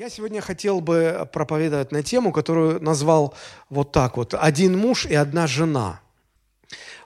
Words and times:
Я 0.00 0.08
сегодня 0.08 0.40
хотел 0.40 0.80
бы 0.80 1.28
проповедовать 1.30 1.92
на 1.92 2.02
тему, 2.02 2.32
которую 2.32 2.82
назвал 2.82 3.34
вот 3.68 3.92
так 3.92 4.16
вот 4.16 4.32
«Один 4.32 4.78
муж 4.78 5.04
и 5.04 5.14
одна 5.14 5.46
жена». 5.46 6.00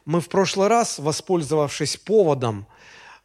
Мы 0.04 0.20
в 0.20 0.28
прошлый 0.28 0.68
раз, 0.68 1.00
воспользовавшись 1.00 1.96
поводом 1.96 2.68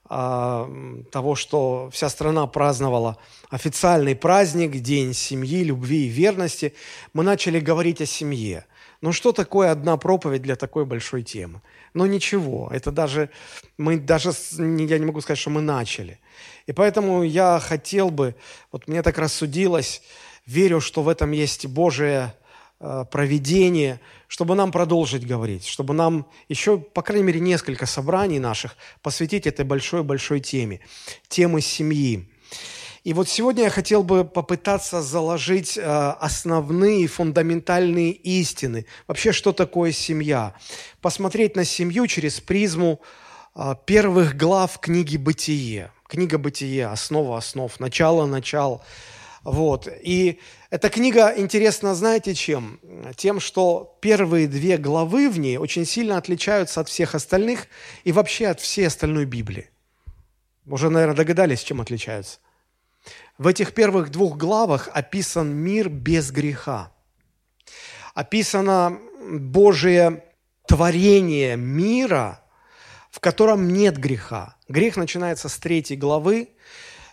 э, 0.10 1.04
того, 1.12 1.36
что 1.36 1.92
вся 1.94 2.10
страна 2.10 2.47
праздновала 2.47 3.18
официальный 3.52 4.16
праздник, 4.16 4.71
День 4.71 5.13
семьи, 5.13 5.64
любви 5.64 6.08
и 6.08 6.10
верности, 6.10 6.74
мы 7.14 7.24
начали 7.24 7.60
говорить 7.60 8.02
о 8.02 8.08
семье. 8.08 8.66
Ну 9.02 9.13
что 9.13 9.31
такое 9.31 9.71
одна 9.71 9.95
проповедь 9.95 10.41
для 10.41 10.55
такой 10.55 10.86
большой 10.86 11.23
темы? 11.23 11.61
Но 11.93 12.05
ничего, 12.05 12.70
это 12.71 12.91
даже, 12.91 13.29
мы 13.77 13.98
даже, 13.98 14.31
я 14.57 14.99
не 14.99 15.05
могу 15.05 15.21
сказать, 15.21 15.39
что 15.39 15.49
мы 15.49 15.61
начали. 15.61 16.20
И 16.68 16.73
поэтому 16.73 17.23
я 17.23 17.59
хотел 17.59 18.09
бы, 18.09 18.35
вот 18.71 18.88
мне 18.88 19.02
так 19.02 19.17
рассудилось, 19.17 20.02
верю, 20.45 20.81
что 20.81 21.02
в 21.02 21.07
этом 21.07 21.31
есть 21.31 21.66
Божие 21.66 22.34
э, 22.80 23.05
проведение, 23.09 24.02
чтобы 24.27 24.55
нам 24.55 24.71
продолжить 24.71 25.26
говорить, 25.26 25.66
чтобы 25.66 25.93
нам 25.93 26.27
еще, 26.49 26.77
по 26.77 27.02
крайней 27.02 27.23
мере, 27.23 27.40
несколько 27.40 27.85
собраний 27.85 28.40
наших 28.40 28.76
посвятить 29.02 29.48
этой 29.48 29.63
большой-большой 29.63 30.41
теме, 30.41 30.81
темы 31.29 31.62
семьи. 31.62 32.29
И 33.09 33.13
вот 33.13 33.27
сегодня 33.27 33.63
я 33.63 33.70
хотел 33.72 34.04
бы 34.04 34.23
попытаться 34.23 35.02
заложить 35.02 35.80
э, 35.80 35.81
основные 35.81 37.08
фундаментальные 37.08 38.12
истины. 38.12 38.85
Вообще, 39.08 39.32
что 39.32 39.52
такое 39.52 39.91
семья? 39.94 40.54
Посмотреть 41.02 41.55
на 41.55 41.66
семью 41.66 42.05
через 42.05 42.40
призму 42.40 43.02
э, 43.55 43.73
первых 43.88 44.38
глав 44.38 44.77
книги 44.77 45.18
«Бытие». 45.18 45.91
Книга 46.08 46.38
«Бытие», 46.38 46.85
основа 46.85 47.40
основ, 47.40 47.80
начало 47.80 48.27
начал. 48.27 48.84
Вот. 49.44 49.88
И 50.04 50.40
эта 50.70 50.91
книга 50.91 51.34
интересна, 51.35 51.96
знаете, 51.96 52.35
чем? 52.35 52.80
Тем, 53.16 53.40
что 53.40 53.98
первые 54.02 54.48
две 54.48 54.77
главы 54.77 55.32
в 55.32 55.40
ней 55.40 55.57
очень 55.57 55.87
сильно 55.87 56.15
отличаются 56.18 56.80
от 56.80 56.90
всех 56.90 57.15
остальных 57.15 57.65
и 58.04 58.12
вообще 58.12 58.49
от 58.49 58.60
всей 58.60 58.85
остальной 58.85 59.26
Библии. 59.26 59.71
Уже, 60.68 60.91
наверное, 60.91 61.15
догадались, 61.15 61.63
чем 61.63 61.82
отличаются. 61.82 62.37
В 63.40 63.48
этих 63.48 63.73
первых 63.73 64.12
двух 64.12 64.35
главах 64.35 64.90
описан 64.94 65.56
мир 65.56 65.88
без 65.88 66.29
греха. 66.29 66.91
Описано 68.13 69.00
Божие 69.31 70.25
творение 70.68 71.56
мира, 71.56 72.44
в 73.09 73.22
котором 73.22 73.72
нет 73.72 73.97
греха. 73.97 74.57
Грех 74.68 74.97
начинается 74.97 75.47
с 75.47 75.57
третьей 75.57 75.96
главы, 75.96 76.50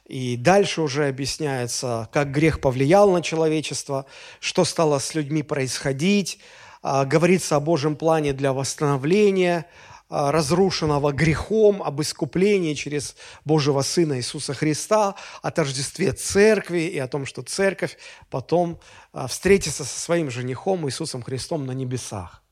и 0.04 0.36
дальше 0.36 0.82
уже 0.82 1.06
объясняется, 1.06 2.08
как 2.12 2.32
грех 2.32 2.60
повлиял 2.60 3.12
на 3.12 3.22
человечество, 3.22 4.04
что 4.40 4.64
стало 4.64 4.98
с 4.98 5.14
людьми 5.14 5.44
происходить, 5.44 6.40
а, 6.82 7.04
говорится 7.04 7.54
о 7.54 7.60
Божьем 7.60 7.94
плане 7.94 8.32
для 8.32 8.52
восстановления, 8.52 9.66
разрушенного 10.08 11.12
грехом, 11.12 11.82
об 11.82 12.00
искуплении 12.00 12.74
через 12.74 13.16
Божьего 13.44 13.82
Сына 13.82 14.18
Иисуса 14.18 14.54
Христа, 14.54 15.14
о 15.42 15.50
тождестве 15.50 16.12
церкви 16.12 16.80
и 16.80 16.98
о 16.98 17.08
том, 17.08 17.26
что 17.26 17.42
церковь 17.42 17.98
потом 18.30 18.78
а, 19.12 19.26
встретится 19.26 19.84
со 19.84 19.98
своим 19.98 20.30
женихом 20.30 20.86
Иисусом 20.88 21.22
Христом 21.22 21.66
на 21.66 21.72
небесах. 21.72 22.42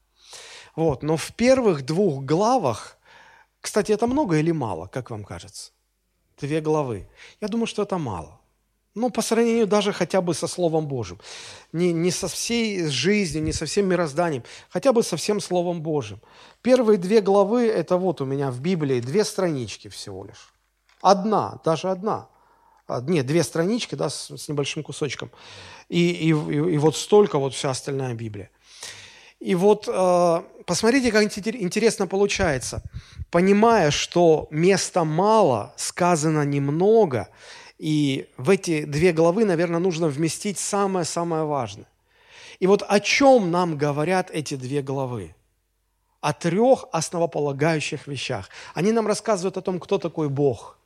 Вот. 0.75 1.03
Но 1.03 1.17
в 1.17 1.33
первых 1.35 1.85
двух 1.85 2.25
главах, 2.25 2.99
кстати, 3.61 3.93
это 3.93 4.07
много 4.07 4.39
или 4.39 4.51
мало, 4.51 4.87
как 4.87 5.11
вам 5.11 5.25
кажется? 5.25 5.73
Две 6.41 6.61
главы. 6.61 7.09
Я 7.41 7.49
думаю, 7.49 7.67
что 7.67 7.83
это 7.83 7.99
мало. 7.99 8.41
Ну, 8.95 9.11
по 9.11 9.23
сравнению 9.23 9.67
даже 9.67 9.93
хотя 9.93 10.21
бы 10.21 10.35
со 10.35 10.47
Словом 10.47 10.87
Божьим. 10.87 11.19
Не, 11.73 11.93
не 11.93 12.13
со 12.13 12.29
всей 12.29 12.87
жизнью, 12.87 13.43
не 13.43 13.53
со 13.53 13.67
всем 13.67 13.87
мирозданием, 13.87 14.45
хотя 14.71 14.93
бы 14.93 15.03
со 15.03 15.17
всем 15.17 15.41
Словом 15.41 15.83
Божьим. 15.83 16.21
Первые 16.63 16.97
две 16.97 17.21
главы– 17.21 17.67
это 17.69 17.97
вот 17.97 18.21
у 18.21 18.25
меня 18.25 18.53
в 18.53 18.61
Библии 18.61 19.01
две 19.01 19.25
странички 19.25 19.89
всего 19.89 20.25
лишь. 20.25 20.53
Одна, 21.01 21.61
даже 21.65 21.91
одна. 21.91 22.29
А, 22.87 23.01
нет, 23.01 23.27
две 23.27 23.43
странички, 23.43 23.97
да, 23.97 24.09
с, 24.09 24.31
с 24.31 24.49
небольшим 24.49 24.85
кусочком. 24.85 25.31
И, 25.89 26.11
и, 26.11 26.29
и, 26.29 26.75
и 26.75 26.79
вот 26.79 26.97
столько 26.97 27.39
вот 27.39 27.53
вся 27.53 27.71
остальная 27.71 28.15
Библия. 28.15 28.51
И 29.41 29.57
вот 29.57 29.89
э, 29.89 30.43
посмотрите, 30.65 31.11
как 31.11 31.25
интересно 31.25 32.07
получается. 32.07 32.83
Понимая, 33.31 33.91
что 33.91 34.47
места 34.51 35.03
мало, 35.05 35.75
сказано 35.77 36.45
немного– 36.45 37.29
и 37.79 38.29
в 38.37 38.51
эти 38.51 38.85
две 38.85 39.13
главы, 39.13 39.45
наверное, 39.45 39.81
нужно 39.81 40.09
вместить 40.09 40.59
самое-самое 40.59 41.45
важное. 41.45 41.89
И 42.61 42.67
вот 42.67 42.85
о 42.87 43.01
чем 43.01 43.51
нам 43.51 43.77
говорят 43.77 44.31
эти 44.31 44.55
две 44.55 44.81
главы? 44.81 45.35
О 46.21 46.33
трех 46.33 46.87
основополагающих 46.93 48.07
вещах. 48.07 48.49
Они 48.75 48.93
нам 48.93 49.07
рассказывают 49.07 49.57
о 49.57 49.63
том, 49.63 49.79
кто 49.81 49.99
такой 49.99 50.29
Бог– 50.29 50.79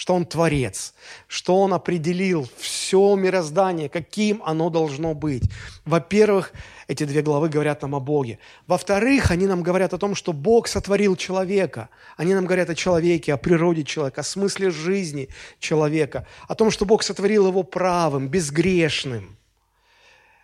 что 0.00 0.14
Он 0.14 0.24
Творец, 0.24 0.94
что 1.26 1.60
Он 1.60 1.74
определил 1.74 2.48
все 2.90 3.14
мироздание, 3.14 3.88
каким 3.88 4.42
оно 4.44 4.68
должно 4.68 5.14
быть. 5.14 5.44
Во-первых, 5.84 6.52
эти 6.88 7.04
две 7.04 7.22
главы 7.22 7.48
говорят 7.48 7.82
нам 7.82 7.94
о 7.94 8.00
Боге. 8.00 8.40
Во-вторых, 8.66 9.30
они 9.30 9.46
нам 9.46 9.62
говорят 9.62 9.94
о 9.94 9.98
том, 9.98 10.16
что 10.16 10.32
Бог 10.32 10.66
сотворил 10.66 11.14
человека. 11.14 11.88
Они 12.16 12.34
нам 12.34 12.46
говорят 12.46 12.68
о 12.68 12.74
человеке, 12.74 13.32
о 13.32 13.36
природе 13.36 13.84
человека, 13.84 14.22
о 14.22 14.24
смысле 14.24 14.70
жизни 14.70 15.28
человека, 15.60 16.26
о 16.48 16.56
том, 16.56 16.72
что 16.72 16.84
Бог 16.84 17.04
сотворил 17.04 17.46
его 17.46 17.62
правым, 17.62 18.26
безгрешным. 18.26 19.36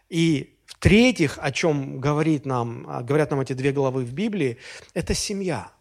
И 0.09 0.57
в-третьих, 0.67 1.41
о 1.43 1.51
чем 1.51 1.99
говорит 1.99 2.47
нам, 2.47 3.05
говорят 3.05 3.33
нам 3.33 3.41
эти 3.41 3.55
две 3.55 3.73
главы 3.73 4.05
в 4.05 4.13
Библии, 4.13 4.59
это 4.95 5.15
семья. 5.15 5.73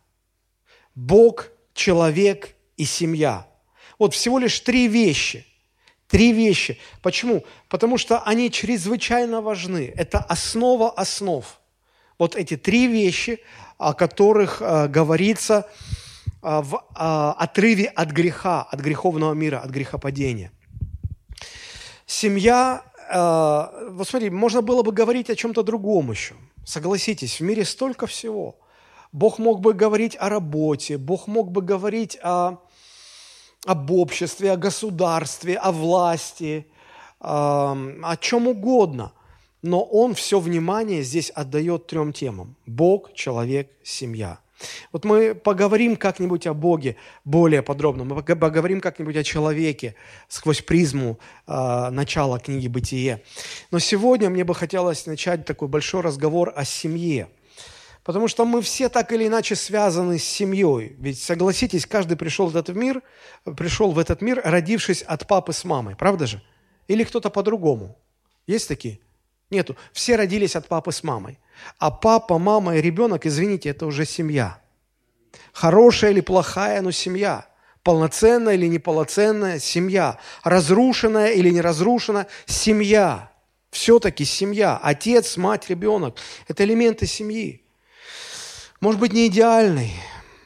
Бог, 0.95 1.49
человек 1.75 2.55
и 2.75 2.85
семья– 2.85 3.45
вот 3.99 4.13
всего 4.13 4.39
лишь 4.39 4.59
три 4.59 4.87
вещи. 4.87 5.45
Три 6.15 6.31
вещи. 6.31 6.77
Почему? 7.01 7.43
Потому 7.67 7.97
что 7.97 8.21
они 8.21 8.49
чрезвычайно 8.49 9.41
важны. 9.41 9.93
Это 9.97 10.19
основа 10.19 10.89
основ. 10.89 11.43
Вот 12.17 12.37
эти 12.37 12.55
три 12.55 12.87
вещи, 12.87 13.41
о 13.77 13.93
которых 13.93 14.61
э, 14.61 14.87
говорится 14.87 15.67
э, 16.41 16.61
в 16.61 16.75
э, 16.75 17.33
отрыве 17.43 17.87
от 17.87 18.11
греха, 18.11 18.63
от 18.63 18.79
греховного 18.79 19.33
мира, 19.33 19.57
от 19.57 19.71
грехопадения. 19.71 20.53
Семья, 22.05 22.83
вот 23.11 24.07
смотри, 24.07 24.29
можно 24.29 24.61
было 24.61 24.83
бы 24.83 24.93
говорить 24.93 25.29
о 25.29 25.35
чем-то 25.35 25.63
другом 25.63 26.11
еще. 26.11 26.35
Согласитесь, 26.65 27.41
в 27.41 27.43
мире 27.43 27.65
столько 27.65 28.07
всего. 28.07 28.55
Бог 29.11 29.37
мог 29.37 29.59
бы 29.59 29.73
говорить 29.73 30.15
о 30.17 30.29
работе, 30.29 30.97
Бог 30.97 31.27
мог 31.27 31.51
бы 31.51 31.61
говорить 31.61 32.17
о 32.23 32.59
об 33.65 33.91
обществе, 33.91 34.51
о 34.51 34.57
государстве, 34.57 35.57
о 35.57 35.71
власти, 35.71 36.67
о 37.19 38.15
чем 38.19 38.47
угодно. 38.47 39.11
Но 39.61 39.81
он 39.83 40.13
все 40.13 40.39
внимание 40.39 41.01
здесь 41.01 41.31
отдает 41.31 41.87
трем 41.87 42.13
темам. 42.13 42.55
Бог, 42.67 43.13
человек, 43.13 43.71
семья. 43.83 44.39
Вот 44.91 45.03
мы 45.03 45.33
поговорим 45.33 45.97
как-нибудь 45.97 46.47
о 46.47 46.53
Боге 46.53 46.95
более 47.25 47.61
подробно, 47.61 48.05
мы 48.05 48.23
поговорим 48.23 48.79
как-нибудь 48.79 49.17
о 49.17 49.23
человеке 49.23 49.95
сквозь 50.29 50.61
призму 50.61 51.19
э, 51.45 51.89
начала 51.89 52.39
книги 52.39 52.69
«Бытие». 52.69 53.21
Но 53.71 53.79
сегодня 53.79 54.29
мне 54.29 54.45
бы 54.45 54.55
хотелось 54.55 55.07
начать 55.07 55.45
такой 55.45 55.67
большой 55.67 56.01
разговор 56.01 56.53
о 56.55 56.63
семье– 56.63 57.27
Потому 58.05 58.27
что 58.27 58.45
мы 58.45 58.61
все 58.61 58.87
так 58.87 59.11
или 59.11 59.25
иначе 59.25 59.55
связаны 59.55 60.19
с 60.19 60.23
семьей. 60.23 60.95
Ведь, 60.99 61.19
согласитесь, 61.19 61.87
каждый 61.87 62.15
пришел 62.15 62.45
в 62.45 62.55
этот 62.55 62.75
мир, 62.75 63.01
пришел 63.57 63.91
в 63.91 63.97
этот 63.97 64.21
мир, 64.21 64.39
родившись 64.45 65.01
от 65.01 65.27
папы 65.27 65.53
с 65.53 65.65
мамой. 65.65 65.95
Правда 65.95 66.27
же? 66.27 66.43
Или 66.87 67.03
кто-то 67.03 67.31
по-другому? 67.31 67.97
Есть 68.45 68.67
такие? 68.67 68.99
Нету. 69.49 69.75
Все 69.91 70.17
родились 70.17 70.55
от 70.55 70.67
папы 70.67 70.91
с 70.91 71.03
мамой. 71.03 71.39
А 71.79 71.89
папа, 71.89 72.37
мама 72.37 72.75
и 72.77 72.81
ребенок, 72.81 73.25
извините, 73.25 73.69
это 73.69 73.87
уже 73.87 74.05
семья. 74.05 74.61
Хорошая 75.51 76.11
или 76.11 76.21
плохая, 76.21 76.83
но 76.83 76.91
семья. 76.91 77.47
Полноценная 77.81 78.53
или 78.53 78.67
неполноценная– 78.67 79.57
семья. 79.59 80.19
Разрушенная 80.43 81.31
или 81.31 81.49
не 81.49 81.61
разрушенная– 81.61 82.27
семья. 82.45 83.31
Все-таки 83.71 84.25
семья. 84.25 84.77
Отец, 84.77 85.37
мать, 85.37 85.69
ребенок– 85.69 86.17
это 86.47 86.63
элементы 86.63 87.07
семьи 87.07 87.64
может 88.81 88.99
быть, 88.99 89.13
не 89.13 89.27
идеальной, 89.27 89.91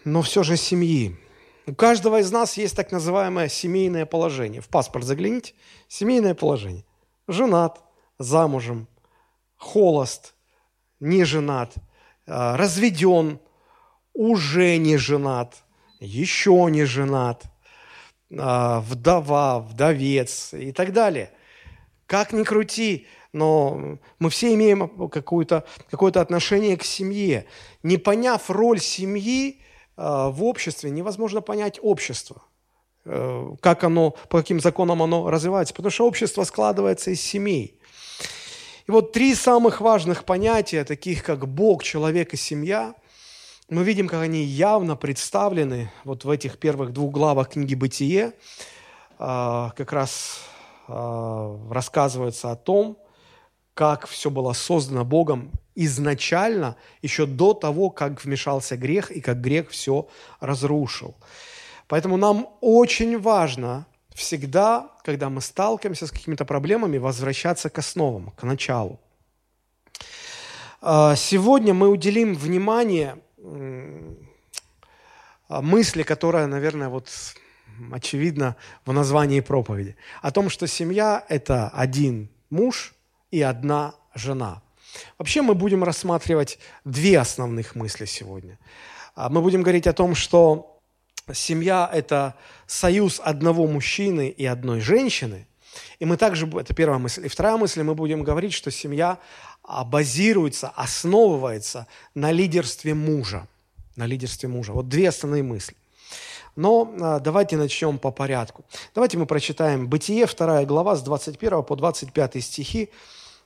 но 0.05 0.21
все 0.21 0.43
же 0.43 0.57
семьи. 0.57 1.17
У 1.65 1.75
каждого 1.75 2.19
из 2.19 2.31
нас 2.31 2.57
есть 2.57 2.75
так 2.75 2.91
называемое 2.91 3.47
семейное 3.47 4.05
положение. 4.05 4.61
В 4.61 4.69
паспорт 4.69 5.05
загляните. 5.05 5.53
Семейное 5.87 6.33
положение. 6.33 6.83
Женат, 7.27 7.81
замужем, 8.17 8.87
холост, 9.55 10.33
не 10.99 11.23
женат, 11.25 11.75
а, 12.25 12.57
разведен, 12.57 13.39
уже 14.13 14.77
не 14.77 14.97
женат, 14.97 15.63
еще 15.99 16.67
не 16.69 16.85
женат, 16.85 17.43
а, 18.37 18.81
вдова, 18.81 19.59
вдовец 19.59 20.53
и 20.53 20.71
так 20.71 20.91
далее. 20.93 21.31
Как 22.05 22.33
ни 22.33 22.43
крути, 22.43 23.07
но 23.33 23.99
мы 24.17 24.29
все 24.29 24.53
имеем 24.53 25.09
какое-то 25.09 25.65
какое 25.89 26.11
отношение 26.11 26.77
к 26.77 26.83
семье. 26.83 27.45
Не 27.83 27.97
поняв 27.97 28.49
роль 28.49 28.79
семьи 28.79 29.61
э, 29.97 30.01
в 30.01 30.43
обществе, 30.43 30.89
невозможно 30.89 31.41
понять 31.41 31.79
общество. 31.81 32.41
Э, 33.05 33.51
как 33.61 33.83
оно, 33.83 34.11
по 34.29 34.39
каким 34.39 34.59
законам 34.59 35.03
оно 35.03 35.29
развивается. 35.29 35.73
Потому 35.73 35.91
что 35.91 36.07
общество 36.07 36.43
складывается 36.43 37.11
из 37.11 37.21
семей. 37.21 37.79
И 38.87 38.91
вот 38.91 39.11
три 39.11 39.35
самых 39.35 39.81
важных 39.81 40.25
понятия, 40.25 40.83
таких 40.83 41.23
как 41.23 41.47
Бог, 41.47 41.83
человек 41.83 42.33
и 42.33 42.37
семья, 42.37 42.95
мы 43.69 43.83
видим, 43.83 44.07
как 44.07 44.21
они 44.21 44.41
явно 44.41 44.95
представлены 44.95 45.91
вот 46.03 46.25
в 46.25 46.29
этих 46.31 46.57
первых 46.57 46.91
двух 46.91 47.11
главах 47.11 47.49
книги 47.49 47.75
«Бытие». 47.75 48.33
А, 49.19 49.71
как 49.77 49.93
раз 49.93 50.39
рассказывается 50.87 52.49
о 52.49 52.55
том, 52.55 52.97
как 53.79 54.07
все 54.07 54.29
было 54.29 54.51
создано 54.51 55.05
Богом 55.05 55.51
изначально, 55.73 56.75
еще 57.01 57.25
до 57.25 57.53
того, 57.53 57.89
как 57.89 58.25
вмешался 58.25 58.75
грех 58.75 59.09
и 59.09 59.21
как 59.21 59.39
грех 59.39 59.69
все 59.69 60.09
разрушил. 60.41 61.15
Поэтому 61.87 62.17
нам 62.17 62.49
очень 62.59 63.17
важно 63.17 63.85
всегда, 64.13 64.91
когда 65.05 65.29
мы 65.29 65.39
сталкиваемся 65.39 66.07
с 66.07 66.11
какими-то 66.11 66.43
проблемами, 66.43 66.97
возвращаться 66.97 67.69
к 67.69 67.77
основам, 67.77 68.31
к 68.31 68.43
началу. 68.43 68.99
А, 70.81 71.15
сегодня 71.15 71.73
мы 71.73 71.87
уделим 71.87 72.35
внимание 72.35 73.15
мысли, 75.47 76.03
которая, 76.03 76.47
наверное, 76.47 76.89
вот 76.89 77.07
очевидно 77.93 78.57
в 78.85 78.91
названии 78.91 79.39
проповеди, 79.39 79.95
о 80.21 80.31
том, 80.31 80.49
что 80.49 80.67
семья– 80.67 81.23
это 81.29 81.69
один 81.69 82.29
муж 82.49 82.93
и 83.31 83.41
одна 83.41 83.95
жена. 84.15 84.61
Вообще 85.17 85.41
мы 85.41 85.55
будем 85.55 85.83
рассматривать 85.83 86.59
две 86.83 87.19
основных 87.19 87.75
мысли 87.75 88.05
сегодня. 88.05 88.57
А, 89.15 89.29
мы 89.29 89.41
будем 89.41 89.61
говорить 89.61 89.87
о 89.87 89.93
том, 89.93 90.15
что 90.15 90.79
семья– 91.33 91.89
это 91.93 92.35
союз 92.65 93.21
одного 93.23 93.67
мужчины 93.67 94.29
и 94.29 94.45
одной 94.45 94.79
женщины. 94.79 95.47
И 95.99 96.05
мы 96.05 96.17
также, 96.17 96.47
это 96.47 96.73
первая 96.73 96.99
мысль. 96.99 97.25
И 97.25 97.29
вторая 97.29 97.57
мысль, 97.57 97.83
мы 97.83 97.93
будем 97.93 98.23
говорить, 98.23 98.53
что 98.53 98.71
семья 98.71 99.19
базируется, 99.85 100.69
основывается 100.69 101.87
на 102.15 102.31
лидерстве 102.31 102.93
мужа. 102.93 103.47
На 103.95 104.05
лидерстве 104.05 104.49
мужа. 104.49 104.73
Вот 104.73 104.87
две 104.87 105.09
основные 105.09 105.43
мысли. 105.43 105.75
Но 106.55 106.93
а, 106.99 107.19
давайте 107.19 107.57
начнем 107.57 107.99
по 107.99 108.11
порядку. 108.11 108.65
Давайте 108.95 109.17
мы 109.17 109.25
прочитаем 109.25 109.87
Бытие, 109.87 110.25
2 110.25 110.65
глава, 110.65 110.95
с 110.95 111.01
21 111.01 111.63
по 111.63 111.75
25 111.75 112.43
стихи, 112.43 112.89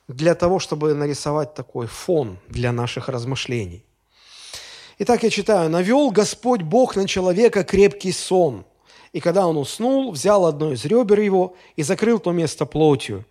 для 0.08 0.34
того, 0.34 0.58
чтобы 0.58 0.94
нарисовать 0.94 1.54
такой 1.54 1.86
фон 1.86 2.38
для 2.48 2.72
наших 2.72 3.08
размышлений. 3.08 3.84
Итак, 4.98 5.22
я 5.22 5.30
читаю. 5.30 5.70
«Навел 5.70 6.10
Господь 6.10 6.62
Бог 6.62 6.96
на 6.96 7.08
человека 7.08 7.64
крепкий 7.64 8.12
сон, 8.12 8.64
и 9.12 9.20
когда 9.20 9.46
он 9.46 9.56
уснул, 9.56 10.12
взял 10.12 10.46
одно 10.46 10.72
из 10.72 10.84
ребер 10.84 11.20
его 11.20 11.54
и 11.76 11.82
закрыл 11.82 12.18
то 12.18 12.32
место 12.32 12.66
плотью. 12.66 13.24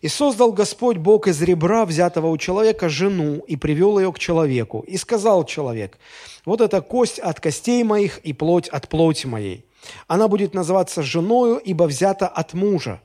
И 0.00 0.08
создал 0.08 0.52
Господь 0.52 0.96
Бог 0.96 1.28
из 1.28 1.42
ребра, 1.42 1.84
взятого 1.84 2.28
у 2.28 2.38
человека, 2.38 2.88
жену, 2.88 3.44
и 3.46 3.56
привел 3.56 3.98
ее 3.98 4.12
к 4.12 4.18
человеку. 4.18 4.80
И 4.88 4.96
сказал 4.96 5.44
человек, 5.44 5.98
вот 6.46 6.60
эта 6.60 6.80
кость 6.80 7.18
от 7.18 7.38
костей 7.38 7.84
моих 7.84 8.18
и 8.18 8.32
плоть 8.32 8.68
от 8.68 8.88
плоти 8.88 9.26
моей. 9.26 9.66
Она 10.06 10.26
будет 10.28 10.54
называться 10.54 11.02
женою, 11.02 11.58
ибо 11.58 11.84
взята 11.84 12.28
от 12.28 12.54
мужа. 12.54 13.00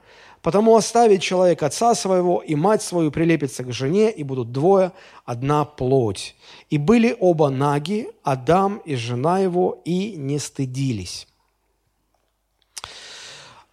Потому 0.45 0.75
оставит 0.75 1.23
человек 1.23 1.63
отца 1.63 1.95
своего 1.95 2.39
и 2.39 2.53
мать 2.53 2.83
свою 2.83 3.09
прилепится 3.09 3.63
к 3.63 3.73
жене, 3.73 4.11
и 4.11 4.21
будут 4.21 4.51
двое, 4.51 4.91
одна 5.25 5.65
плоть. 5.65 6.35
И 6.69 6.77
были 6.77 7.17
оба 7.19 7.49
наги, 7.49 8.11
Адам 8.21 8.77
и 8.85 8.93
жена 8.93 9.39
его, 9.39 9.81
и 9.85 10.15
не 10.15 10.37
стыдились. 10.37 11.27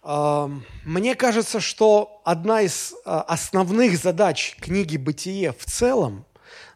Мне 0.03 1.13
кажется, 1.13 1.59
что 1.59 2.19
одна 2.25 2.61
из 2.61 2.95
а, 3.05 3.21
основных 3.21 3.95
задач 3.95 4.57
книги 4.59 4.97
«Бытие» 4.97 5.53
в 5.53 5.65
целом 5.65 6.25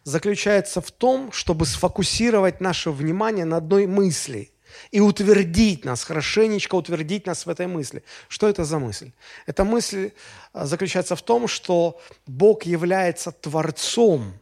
заключается 0.04 0.80
в 0.80 0.92
том, 0.92 1.32
чтобы 1.32 1.66
сфокусировать 1.66 2.60
наше 2.60 2.92
внимание 2.92 3.44
на 3.44 3.56
одной 3.56 3.88
мысли 3.88 4.52
и 4.90 5.00
утвердить 5.00 5.84
нас, 5.84 6.04
хорошенечко 6.04 6.74
утвердить 6.74 7.26
нас 7.26 7.46
в 7.46 7.48
этой 7.48 7.66
мысли. 7.66 8.02
Что 8.28 8.48
это 8.48 8.64
за 8.64 8.78
мысль? 8.78 9.12
Эта 9.46 9.64
мысль 9.64 10.12
а, 10.52 10.66
заключается 10.66 11.16
в 11.16 11.22
том, 11.22 11.48
что 11.48 12.00
Бог 12.26 12.64
является 12.64 13.32
Творцом, 13.32 14.32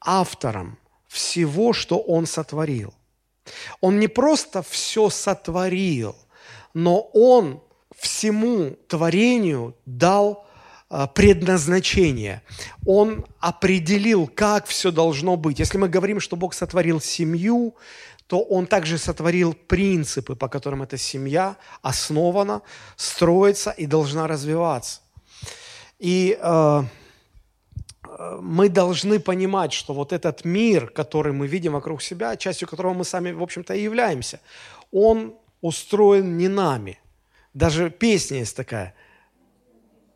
автором 0.00 0.78
всего, 1.08 1.72
что 1.72 1.98
Он 1.98 2.26
сотворил. 2.26 2.92
Он 3.80 3.98
не 3.98 4.08
просто 4.08 4.62
все 4.62 5.10
сотворил, 5.10 6.16
но 6.72 7.00
Он 7.12 7.60
всему 7.96 8.76
творению 8.88 9.74
дал 9.86 10.46
а, 10.90 11.06
предназначение. 11.06 12.42
Он 12.86 13.24
определил, 13.40 14.26
как 14.26 14.66
все 14.66 14.90
должно 14.90 15.36
быть. 15.36 15.58
Если 15.58 15.78
мы 15.78 15.88
говорим, 15.88 16.20
что 16.20 16.36
Бог 16.36 16.54
сотворил 16.54 17.00
семью, 17.00 17.74
то 18.26 18.40
Он 18.40 18.66
также 18.66 18.98
сотворил 18.98 19.54
принципы, 19.54 20.34
по 20.34 20.48
которым 20.48 20.82
эта 20.82 20.96
семья 20.96 21.56
основана, 21.82 22.62
строится 22.96 23.70
и 23.70 23.86
должна 23.86 24.26
развиваться. 24.26 25.00
И 25.98 26.38
э, 26.40 26.82
мы 28.40 28.68
должны 28.68 29.20
понимать, 29.20 29.72
что 29.72 29.94
вот 29.94 30.12
этот 30.12 30.44
мир, 30.44 30.88
который 30.88 31.32
мы 31.32 31.46
видим 31.46 31.72
вокруг 31.72 32.02
себя, 32.02 32.36
частью 32.36 32.68
которого 32.68 32.94
мы 32.94 33.04
сами, 33.04 33.32
в 33.32 33.42
общем-то, 33.42 33.74
и 33.74 33.82
являемся, 33.82 34.40
он 34.90 35.34
устроен 35.60 36.36
не 36.36 36.48
нами– 36.48 36.98
даже 37.54 37.88
песня 37.88 38.38
есть 38.38 38.56
такая. 38.56 38.94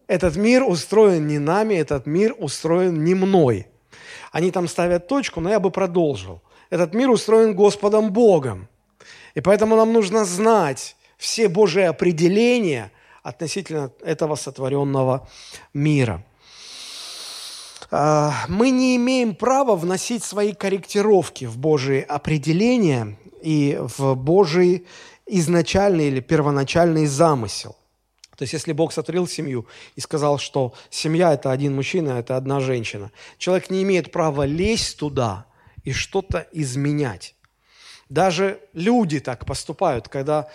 Этот 0.09 0.37
мир 0.37 0.65
устроен 0.65 1.27
не 1.27 1.39
нами, 1.39 1.75
этот 1.75 2.07
мир 2.07 2.35
устроен 2.37 3.05
не 3.05 3.15
мной. 3.15 3.69
Они 4.33 4.51
там 4.51 4.67
ставят 4.67 5.07
точку, 5.07 5.41
но 5.41 5.51
я 5.51 5.61
бы 5.61 5.71
продолжил. 5.71 6.43
Этот 6.71 6.95
мир 6.95 7.11
устроен 7.11 7.55
Господом 7.55 8.13
Богом. 8.13 8.69
И 9.35 9.41
поэтому 9.41 9.77
нам 9.77 9.93
нужно 9.93 10.25
знать 10.25 10.97
все 11.17 11.49
Божьи 11.49 11.83
определения 11.83 12.93
относительно 13.23 13.91
этого 14.03 14.37
сотворенного 14.37 15.29
мира. 15.73 16.25
А, 17.91 18.33
мы 18.49 18.71
не 18.71 18.97
имеем 18.97 19.35
права 19.35 19.77
вносить 19.77 20.25
свои 20.25 20.53
корректировки 20.53 21.47
в 21.47 21.57
Божьи 21.57 22.05
определения 22.07 23.17
и 23.43 23.79
в 23.81 24.15
Божьи 24.15 24.85
изначальный 25.27 26.09
или 26.09 26.21
первоначальный 26.21 27.07
замысел. 27.07 27.77
То 28.37 28.43
есть, 28.43 28.53
если 28.53 28.73
Бог 28.73 28.93
сотворил 28.93 29.27
семью 29.27 29.67
и 29.97 30.01
сказал, 30.01 30.39
что 30.39 30.73
семья– 30.91 31.33
это 31.35 31.51
один 31.51 31.75
мужчина, 31.75 32.11
это 32.11 32.37
одна 32.37 32.61
женщина, 32.61 33.11
человек 33.37 33.69
не 33.69 33.83
имеет 33.83 34.13
права 34.13 34.45
лезть 34.45 34.99
туда 34.99 35.48
и 35.89 35.93
что-то 35.93 36.47
изменять. 36.53 37.35
Даже 38.11 38.61
люди 38.75 39.21
так 39.21 39.47
поступают, 39.47 40.09
когда 40.09 40.49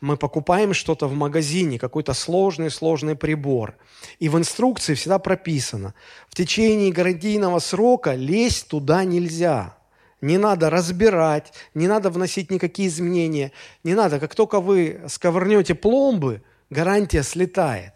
мы 0.00 0.16
покупаем 0.16 0.74
что-то 0.74 1.06
в 1.06 1.14
магазине, 1.14 1.78
какой-то 1.78 2.14
сложный-сложный 2.14 3.14
прибор. 3.14 3.76
И 4.18 4.28
в 4.28 4.36
инструкции 4.36 4.94
всегда 4.94 5.20
прописано, 5.20 5.94
в 6.28 6.34
течение 6.34 6.92
гарантийного 6.92 7.60
срока 7.60 8.14
лезть 8.14 8.68
туда 8.68 9.04
нельзя– 9.04 9.76
не 10.22 10.38
надо 10.38 10.70
разбирать, 10.70 11.52
не 11.74 11.88
надо 11.88 12.08
вносить 12.08 12.48
никакие 12.52 12.88
изменения, 12.88 13.50
не 13.82 13.94
надо. 13.94 14.20
Как 14.20 14.36
только 14.36 14.60
вы 14.60 15.00
сковырнете 15.08 15.74
пломбы, 15.74 16.42
гарантия 16.70 17.24
слетает. 17.24 17.92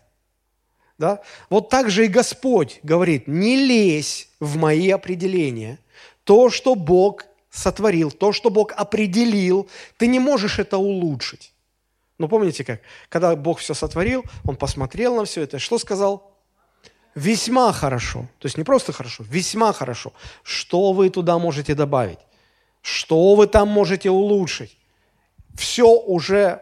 Да? 0.98 1.20
Вот 1.50 1.68
так 1.68 1.88
же 1.88 2.04
и 2.04 2.08
Господь 2.08 2.80
говорит, 2.82 3.28
не 3.28 3.56
лезь 3.56 4.28
в 4.40 4.56
мои 4.56 4.90
определения. 4.90 5.78
То, 6.26 6.50
что 6.50 6.74
Бог 6.74 7.24
сотворил, 7.50 8.10
то, 8.10 8.32
что 8.32 8.50
Бог 8.50 8.72
определил, 8.72 9.68
ты 9.96 10.08
не 10.08 10.18
можешь 10.18 10.58
это 10.58 10.76
улучшить. 10.76 11.52
Ну, 12.18 12.28
помните 12.28 12.64
как? 12.64 12.80
Когда 13.08 13.36
Бог 13.36 13.60
все 13.60 13.74
сотворил, 13.74 14.24
Он 14.44 14.56
посмотрел 14.56 15.14
на 15.14 15.24
все 15.24 15.42
это, 15.42 15.60
что 15.60 15.78
сказал? 15.78 16.36
Весьма 17.14 17.72
хорошо. 17.72 18.28
То 18.40 18.46
есть 18.46 18.58
не 18.58 18.64
просто 18.64 18.92
хорошо, 18.92 19.24
весьма 19.30 19.72
хорошо. 19.72 20.12
Что 20.42 20.92
вы 20.92 21.10
туда 21.10 21.38
можете 21.38 21.74
добавить? 21.74 22.18
Что 22.82 23.36
вы 23.36 23.46
там 23.46 23.68
можете 23.68 24.10
улучшить? 24.10 24.76
Все 25.54 25.86
уже 25.86 26.60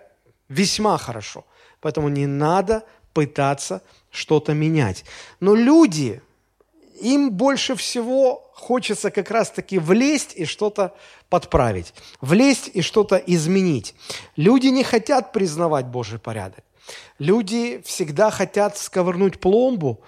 весьма 0.48 0.98
хорошо. 0.98 1.46
Поэтому 1.80 2.10
не 2.10 2.26
надо 2.26 2.82
пытаться 3.14 3.80
что-то 4.10 4.52
менять. 4.52 5.06
Но 5.40 5.54
люди, 5.54 6.20
им 7.04 7.32
больше 7.32 7.76
всего 7.76 8.50
хочется 8.54 9.10
как 9.10 9.30
раз-таки 9.30 9.78
влезть 9.78 10.32
и 10.36 10.46
что-то 10.46 10.94
подправить, 11.28 11.92
влезть 12.22 12.70
и 12.72 12.80
что-то 12.80 13.16
изменить. 13.16 13.94
Люди 14.36 14.68
не 14.68 14.82
хотят 14.82 15.32
признавать 15.32 15.86
Божий 15.86 16.18
порядок. 16.18 16.64
Люди 17.18 17.82
всегда 17.84 18.30
хотят 18.30 18.78
сковырнуть 18.78 19.38
пломбу 19.38 20.00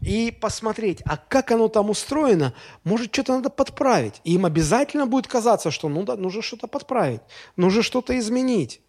и 0.00 0.30
посмотреть, 0.30 1.02
а 1.04 1.16
как 1.16 1.50
оно 1.50 1.68
там 1.68 1.90
устроено, 1.90 2.54
может, 2.84 3.12
что-то 3.12 3.34
надо 3.34 3.50
подправить. 3.50 4.20
И 4.24 4.34
им 4.34 4.46
обязательно 4.46 5.06
будет 5.06 5.26
казаться, 5.26 5.70
что 5.70 5.88
ну 5.88 6.02
да, 6.04 6.16
нужно 6.16 6.40
что-то 6.40 6.66
подправить, 6.66 7.20
нужно 7.56 7.82
что-то 7.82 8.18
изменить. 8.18 8.80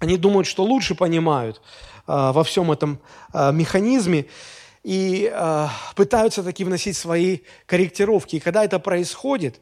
Они 0.00 0.16
думают, 0.16 0.46
что 0.46 0.64
лучше 0.64 0.94
понимают 0.94 1.58
э, 1.58 1.60
во 2.06 2.42
всем 2.42 2.72
этом 2.72 3.00
э, 3.32 3.52
механизме 3.52 4.26
и 4.82 5.30
э, 5.32 5.68
пытаются 5.94 6.42
таки 6.42 6.64
вносить 6.64 6.96
свои 6.96 7.40
корректировки. 7.66 8.36
И 8.36 8.40
когда 8.40 8.64
это 8.64 8.78
происходит, 8.78 9.60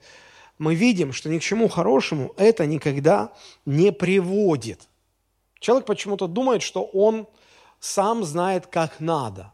мы 0.59 0.75
видим, 0.75 1.13
что 1.13 1.29
ни 1.29 1.39
к 1.39 1.43
чему 1.43 1.69
хорошему 1.69 2.33
это 2.37 2.67
никогда 2.67 3.33
не 3.65 3.93
приводит. 3.93 4.89
Человек 5.61 5.87
почему-то 5.87 6.27
думает, 6.27 6.63
что 6.63 6.85
он 6.85 7.27
сам 7.81 8.25
знает, 8.25 8.67
как 8.67 9.01
надо. 9.01 9.53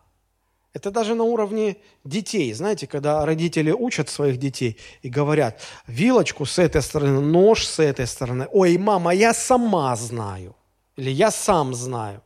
Это 0.75 0.91
даже 0.91 1.15
на 1.15 1.25
уровне 1.25 1.77
детей. 2.05 2.53
Знаете, 2.55 2.87
когда 2.87 3.27
родители 3.27 3.71
учат 3.71 4.09
своих 4.09 4.39
детей 4.39 4.79
и 5.03 5.11
говорят, 5.11 5.61
вилочку 5.87 6.47
с 6.47 6.59
этой 6.59 6.81
стороны, 6.81 7.21
нож 7.21 7.67
с 7.67 7.79
этой 7.79 8.07
стороны. 8.07 8.49
Ой, 8.53 8.79
мама, 8.79 9.13
я 9.13 9.35
сама 9.35 9.95
знаю. 9.97 10.57
Или 10.97 11.11
я 11.11 11.31
сам 11.31 11.75
знаю. 11.75 12.23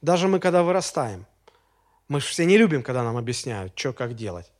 Даже 0.00 0.26
мы, 0.26 0.40
когда 0.40 0.62
вырастаем. 0.62 1.26
Мы 2.08 2.20
же 2.20 2.26
все 2.26 2.44
не 2.44 2.56
любим, 2.56 2.82
когда 2.82 3.02
нам 3.02 3.16
объясняют, 3.16 3.72
что 3.76 3.92
как 3.92 4.14
делать. 4.14 4.52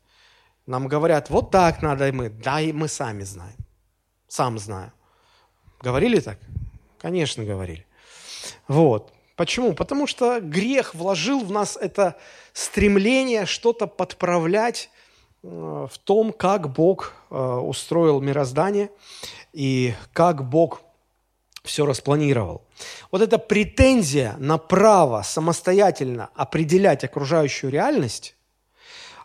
Нам 0.67 0.89
говорят, 0.89 1.31
вот 1.31 1.51
так 1.51 1.81
надо, 1.81 2.09
и 2.09 2.13
мы, 2.13 2.29
да, 2.29 2.61
и 2.61 2.73
мы 2.73 2.89
сами 2.89 3.23
знаем. 3.23 3.57
Сам 4.27 4.59
знаю. 4.59 4.93
Говорили 5.81 6.19
так? 6.19 6.39
Конечно, 6.99 7.45
говорили. 7.45 7.87
Вот. 8.67 9.13
Почему? 9.37 9.75
Потому 9.75 10.07
что 10.07 10.41
грех 10.41 10.95
вложил 10.95 11.45
в 11.45 11.53
нас 11.53 11.77
это 11.77 12.17
стремление 12.53 13.47
что-то 13.47 13.87
подправлять 13.87 14.91
э, 15.43 15.47
в 15.49 15.99
том, 15.99 16.33
как 16.33 16.73
Бог 16.73 17.13
э, 17.31 17.37
устроил 17.37 18.21
мироздание 18.21 18.91
и 19.53 19.95
как 20.13 20.49
Бог 20.49 20.81
все 21.67 21.85
распланировал. 21.85 22.65
Вот 23.11 23.21
эта 23.21 23.39
претензия 23.39 24.37
на 24.39 24.59
право 24.59 25.23
самостоятельно 25.23 26.31
определять 26.35 27.05
окружающую 27.05 27.71
реальность, 27.71 28.35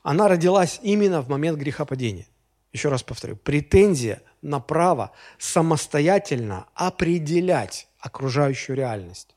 она 0.04 0.28
родилась 0.28 0.80
именно 0.84 1.22
в 1.22 1.30
момент 1.30 1.58
грехопадения. 1.58 2.28
Еще 2.74 2.90
раз 2.90 3.04
повторю, 3.04 3.36
претензия 3.36 4.22
на 4.42 4.60
право 4.60 5.12
самостоятельно 5.38 6.68
определять 6.74 7.88
окружающую 8.00 8.76
реальность. 8.76 9.36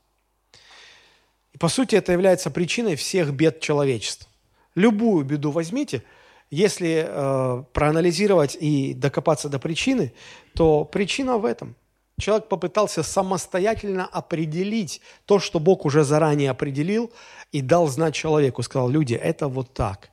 И 1.53 1.57
по 1.57 1.69
сути 1.69 1.95
это 1.95 2.11
является 2.11 2.49
причиной 2.49 2.95
всех 2.95 3.31
бед 3.31 3.61
человечества. 3.61 4.29
Любую 4.73 5.23
беду 5.23 5.51
возьмите, 5.51 6.03
если 6.49 7.05
э, 7.07 7.63
проанализировать 7.73 8.57
и 8.59 8.93
докопаться 8.93 9.49
до 9.49 9.59
причины, 9.59 10.13
то 10.53 10.83
причина 10.83 11.37
в 11.37 11.45
этом. 11.45 11.75
Человек 12.17 12.47
попытался 12.47 13.03
самостоятельно 13.03 14.05
определить 14.05 15.01
то, 15.25 15.39
что 15.39 15.59
Бог 15.59 15.85
уже 15.85 16.03
заранее 16.03 16.49
определил 16.49 17.11
и 17.51 17.61
дал 17.61 17.87
знать 17.87 18.15
человеку. 18.15 18.63
Сказал, 18.63 18.89
люди, 18.89 19.15
это 19.15 19.47
вот 19.47 19.73
так. 19.73 20.11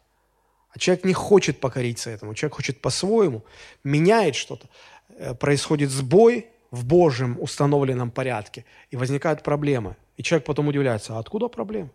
А 0.71 0.79
человек 0.79 1.05
не 1.05 1.13
хочет 1.13 1.61
покориться 1.61 2.11
этому, 2.11 2.35
человек 2.35 2.57
хочет 2.57 2.81
по-своему, 2.81 3.45
меняет 3.85 4.35
что-то. 4.35 4.69
Э, 5.11 5.35
происходит 5.35 5.91
сбой 5.91 6.49
в 6.71 6.85
Божьем 6.85 7.37
установленном 7.41 8.11
порядке, 8.11 8.65
и 8.91 8.97
возникают 8.97 9.43
проблемы. 9.43 9.97
И 10.17 10.23
человек 10.23 10.47
потом 10.47 10.69
удивляется, 10.69 11.17
а 11.17 11.19
откуда 11.19 11.49
проблемы? 11.49 11.91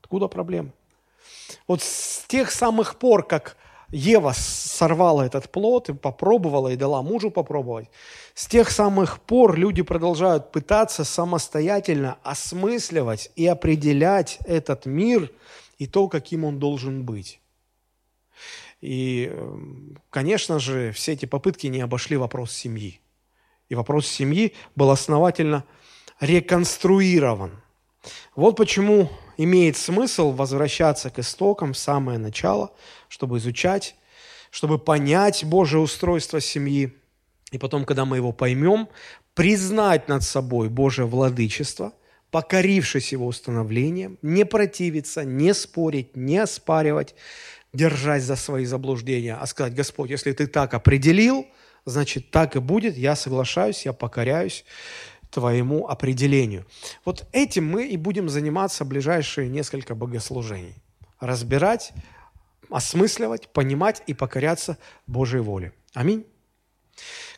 Откуда 0.00 0.28
проблемы? 0.28 0.72
Вот 1.66 1.82
с 1.82 2.24
тех 2.28 2.52
самых 2.52 2.98
пор, 2.98 3.26
как 3.26 3.56
Ева 3.90 4.32
сорвала 4.36 5.22
этот 5.22 5.50
плод 5.50 5.88
и 5.88 5.94
попробовала, 5.94 6.68
и 6.68 6.76
дала 6.76 7.02
мужу 7.02 7.30
попробовать, 7.30 7.88
с 8.34 8.46
тех 8.46 8.70
самых 8.70 9.20
пор 9.20 9.56
люди 9.56 9.82
продолжают 9.82 10.50
пытаться 10.50 11.04
самостоятельно 11.04 12.18
осмысливать 12.22 13.30
и 13.36 13.46
определять 13.46 14.38
этот 14.44 14.86
мир 14.86 15.30
и 15.78 15.86
то, 15.86 16.08
каким 16.08 16.44
он 16.44 16.58
должен 16.58 17.04
быть. 17.04 17.40
И, 18.80 19.30
эм, 19.32 19.98
конечно 20.10 20.58
же, 20.58 20.92
все 20.92 21.12
эти 21.12 21.26
попытки 21.26 21.66
не 21.68 21.80
обошли 21.80 22.16
вопрос 22.16 22.52
семьи. 22.52 23.00
И 23.68 23.74
вопрос 23.74 24.06
семьи 24.06 24.52
был 24.74 24.90
основательно 24.90 25.64
реконструирован. 26.20 27.62
Вот 28.34 28.56
почему 28.56 29.10
имеет 29.36 29.76
смысл 29.76 30.32
возвращаться 30.32 31.10
к 31.10 31.18
истокам 31.18 31.72
в 31.72 31.78
самое 31.78 32.18
начало, 32.18 32.72
чтобы 33.08 33.38
изучать, 33.38 33.94
чтобы 34.50 34.78
понять 34.78 35.44
Божье 35.44 35.78
устройство 35.78 36.40
семьи. 36.40 36.94
И 37.52 37.58
потом, 37.58 37.84
когда 37.84 38.04
мы 38.04 38.16
его 38.16 38.32
поймем, 38.32 38.88
признать 39.34 40.08
над 40.08 40.22
собой 40.22 40.68
Божье 40.68 41.04
владычество, 41.04 41.92
покорившись 42.30 43.12
его 43.12 43.26
установлением, 43.26 44.18
не 44.22 44.44
противиться, 44.44 45.24
не 45.24 45.54
спорить, 45.54 46.16
не 46.16 46.38
оспаривать, 46.38 47.14
держась 47.72 48.24
за 48.24 48.36
свои 48.36 48.64
заблуждения, 48.64 49.36
а 49.36 49.46
сказать, 49.46 49.74
Господь, 49.74 50.10
если 50.10 50.32
ты 50.32 50.46
так 50.46 50.74
определил, 50.74 51.46
значит, 51.84 52.30
так 52.30 52.56
и 52.56 52.58
будет, 52.58 52.96
я 52.96 53.14
соглашаюсь, 53.14 53.84
я 53.84 53.92
покоряюсь 53.92 54.64
твоему 55.36 55.86
определению. 55.86 56.64
Вот 57.04 57.26
этим 57.32 57.70
мы 57.70 57.86
и 57.86 57.98
будем 57.98 58.30
заниматься 58.30 58.86
ближайшие 58.86 59.50
несколько 59.50 59.94
богослужений. 59.94 60.82
Разбирать, 61.20 61.92
осмысливать, 62.70 63.48
понимать 63.48 64.02
и 64.06 64.14
покоряться 64.14 64.78
Божьей 65.06 65.40
воле. 65.40 65.74
Аминь. 65.92 66.24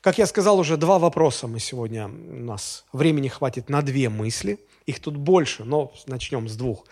Как 0.01 0.17
я 0.17 0.27
сказал, 0.27 0.61
уже 0.61 0.77
два 0.77 1.01
вопроса 1.01 1.49
мы 1.49 1.59
сегодня, 1.59 2.07
у 2.07 2.45
нас 2.45 2.85
времени 2.93 3.27
хватит 3.27 3.69
на 3.69 3.83
две 3.83 4.09
мысли. 4.09 4.61
Их 4.87 5.01
тут 5.01 5.17
больше, 5.17 5.65
но 5.65 5.93
начнем 6.07 6.49
с 6.49 6.55
двух. 6.55 6.87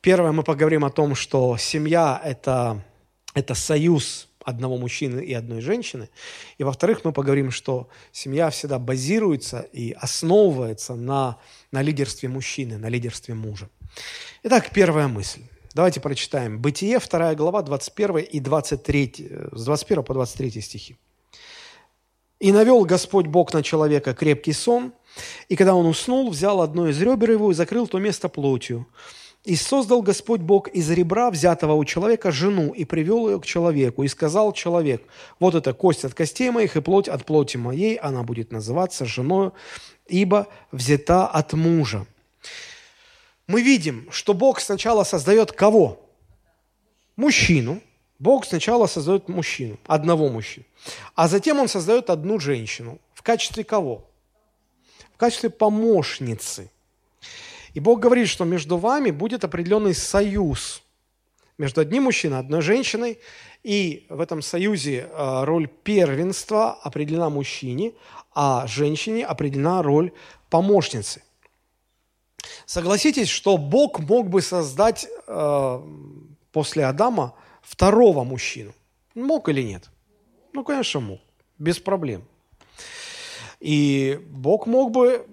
Первое, 0.00 0.32
мы 0.32 0.44
поговорим 0.44 0.82
о 0.86 0.90
том, 0.90 1.14
что 1.14 1.58
семья– 1.58 2.18
это, 2.24 2.82
это 3.34 3.54
союз 3.54 4.27
одного 4.48 4.78
мужчины 4.78 5.20
и 5.20 5.34
одной 5.34 5.60
женщины. 5.60 6.08
И 6.56 6.64
во-вторых, 6.64 7.04
мы 7.04 7.12
поговорим, 7.12 7.50
что 7.50 7.88
семья 8.12 8.48
всегда 8.48 8.78
базируется 8.78 9.60
и 9.72 9.92
основывается 9.92 10.94
на, 10.94 11.36
на 11.70 11.82
лидерстве 11.82 12.28
мужчины, 12.28 12.78
на 12.78 12.88
лидерстве 12.88 13.34
мужа. 13.34 13.68
Итак, 14.42 14.70
первая 14.72 15.08
мысль. 15.08 15.42
Давайте 15.74 16.00
прочитаем. 16.00 16.58
Бытие, 16.58 16.98
2 16.98 17.34
глава, 17.34 17.62
21 17.62 18.16
и 18.18 18.40
23, 18.40 19.30
с 19.52 19.64
21 19.64 20.02
по 20.02 20.14
23 20.14 20.60
стихи. 20.62 20.96
«И 22.40 22.52
навел 22.52 22.84
Господь 22.84 23.26
Бог 23.26 23.52
на 23.52 23.62
человека 23.62 24.14
крепкий 24.14 24.54
сон, 24.54 24.92
и 25.48 25.56
когда 25.56 25.74
он 25.74 25.86
уснул, 25.86 26.30
взял 26.30 26.62
одно 26.62 26.88
из 26.88 27.02
ребер 27.02 27.32
его 27.32 27.50
и 27.50 27.54
закрыл 27.54 27.86
то 27.86 27.98
место 27.98 28.28
плотью. 28.28 28.86
И 29.48 29.56
создал 29.56 30.02
Господь 30.02 30.42
Бог 30.42 30.68
из 30.68 30.90
ребра, 30.90 31.30
взятого 31.30 31.72
у 31.72 31.82
человека, 31.86 32.30
жену, 32.30 32.74
и 32.74 32.84
привел 32.84 33.30
ее 33.30 33.40
к 33.40 33.46
человеку, 33.46 34.02
и 34.02 34.08
сказал 34.08 34.52
человек, 34.52 35.02
вот 35.40 35.54
это 35.54 35.72
кость 35.72 36.04
от 36.04 36.12
костей 36.12 36.50
моих 36.50 36.76
и 36.76 36.82
плоть 36.82 37.08
от 37.08 37.24
плоти 37.24 37.56
моей, 37.56 37.94
она 37.94 38.24
будет 38.24 38.52
называться 38.52 39.06
женою, 39.06 39.54
ибо 40.06 40.48
взята 40.70 41.26
от 41.26 41.54
мужа. 41.54 42.06
Мы 43.46 43.62
видим, 43.62 44.06
что 44.10 44.34
Бог 44.34 44.60
сначала 44.60 45.02
создает 45.02 45.52
кого? 45.52 45.98
Мужчину. 47.16 47.80
Бог 48.18 48.44
сначала 48.44 48.86
создает 48.86 49.30
мужчину, 49.30 49.78
одного 49.86 50.28
мужчину. 50.28 50.66
А 51.14 51.26
затем 51.26 51.58
Он 51.58 51.68
создает 51.68 52.10
одну 52.10 52.38
женщину. 52.38 52.98
В 53.14 53.22
качестве 53.22 53.64
кого? 53.64 54.04
В 55.14 55.16
качестве 55.16 55.48
помощницы– 55.48 56.70
и 57.74 57.80
Бог 57.80 58.00
говорит, 58.00 58.28
что 58.28 58.44
между 58.44 58.76
вами 58.76 59.10
будет 59.10 59.44
определенный 59.44 59.94
союз 59.94 60.82
между 61.58 61.80
одним 61.80 62.04
мужчиной, 62.04 62.38
одной 62.38 62.62
женщиной, 62.62 63.18
и 63.64 64.06
в 64.08 64.20
этом 64.20 64.42
союзе 64.42 65.08
э, 65.10 65.44
роль 65.44 65.66
первенства 65.66 66.72
определена 66.72 67.28
мужчине, 67.28 67.92
а 68.32 68.66
женщине 68.68 69.26
определена 69.26 69.82
роль 69.82 70.12
помощницы. 70.50 71.22
Согласитесь, 72.64 73.28
что 73.28 73.56
Бог 73.56 73.98
мог 73.98 74.28
бы 74.28 74.40
создать 74.40 75.08
э, 75.26 75.80
после 76.52 76.84
Адама 76.86 77.34
второго 77.62 78.22
мужчину. 78.22 78.72
Мог 79.14 79.48
или 79.48 79.62
нет? 79.62 79.90
Ну, 80.52 80.62
конечно, 80.62 81.00
мог. 81.00 81.20
Без 81.58 81.80
проблем. 81.80 82.22
И 83.58 84.20
Бог 84.30 84.68
мог 84.68 84.92
бы 84.92 85.26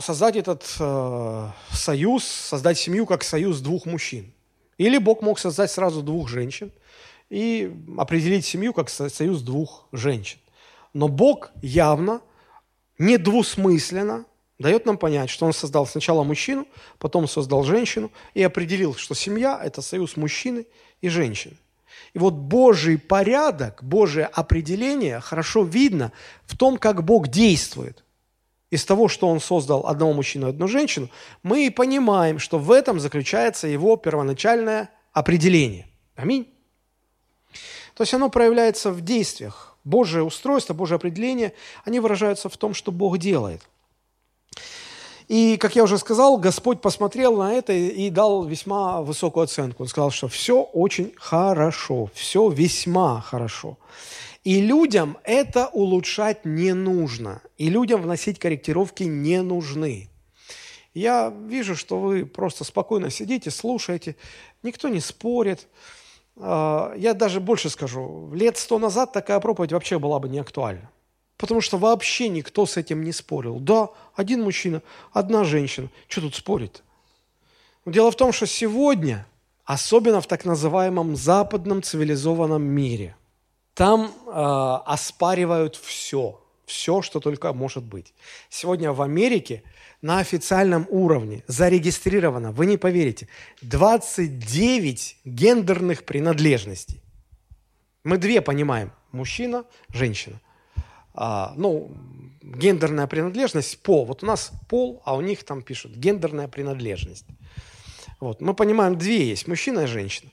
создать 0.00 0.36
этот 0.36 0.64
э, 0.78 1.48
союз, 1.72 2.24
создать 2.24 2.78
семью 2.78 3.06
как 3.06 3.24
союз 3.24 3.60
двух 3.60 3.86
мужчин. 3.86 4.32
Или 4.78 4.98
Бог 4.98 5.22
мог 5.22 5.38
создать 5.38 5.70
сразу 5.70 6.02
двух 6.02 6.28
женщин 6.28 6.70
и 7.30 7.72
определить 7.98 8.44
семью 8.44 8.72
как 8.72 8.88
союз 8.88 9.42
двух 9.42 9.86
женщин. 9.92 10.38
Но 10.92 11.08
Бог 11.08 11.50
явно, 11.62 12.20
недвусмысленно 12.98 14.24
дает 14.58 14.86
нам 14.86 14.98
понять, 14.98 15.30
что 15.30 15.46
Он 15.46 15.52
создал 15.52 15.86
сначала 15.86 16.22
мужчину, 16.22 16.66
потом 16.98 17.28
создал 17.28 17.64
женщину 17.64 18.10
и 18.34 18.42
определил, 18.42 18.94
что 18.94 19.14
семья– 19.14 19.60
это 19.62 19.82
союз 19.82 20.16
мужчины 20.16 20.66
и 21.00 21.08
женщины. 21.08 21.56
И 22.14 22.18
вот 22.18 22.34
Божий 22.34 22.98
порядок, 22.98 23.82
Божие 23.82 24.26
определение 24.26 25.20
хорошо 25.20 25.64
видно 25.64 26.12
в 26.44 26.56
том, 26.56 26.78
как 26.78 27.04
Бог 27.04 27.28
действует. 27.28 28.05
Из 28.70 28.84
того, 28.84 29.08
что 29.08 29.28
Он 29.28 29.40
создал 29.40 29.86
одного 29.86 30.12
мужчину 30.12 30.46
и 30.46 30.50
одну 30.50 30.66
женщину, 30.66 31.08
мы 31.42 31.66
и 31.66 31.70
понимаем, 31.70 32.38
что 32.38 32.58
в 32.58 32.70
этом 32.70 32.98
заключается 33.00 33.68
Его 33.68 33.96
первоначальное 33.96 34.90
определение. 35.12 35.86
Аминь. 36.16 36.52
То 37.94 38.02
есть 38.02 38.12
оно 38.12 38.28
проявляется 38.28 38.90
в 38.90 39.00
действиях. 39.00 39.76
Божие 39.84 40.24
устройство, 40.24 40.74
Божие 40.74 40.96
определение, 40.96 41.52
они 41.84 42.00
выражаются 42.00 42.48
в 42.48 42.56
том, 42.56 42.74
что 42.74 42.92
Бог 42.92 43.18
делает– 43.18 43.62
и, 45.28 45.56
как 45.56 45.74
я 45.74 45.82
уже 45.82 45.98
сказал, 45.98 46.36
Господь 46.36 46.80
посмотрел 46.80 47.36
на 47.36 47.52
это 47.54 47.72
и 47.72 48.10
дал 48.10 48.44
весьма 48.44 49.02
высокую 49.02 49.44
оценку. 49.44 49.82
Он 49.82 49.88
сказал, 49.88 50.10
что 50.12 50.28
все 50.28 50.62
очень 50.62 51.12
хорошо, 51.16 52.08
все 52.14 52.48
весьма 52.48 53.20
хорошо. 53.20 53.76
И 54.46 54.60
людям 54.60 55.18
это 55.24 55.66
улучшать 55.66 56.44
не 56.44 56.72
нужно. 56.72 57.42
И 57.58 57.68
людям 57.68 58.00
вносить 58.00 58.38
корректировки 58.38 59.02
не 59.02 59.42
нужны. 59.42 60.08
Я 60.94 61.34
вижу, 61.48 61.74
что 61.74 61.98
вы 61.98 62.24
просто 62.24 62.62
спокойно 62.62 63.10
сидите, 63.10 63.50
слушаете, 63.50 64.14
никто 64.62 64.88
не 64.88 65.00
спорит. 65.00 65.66
А, 66.36 66.94
я 66.96 67.14
даже 67.14 67.40
больше 67.40 67.70
скажу, 67.70 68.30
лет 68.32 68.56
сто 68.56 68.78
назад 68.78 69.12
такая 69.12 69.40
проповедь 69.40 69.72
вообще 69.72 69.98
была 69.98 70.20
бы 70.20 70.28
не 70.28 70.38
актуальна. 70.38 70.92
Потому 71.36 71.60
что 71.60 71.76
вообще 71.76 72.28
никто 72.28 72.66
с 72.66 72.76
этим 72.76 73.02
не 73.02 73.10
спорил. 73.10 73.58
Да, 73.58 73.88
один 74.14 74.44
мужчина, 74.44 74.80
одна 75.12 75.42
женщина. 75.42 75.88
Что 76.06 76.20
тут 76.20 76.36
спорить? 76.36 76.84
Дело 77.84 78.12
в 78.12 78.16
том, 78.16 78.32
что 78.32 78.46
сегодня, 78.46 79.26
особенно 79.64 80.20
в 80.20 80.28
так 80.28 80.44
называемом 80.44 81.16
западном 81.16 81.82
цивилизованном 81.82 82.62
мире, 82.62 83.16
там 83.76 84.06
э, 84.06 84.30
оспаривают 84.86 85.76
все, 85.76 86.40
все, 86.64 87.02
что 87.02 87.20
только 87.20 87.52
может 87.52 87.84
быть. 87.84 88.14
Сегодня 88.48 88.92
в 88.92 89.02
Америке 89.02 89.62
на 90.02 90.18
официальном 90.18 90.86
уровне 90.88 91.44
зарегистрировано, 91.46 92.52
вы 92.52 92.66
не 92.66 92.78
поверите, 92.78 93.28
29 93.62 95.18
гендерных 95.24 96.04
принадлежностей. 96.04 97.02
Мы 98.02 98.18
две 98.18 98.40
понимаем– 98.40 98.92
мужчина, 99.12 99.64
женщина 99.88 100.40
а, 101.16 101.54
ну, 101.56 101.90
гендерная 102.42 103.06
принадлежность, 103.06 103.82
пол. 103.82 104.04
Вот 104.04 104.22
у 104.22 104.26
нас 104.26 104.52
пол, 104.68 105.02
а 105.04 105.16
у 105.16 105.20
них 105.20 105.44
там 105.44 105.62
пишут 105.62 105.92
гендерная 105.96 106.46
принадлежность. 106.46 107.26
Вот. 108.20 108.40
Мы 108.40 108.54
понимаем, 108.54 108.96
две 108.96 109.26
есть, 109.26 109.48
мужчина 109.48 109.80
и 109.80 109.86
женщина. 109.86 110.30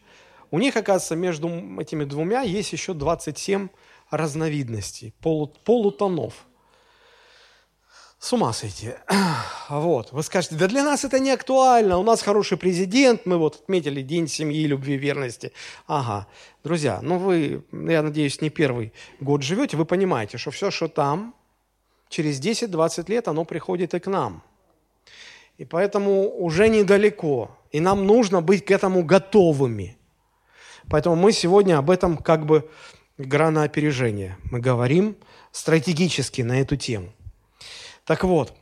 У 0.54 0.60
них, 0.60 0.78
оказывается, 0.78 1.16
между 1.16 1.50
этими 1.82 2.04
двумя 2.04 2.42
есть 2.44 2.74
еще 2.74 2.94
27 2.94 3.70
разновидностей, 4.12 5.12
полу, 5.20 5.48
полутонов– 5.48 6.34
с 8.20 8.34
ума 8.34 8.54
сойти. 8.54 8.92
Вот. 9.70 10.12
Вы 10.12 10.22
скажете, 10.22 10.56
да 10.56 10.68
для 10.68 10.84
нас 10.84 11.06
это 11.06 11.20
не 11.20 11.32
актуально, 11.32 11.98
у 11.98 12.04
нас 12.04 12.22
хороший 12.22 12.60
президент, 12.60 13.26
мы 13.26 13.38
вот 13.38 13.56
отметили 13.64 14.04
День 14.04 14.28
семьи, 14.28 14.68
любви, 14.68 14.96
верности. 14.96 15.52
Ага. 15.88 16.28
Друзья, 16.64 17.00
ну 17.02 17.18
вы, 17.18 17.64
я 17.72 18.04
надеюсь, 18.04 18.40
не 18.40 18.52
первый 18.52 18.94
год 19.20 19.42
живете, 19.42 19.76
вы 19.76 19.86
понимаете, 19.86 20.38
что 20.38 20.52
все, 20.52 20.70
что 20.70 20.88
там, 20.88 21.34
через 22.10 22.40
10-20 22.40 23.10
лет 23.10 23.28
оно 23.28 23.44
приходит 23.44 23.96
и 23.96 24.00
к 24.00 24.06
нам. 24.06 24.44
И 25.58 25.66
поэтому 25.66 26.30
уже 26.30 26.70
недалеко. 26.70 27.50
И 27.72 27.80
нам 27.80 28.06
нужно 28.06 28.42
быть 28.42 28.64
к 28.66 28.70
этому 28.70 29.04
готовыми. 29.04 29.98
Поэтому 30.90 31.16
мы 31.16 31.32
сегодня 31.32 31.78
об 31.78 31.90
этом 31.90 32.18
как 32.18 32.46
бы 32.46 32.70
игра 33.18 33.52
на 33.52 33.64
опережение. 33.64 34.38
Мы 34.52 34.60
говорим 34.60 35.16
стратегически 35.52 36.42
на 36.42 36.62
эту 36.62 36.76
тему. 36.76 37.14
Так 38.06 38.24
вот, 38.24 38.54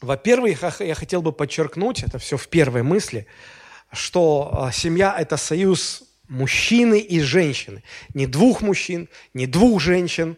во-первых, 0.00 0.80
я 0.80 0.94
хотел 0.94 1.22
бы 1.22 1.32
подчеркнуть, 1.32 2.02
это 2.02 2.18
все 2.18 2.36
в 2.36 2.48
первой 2.48 2.82
мысли, 2.82 3.26
что 3.92 4.50
а, 4.52 4.72
семья– 4.72 5.14
это 5.18 5.36
союз 5.36 6.02
мужчины 6.28 6.98
и 6.98 7.20
женщины. 7.20 7.82
Не 8.14 8.26
двух 8.26 8.62
мужчин, 8.62 9.08
не 9.32 9.46
двух 9.46 9.80
женщин. 9.80 10.36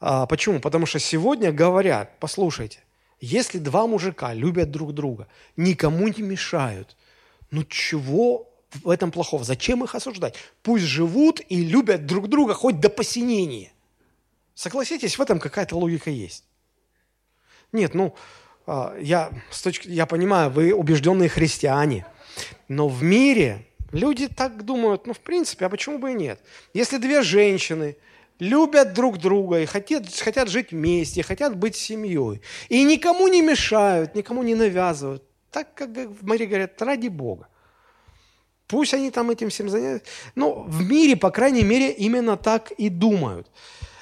А, 0.00 0.26
почему? 0.26 0.60
Потому 0.60 0.86
что 0.86 0.98
сегодня 0.98 1.50
говорят, 1.50 2.18
послушайте, 2.20 2.80
если 3.20 3.58
два 3.58 3.86
мужика 3.86 4.32
любят 4.32 4.70
друг 4.70 4.94
друга, 4.94 5.26
никому 5.56 6.08
не 6.08 6.22
мешают, 6.22 6.96
ну 7.50 7.64
чего 7.64 8.47
в 8.72 8.90
этом 8.90 9.10
плохого? 9.10 9.44
Зачем 9.44 9.84
их 9.84 9.94
осуждать? 9.94 10.34
Пусть 10.62 10.84
живут 10.84 11.40
и 11.48 11.64
любят 11.64 12.06
друг 12.06 12.28
друга 12.28 12.54
хоть 12.54 12.80
до 12.80 12.88
посинения. 12.88 13.72
Согласитесь, 14.54 15.18
в 15.18 15.22
этом 15.22 15.38
какая-то 15.38 15.76
логика 15.76 16.10
есть. 16.10 16.44
Нет, 17.72 17.94
ну, 17.94 18.14
а, 18.66 18.96
я, 19.00 19.30
с 19.50 19.62
точки, 19.62 19.88
я 19.88 20.06
понимаю, 20.06 20.50
вы 20.50 20.72
убежденные 20.72 21.28
христиане, 21.28 22.06
но 22.66 22.88
в 22.88 23.02
мире 23.02 23.66
люди 23.92 24.28
так 24.28 24.64
думают, 24.64 25.06
ну, 25.06 25.12
в 25.12 25.20
принципе, 25.20 25.66
а 25.66 25.68
почему 25.68 25.98
бы 25.98 26.12
и 26.12 26.14
нет? 26.14 26.40
Если 26.74 26.98
две 26.98 27.22
женщины 27.22 27.96
любят 28.38 28.92
друг 28.92 29.18
друга 29.18 29.60
и 29.60 29.66
хотят, 29.66 30.12
хотят 30.14 30.48
жить 30.48 30.72
вместе, 30.72 31.22
хотят 31.22 31.56
быть 31.56 31.76
семьей, 31.76 32.40
и 32.68 32.84
никому 32.84 33.28
не 33.28 33.42
мешают, 33.42 34.14
никому 34.14 34.42
не 34.42 34.54
навязывают, 34.54 35.22
так, 35.50 35.74
как 35.74 35.90
в 35.90 36.26
Марии 36.26 36.46
говорят, 36.46 36.80
ради 36.82 37.08
Бога. 37.08 37.48
Пусть 38.68 38.94
они 38.94 39.10
там 39.10 39.30
этим 39.30 39.48
всем 39.48 39.68
занимаются. 39.68 40.08
Но 40.34 40.62
в 40.62 40.86
мире, 40.86 41.16
по 41.16 41.30
крайней 41.30 41.64
мере, 41.64 41.90
именно 41.90 42.36
так 42.36 42.70
и 42.72 42.90
думают. 42.90 43.48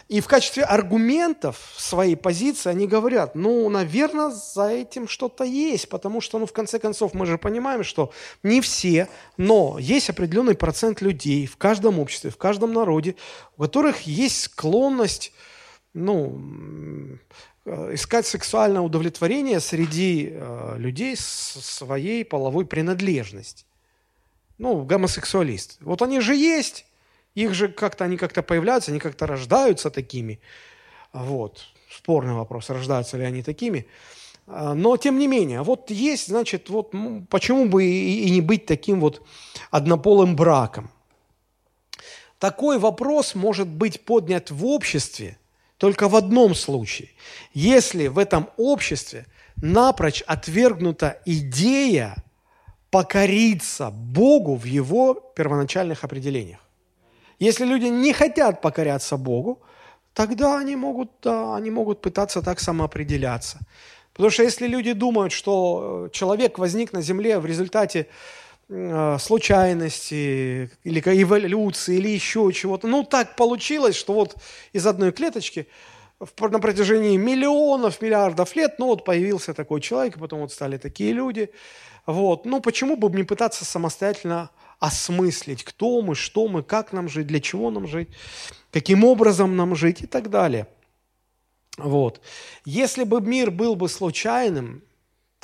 И 0.08 0.20
в 0.20 0.28
качестве 0.28 0.62
аргументов 0.62 1.74
своей 1.76 2.16
позиции 2.16 2.70
они 2.70 2.86
говорят, 2.86 3.34
ну, 3.34 3.68
наверное, 3.68 4.30
за 4.30 4.68
этим 4.68 5.08
что-то 5.08 5.42
есть, 5.42 5.88
потому 5.88 6.20
что, 6.20 6.38
ну, 6.38 6.46
в 6.46 6.52
конце 6.52 6.78
концов, 6.78 7.12
мы 7.14 7.26
же 7.26 7.38
понимаем, 7.38 7.82
что 7.82 8.12
не 8.44 8.60
все, 8.60 9.08
но 9.36 9.78
есть 9.80 10.10
определенный 10.10 10.54
процент 10.54 11.00
людей 11.00 11.46
в 11.46 11.56
каждом 11.56 11.98
обществе, 11.98 12.30
в 12.30 12.36
каждом 12.36 12.72
народе, 12.72 13.16
у 13.56 13.62
которых 13.62 14.02
есть 14.02 14.42
склонность, 14.42 15.32
ну, 15.92 16.40
искать 17.64 18.26
сексуальное 18.26 18.82
удовлетворение 18.82 19.58
среди 19.58 20.30
э, 20.30 20.74
людей 20.78 21.16
своей 21.16 22.24
половой 22.24 22.64
принадлежности. 22.64 23.64
Ну, 24.58 24.84
гомосексуалист. 24.84 25.78
Вот 25.80 26.02
они 26.02 26.20
же 26.20 26.34
есть, 26.34 26.86
их 27.34 27.52
же 27.54 27.68
как-то, 27.68 28.04
они 28.04 28.16
как-то 28.16 28.42
появляются, 28.42 28.90
они 28.90 29.00
как-то 29.00 29.26
рождаются 29.26 29.90
такими. 29.90 30.40
Вот. 31.12 31.60
Спорный 31.90 32.34
вопрос, 32.34 32.70
рождаются 32.70 33.16
ли 33.16 33.24
они 33.24 33.42
такими. 33.42 33.86
А, 34.46 34.74
но, 34.74 34.96
тем 34.96 35.18
не 35.18 35.26
менее, 35.26 35.62
вот 35.62 35.90
есть, 35.90 36.28
значит, 36.28 36.70
вот 36.70 36.92
почему 37.28 37.66
бы 37.66 37.84
и 37.84 38.30
не 38.30 38.40
быть 38.40 38.66
таким 38.66 39.00
вот 39.00 39.22
однополым 39.70 40.36
браком? 40.36 40.90
Такой 42.38 42.78
вопрос 42.78 43.34
может 43.34 43.68
быть 43.68 44.04
поднят 44.04 44.50
в 44.50 44.64
обществе 44.66 45.38
только 45.78 46.08
в 46.08 46.16
одном 46.16 46.54
случае. 46.54 47.10
Если 47.52 48.06
в 48.08 48.18
этом 48.18 48.50
обществе 48.56 49.26
напрочь 49.56 50.22
отвергнута 50.22 51.20
идея 51.24 52.16
покориться 52.96 53.90
Богу 53.90 54.54
в 54.54 54.64
его 54.64 55.14
первоначальных 55.36 56.04
определениях. 56.04 56.60
Если 57.38 57.66
люди 57.66 57.88
не 57.88 58.14
хотят 58.14 58.62
покоряться 58.62 59.18
Богу, 59.18 59.58
тогда 60.14 60.58
они 60.58 60.76
могут, 60.76 61.10
да, 61.22 61.56
они 61.56 61.70
могут 61.70 62.00
пытаться 62.00 62.40
так 62.40 62.58
самоопределяться. 62.58 63.58
Потому 64.14 64.30
что 64.30 64.44
если 64.44 64.66
люди 64.66 64.94
думают, 64.94 65.32
что 65.32 66.06
э, 66.06 66.10
человек 66.10 66.58
возник 66.58 66.94
на 66.94 67.02
земле 67.02 67.38
в 67.38 67.44
результате 67.44 68.06
э, 68.70 69.18
случайности 69.20 70.70
или 70.84 71.00
эволюции 71.00 71.96
или 71.96 72.08
еще 72.08 72.50
чего-то, 72.54 72.88
ну 72.88 73.04
так 73.04 73.36
получилось, 73.36 73.96
что 73.96 74.14
вот 74.14 74.36
из 74.72 74.86
одной 74.86 75.12
клеточки 75.12 75.66
на 76.18 76.58
протяжении 76.58 77.16
миллионов, 77.16 78.00
миллиардов 78.00 78.56
лет, 78.56 78.78
ну 78.78 78.86
вот 78.86 79.04
появился 79.04 79.54
такой 79.54 79.80
человек, 79.80 80.16
и 80.16 80.20
потом 80.20 80.40
вот 80.40 80.52
стали 80.52 80.78
такие 80.78 81.12
люди. 81.12 81.50
Вот. 82.06 82.46
Ну 82.46 82.60
почему 82.60 82.96
бы 82.96 83.10
не 83.10 83.24
пытаться 83.24 83.64
самостоятельно 83.64 84.50
осмыслить, 84.78 85.64
кто 85.64 86.00
мы, 86.02 86.14
что 86.14 86.48
мы, 86.48 86.62
как 86.62 86.92
нам 86.92 87.08
жить, 87.08 87.26
для 87.26 87.40
чего 87.40 87.70
нам 87.70 87.86
жить, 87.86 88.08
каким 88.70 89.04
образом 89.04 89.56
нам 89.56 89.74
жить 89.74 90.02
и 90.02 90.06
так 90.06 90.30
далее. 90.30 90.68
Вот. 91.76 92.20
Если 92.64 93.04
бы 93.04 93.20
мир 93.20 93.50
был 93.50 93.74
бы 93.74 93.88
случайным, 93.88 94.82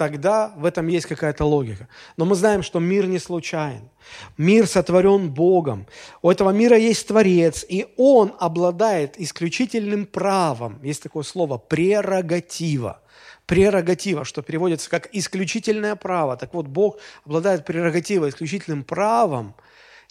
тогда 0.02 0.52
в 0.56 0.64
этом 0.64 0.88
есть 0.88 1.06
какая-то 1.06 1.44
логика. 1.44 1.86
Но 2.16 2.24
мы 2.24 2.34
знаем, 2.34 2.64
что 2.64 2.80
мир 2.80 3.06
не 3.06 3.20
случайен. 3.20 3.88
Мир 4.36 4.66
сотворен 4.66 5.30
Богом. 5.30 5.86
У 6.22 6.28
этого 6.28 6.50
мира 6.50 6.76
есть 6.76 7.06
Творец, 7.06 7.64
и 7.68 7.86
Он 7.96 8.34
обладает 8.40 9.20
исключительным 9.20 10.06
правом, 10.06 10.80
есть 10.82 11.04
такое 11.04 11.22
слово, 11.22 11.58
прерогатива, 11.58 13.00
прерогатива, 13.46 14.24
что 14.24 14.42
переводится 14.42 14.90
как 14.90 15.08
исключительное 15.12 15.94
право. 15.94 16.36
Так 16.36 16.52
вот, 16.52 16.66
Бог 16.66 16.98
обладает 17.24 17.64
прерогативой, 17.64 18.30
исключительным 18.30 18.82
правом 18.82 19.54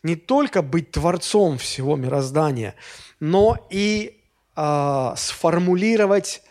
не 0.03 0.15
только 0.15 0.61
быть 0.61 0.91
творцом 0.91 1.57
всего 1.57 1.97
мироздания, 1.97 2.75
но 3.19 3.57
и 3.69 4.21
э, 4.55 5.13
сформулировать 5.17 6.43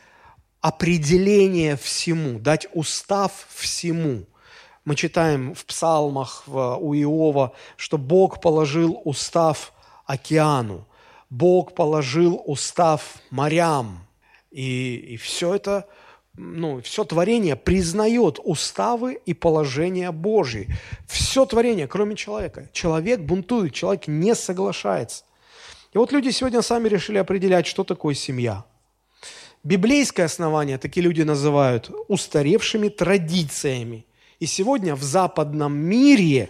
определение 0.61 1.77
всему, 1.77 2.39
дать 2.39 2.67
устав 2.73 3.47
всему. 3.51 4.25
Мы 4.85 4.95
читаем 4.95 5.55
в 5.55 5.65
псалмах 5.67 6.45
у 6.47 6.95
Иова, 6.95 7.53
что 7.77 7.99
Бог 7.99 8.41
положил 8.41 9.01
устав 9.05 9.73
океану, 10.07 10.87
Бог 11.29 11.75
положил 11.75 12.43
устав 12.45 13.19
морям. 13.31 14.07
И, 14.51 14.97
и 14.97 15.17
все 15.17 15.55
это, 15.55 15.87
ну, 16.35 16.81
все 16.83 17.05
творение 17.05 17.55
признает 17.55 18.41
уставы 18.43 19.21
и 19.25 19.33
положения 19.33 20.11
Божьи. 20.11 20.69
Все 21.07 21.47
творение, 21.47 21.87
кроме 21.87 22.17
человека. 22.17 22.69
Человек 22.73 23.21
бунтует, 23.21 23.75
человек 23.75 24.09
не 24.09 24.35
соглашается. 24.35 25.25
И 25.93 25.99
вот 25.99 26.11
люди 26.13 26.31
сегодня 26.31 26.63
сами 26.63 26.89
решили 26.89 27.19
определять, 27.19 27.67
что 27.67 27.85
такое 27.85 28.15
семья. 28.15 28.65
Библейское 29.63 30.25
основание 30.25 30.79
такие 30.79 31.03
люди 31.03 31.21
называют 31.21 31.91
устаревшими 32.09 32.89
традициями. 32.89 34.07
И 34.39 34.47
сегодня 34.47 34.95
в 34.95 35.03
западном 35.03 35.77
мире, 35.77 36.49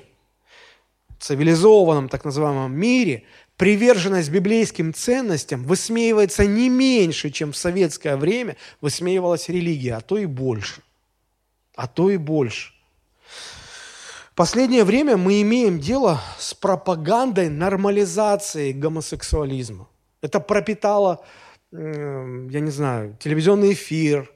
цивилизованном 1.18 2.08
так 2.08 2.24
называемом 2.24 2.72
мире, 2.72 3.24
приверженность 3.56 4.30
библейским 4.30 4.94
ценностям 4.94 5.64
высмеивается 5.64 6.46
не 6.46 6.68
меньше, 6.68 7.30
чем 7.30 7.50
в 7.50 7.56
советское 7.56 8.16
время 8.16 8.56
высмеивалась 8.80 9.48
религия, 9.48 9.96
а 9.96 10.00
то 10.00 10.16
и 10.16 10.26
больше. 10.26 10.80
А 11.74 11.88
то 11.88 12.10
и 12.10 12.16
больше. 12.16 12.72
В 14.30 14.34
последнее 14.36 14.84
время 14.84 15.16
мы 15.16 15.42
имеем 15.42 15.80
дело 15.80 16.20
с 16.38 16.54
пропагандой 16.54 17.50
нормализации 17.50 18.70
гомосексуализма. 18.70 19.88
Это 20.22 20.38
пропитало, 20.38 21.24
я 21.72 22.60
не 22.60 22.70
знаю, 22.70 23.16
телевизионный 23.20 23.72
эфир, 23.72 24.30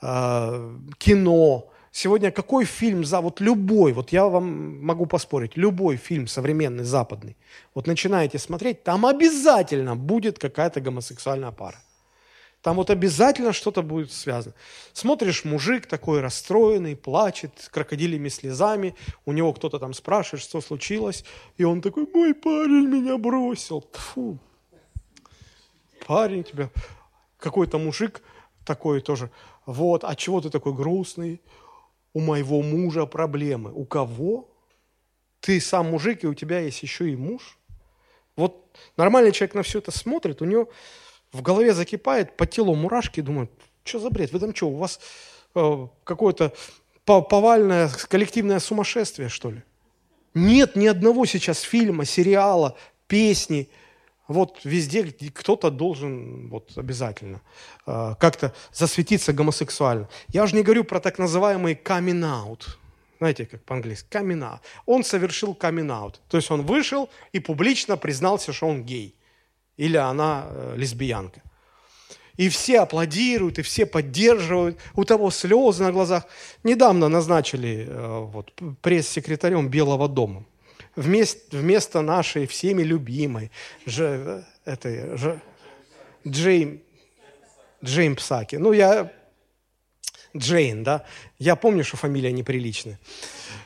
э, 0.00 0.78
кино, 0.98 1.68
Сегодня 1.94 2.30
какой 2.30 2.64
фильм, 2.64 3.04
за 3.04 3.20
вот 3.20 3.40
любой, 3.42 3.92
вот 3.92 4.12
я 4.12 4.24
вам 4.24 4.82
могу 4.82 5.04
поспорить, 5.04 5.58
любой 5.58 5.96
фильм 5.96 6.26
современный, 6.26 6.84
западный, 6.84 7.36
вот 7.74 7.86
начинаете 7.86 8.38
смотреть, 8.38 8.82
там 8.82 9.04
обязательно 9.04 9.94
будет 9.94 10.38
какая-то 10.38 10.80
гомосексуальная 10.80 11.50
пара. 11.50 11.76
Там 12.62 12.76
вот 12.76 12.88
обязательно 12.88 13.52
что-то 13.52 13.82
будет 13.82 14.10
связано. 14.10 14.54
Смотришь, 14.94 15.44
мужик 15.44 15.86
такой 15.86 16.20
расстроенный, 16.20 16.96
плачет, 16.96 17.68
крокодилями 17.70 18.30
слезами, 18.30 18.94
у 19.26 19.32
него 19.32 19.52
кто-то 19.52 19.78
там 19.78 19.92
спрашивает, 19.92 20.42
что 20.42 20.62
случилось, 20.62 21.24
и 21.58 21.64
он 21.64 21.82
такой, 21.82 22.06
мой 22.14 22.32
парень 22.32 22.88
меня 22.88 23.18
бросил. 23.18 23.84
Фу. 23.92 24.38
Парень 26.06 26.44
тебя, 26.44 26.70
какой-то 27.38 27.78
мужик 27.78 28.22
такой 28.64 29.00
тоже, 29.00 29.30
вот, 29.66 30.04
а 30.04 30.14
чего 30.14 30.40
ты 30.40 30.50
такой 30.50 30.72
грустный? 30.72 31.40
у 32.14 32.20
моего 32.20 32.62
мужа 32.62 33.06
проблемы. 33.06 33.72
У 33.72 33.84
кого? 33.84 34.48
Ты 35.40 35.60
сам 35.60 35.90
мужик, 35.90 36.24
и 36.24 36.26
у 36.26 36.34
тебя 36.34 36.60
есть 36.60 36.82
еще 36.82 37.10
и 37.10 37.16
муж? 37.16 37.58
Вот 38.36 38.64
нормальный 38.96 39.32
человек 39.32 39.54
на 39.54 39.62
все 39.62 39.78
это 39.78 39.90
смотрит, 39.90 40.40
у 40.40 40.44
него 40.44 40.68
в 41.32 41.42
голове 41.42 41.74
закипает, 41.74 42.36
по 42.36 42.46
телу 42.46 42.74
мурашки, 42.74 43.20
думает, 43.20 43.50
что 43.84 43.98
за 43.98 44.10
бред? 44.10 44.32
Вы 44.32 44.38
там 44.38 44.54
что, 44.54 44.68
у 44.68 44.76
вас 44.76 45.00
э, 45.54 45.86
какое-то 46.04 46.52
повальное 47.04 47.90
коллективное 48.08 48.60
сумасшествие, 48.60 49.28
что 49.28 49.50
ли? 49.50 49.62
Нет 50.34 50.76
ни 50.76 50.86
одного 50.86 51.26
сейчас 51.26 51.60
фильма, 51.60 52.04
сериала, 52.04 52.76
песни– 53.06 53.68
вот 54.32 54.60
везде 54.64 55.04
кто-то 55.34 55.70
должен 55.70 56.48
вот 56.48 56.72
обязательно 56.76 57.40
э, 57.86 58.14
как-то 58.18 58.52
засветиться 58.72 59.32
гомосексуально. 59.32 60.08
Я 60.28 60.44
уже 60.44 60.56
не 60.56 60.62
говорю 60.62 60.84
про 60.84 61.00
так 61.00 61.18
называемый 61.18 61.74
out. 61.74 62.62
Знаете, 63.18 63.46
как 63.46 63.62
по-английски? 63.64 64.06
Out. 64.10 64.58
Он 64.86 65.04
совершил 65.04 65.54
coming 65.54 65.88
out. 65.88 66.16
То 66.28 66.36
есть 66.38 66.50
он 66.50 66.62
вышел 66.62 67.08
и 67.32 67.40
публично 67.40 67.96
признался, 67.96 68.52
что 68.52 68.68
он 68.68 68.82
гей. 68.84 69.14
Или 69.76 69.96
она 69.96 70.46
э, 70.48 70.74
лесбиянка. 70.76 71.42
И 72.36 72.48
все 72.48 72.80
аплодируют, 72.80 73.58
и 73.58 73.62
все 73.62 73.86
поддерживают. 73.86 74.78
У 74.94 75.04
того 75.04 75.30
слезы 75.30 75.82
на 75.84 75.92
глазах. 75.92 76.24
Недавно 76.64 77.08
назначили 77.08 77.86
э, 77.88 78.18
вот, 78.20 78.52
пресс-секретарем 78.80 79.68
Белого 79.68 80.08
дома 80.08 80.44
вместо, 80.96 81.56
вместо 81.56 82.00
нашей 82.00 82.46
всеми 82.46 82.82
любимой 82.82 83.50
же, 83.86 84.44
этой, 84.64 85.16
же, 85.16 85.40
Джейм, 86.26 86.80
Джейм 87.84 88.16
Псаки. 88.16 88.56
Ну, 88.56 88.72
я... 88.72 89.12
Джейн, 90.34 90.82
да? 90.82 91.04
Я 91.38 91.56
помню, 91.56 91.84
что 91.84 91.96
фамилия 91.96 92.32
неприличная. 92.32 92.98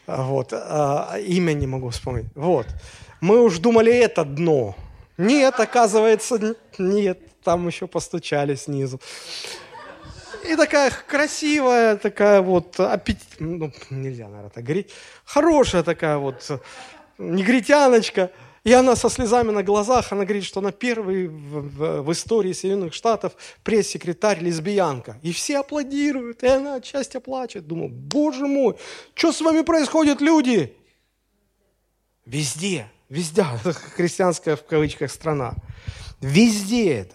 Вот. 0.07 0.53
А, 0.53 1.17
имя 1.19 1.53
не 1.53 1.67
могу 1.67 1.91
вспомнить. 1.91 2.27
Вот. 2.35 2.67
Мы 3.21 3.41
уж 3.41 3.59
думали, 3.59 3.93
это 3.93 4.25
дно. 4.25 4.75
Нет, 5.17 5.61
оказывается, 5.61 6.57
нет. 6.79 7.21
Там 7.43 7.69
еще 7.69 7.87
постучали 7.87 8.57
снизу. 8.57 9.01
И 10.49 10.57
такая 10.57 10.91
красивая, 10.91 11.97
такая 11.97 12.41
вот, 12.41 12.79
аппетит... 12.79 13.27
ну, 13.39 13.73
нельзя, 13.91 14.29
наверное, 14.29 14.51
так 14.51 14.65
говорить, 14.65 14.93
хорошая 15.25 15.83
такая 15.83 16.19
вот 16.19 16.61
негритяночка, 17.19 18.31
и 18.65 18.73
она 18.73 18.97
со 18.97 19.09
слезами 19.09 19.53
на 19.53 19.63
глазах, 19.63 20.11
она 20.11 20.25
говорит, 20.25 20.45
что 20.45 20.59
она 20.59 20.73
первый 20.73 21.29
в, 21.29 21.33
в, 21.33 22.03
в 22.03 22.13
истории 22.13 22.53
Соединенных 22.53 22.95
Штатов 22.95 23.37
пресс-секретарь 23.63 24.41
лесбиянка. 24.41 25.21
И 25.23 25.33
все 25.33 25.59
аплодируют, 25.59 26.43
и 26.43 26.49
она 26.49 26.75
отчасти 26.75 27.19
плачет. 27.19 27.67
Думаю, 27.69 27.91
боже 27.91 28.47
мой, 28.47 28.77
что 29.15 29.31
с 29.31 29.41
вами 29.41 29.63
происходит, 29.63 30.21
люди? 30.21 30.75
Везде, 32.25 32.91
везде, 33.09 33.45
христианская 33.95 34.57
в 34.57 34.65
кавычках 34.65 35.13
страна. 35.13 35.55
Везде 36.21 36.93
это. 36.93 37.15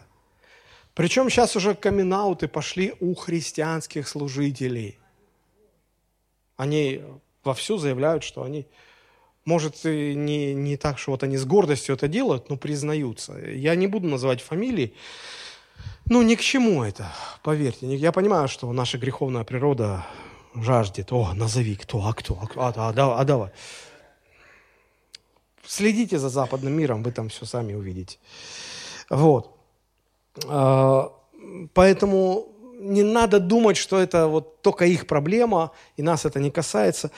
Причем 0.93 1.29
сейчас 1.29 1.55
уже 1.57 1.75
камин 1.75 2.13
пошли 2.53 2.93
у 3.01 3.13
христианских 3.13 4.07
служителей. 4.07 4.99
Они 6.55 7.01
вовсю 7.43 7.77
заявляют, 7.77 8.23
что 8.23 8.43
они 8.43 8.67
может, 9.45 9.83
не, 9.83 10.53
не 10.53 10.77
так, 10.77 10.99
что 10.99 11.11
вот 11.11 11.23
они 11.23 11.37
с 11.37 11.45
гордостью 11.45 11.95
это 11.95 12.07
делают, 12.07 12.49
но 12.49 12.57
признаются. 12.57 13.37
Я 13.37 13.75
не 13.75 13.87
буду 13.87 14.07
называть 14.07 14.41
фамилии. 14.41 14.93
Ну, 16.05 16.21
ни 16.21 16.35
к 16.35 16.41
чему 16.41 16.83
это, 16.83 17.11
поверьте. 17.43 17.95
Я 17.95 18.11
понимаю, 18.11 18.47
что 18.47 18.71
наша 18.73 18.97
греховная 18.97 19.43
природа 19.43 20.05
жаждет. 20.55 21.11
О, 21.11 21.33
назови, 21.33 21.75
кто, 21.75 22.05
а 22.05 22.13
кто, 22.13 22.37
а, 22.41 22.47
кто, 22.47 22.61
а, 22.61 22.73
а, 22.75 23.19
а 23.19 23.23
давай. 23.23 23.51
Следите 25.65 26.19
за 26.19 26.29
западным 26.29 26.73
миром, 26.73 27.01
вы 27.01 27.11
там 27.11 27.29
все 27.29 27.45
сами 27.45 27.73
увидите. 27.73 28.17
Вот. 29.09 29.55
А, 30.47 31.13
поэтому 31.73 32.47
не 32.79 33.03
надо 33.03 33.39
думать, 33.39 33.77
что 33.77 33.99
это 33.99 34.27
вот 34.27 34.61
только 34.61 34.85
их 34.85 35.07
проблема, 35.07 35.71
и 35.97 36.01
нас 36.01 36.25
это 36.25 36.39
не 36.39 36.51
касается. 36.51 37.11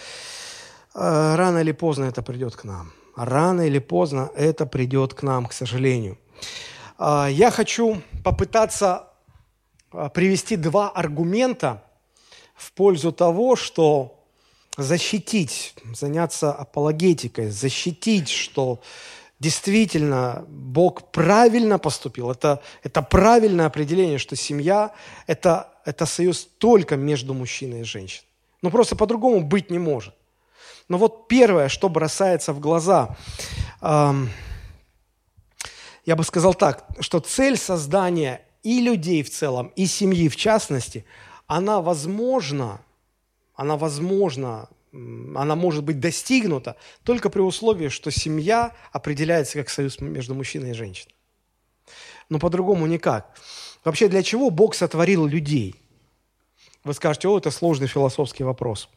А, 0.93 1.35
рано 1.35 1.59
или 1.59 1.71
поздно 1.71 2.05
это 2.05 2.21
придет 2.21 2.55
к 2.55 2.63
нам. 2.63 2.93
Рано 3.15 3.61
или 3.61 3.79
поздно 3.79 4.31
это 4.35 4.65
придет 4.65 5.13
к 5.13 5.23
нам, 5.23 5.45
к 5.45 5.53
сожалению. 5.53 6.17
А, 6.97 7.27
я 7.27 7.51
хочу 7.51 8.01
попытаться 8.23 9.07
а, 9.91 10.09
привести 10.09 10.55
два 10.55 10.89
аргумента 10.89 11.83
в 12.55 12.71
пользу 12.73 13.11
того, 13.11 13.55
что 13.55 14.23
защитить, 14.77 15.75
заняться 15.93 16.51
апологетикой, 16.51 17.49
защитить, 17.49 18.29
что 18.29 18.79
действительно 19.39 20.45
Бог 20.47 21.11
правильно 21.11 21.79
поступил. 21.79 22.31
Это, 22.31 22.61
это 22.83 23.01
правильное 23.01 23.65
определение, 23.65 24.17
что 24.17 24.35
семья 24.35 24.93
это,– 25.27 25.69
это 25.85 26.05
союз 26.05 26.47
только 26.57 26.95
между 26.95 27.33
мужчиной 27.33 27.81
и 27.81 27.83
женщиной. 27.83 28.27
Но 28.61 28.71
просто 28.71 28.95
по-другому 28.95 29.41
быть 29.41 29.69
не 29.69 29.79
может. 29.79 30.13
Но 30.89 30.97
вот 30.97 31.27
первое, 31.27 31.69
что 31.69 31.89
бросается 31.89 32.53
в 32.53 32.59
глаза, 32.59 33.15
я 33.81 34.27
бы 36.15 36.23
сказал 36.23 36.53
так, 36.53 36.85
что 36.99 37.19
цель 37.19 37.57
создания 37.57 38.41
и 38.63 38.81
людей 38.81 39.23
в 39.23 39.29
целом, 39.29 39.71
и 39.75 39.85
семьи 39.85 40.27
в 40.29 40.35
частности, 40.35 41.05
она 41.47 41.81
возможна, 41.81 42.81
она 43.55 43.77
возможна, 43.77 44.69
она 44.91 45.55
может 45.55 45.83
быть 45.83 45.99
достигнута 45.99 46.75
только 47.03 47.29
при 47.29 47.41
условии, 47.41 47.89
что 47.89 48.11
семья 48.11 48.73
определяется 48.91 49.57
как 49.57 49.69
союз 49.69 49.99
между 49.99 50.35
мужчиной 50.35 50.71
и 50.71 50.73
женщиной. 50.73 51.15
Но 52.29 52.39
по-другому 52.39 52.85
никак. 52.85 53.37
Вообще, 53.83 54.07
для 54.07 54.23
чего 54.23 54.49
Бог 54.49 54.75
сотворил 54.75 55.25
людей? 55.25 55.75
Вы 56.83 56.93
скажете, 56.93 57.27
о, 57.27 57.37
это 57.37 57.51
сложный 57.51 57.87
философский 57.87 58.43
вопрос. 58.43 58.89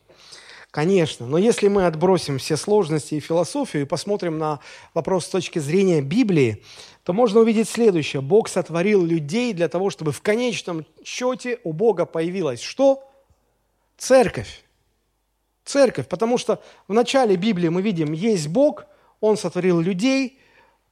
Конечно, 0.76 1.26
но 1.26 1.38
если 1.38 1.68
мы 1.68 1.86
отбросим 1.86 2.38
все 2.38 2.58
сложности 2.58 3.14
и 3.14 3.20
философию 3.20 3.84
и 3.84 3.86
посмотрим 3.86 4.36
на 4.36 4.60
вопрос 4.92 5.24
с 5.24 5.30
точки 5.30 5.58
зрения 5.58 6.02
Библии, 6.02 6.62
то 7.02 7.14
можно 7.14 7.40
увидеть 7.40 7.70
следующее. 7.70 8.20
Бог 8.20 8.50
сотворил 8.50 9.02
людей 9.02 9.54
для 9.54 9.68
того, 9.68 9.88
чтобы 9.88 10.12
в 10.12 10.20
конечном 10.20 10.84
счете 11.02 11.60
у 11.64 11.72
Бога 11.72 12.04
появилась 12.04 12.60
что? 12.60 13.10
Церковь. 13.96 14.64
Церковь, 15.64 16.08
потому 16.08 16.36
что 16.36 16.62
в 16.88 16.92
начале 16.92 17.36
Библии 17.36 17.70
мы 17.70 17.80
видим, 17.80 18.12
есть 18.12 18.48
Бог, 18.48 18.84
Он 19.22 19.38
сотворил 19.38 19.80
людей, 19.80 20.38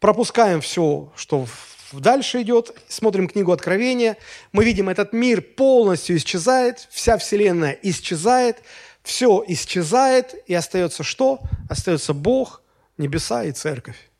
пропускаем 0.00 0.62
все, 0.62 1.12
что 1.14 1.44
дальше 1.92 2.40
идет, 2.40 2.74
смотрим 2.88 3.28
книгу 3.28 3.52
Откровения, 3.52 4.16
мы 4.50 4.64
видим, 4.64 4.88
этот 4.88 5.12
мир 5.12 5.42
полностью 5.42 6.16
исчезает, 6.16 6.88
вся 6.90 7.18
Вселенная 7.18 7.78
исчезает, 7.82 8.62
все 9.04 9.44
исчезает, 9.46 10.34
и 10.48 10.54
остается 10.54 11.04
что? 11.04 11.40
Остается 11.68 12.14
Бог, 12.14 12.62
небеса 12.98 13.44
и 13.44 13.52
церковь. 13.52 14.10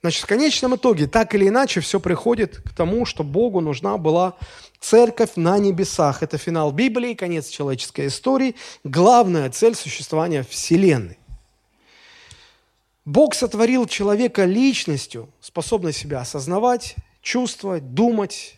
Значит, 0.00 0.24
в 0.24 0.26
конечном 0.26 0.74
итоге, 0.74 1.06
так 1.06 1.32
или 1.34 1.46
иначе, 1.46 1.80
все 1.80 2.00
приходит 2.00 2.56
к 2.56 2.74
тому, 2.74 3.06
что 3.06 3.22
Богу 3.22 3.60
нужна 3.60 3.98
была 3.98 4.34
церковь 4.80 5.32
на 5.36 5.58
небесах. 5.58 6.24
Это 6.24 6.38
финал 6.38 6.72
Библии, 6.72 7.14
конец 7.14 7.48
человеческой 7.48 8.08
истории, 8.08 8.56
главная 8.82 9.48
цель 9.50 9.76
существования 9.76 10.42
Вселенной. 10.42 11.18
Бог 13.04 13.34
сотворил 13.34 13.86
человека 13.86 14.44
личностью, 14.44 15.28
способной 15.40 15.92
себя 15.92 16.20
осознавать, 16.20 16.96
чувствовать, 17.20 17.94
думать, 17.94 18.56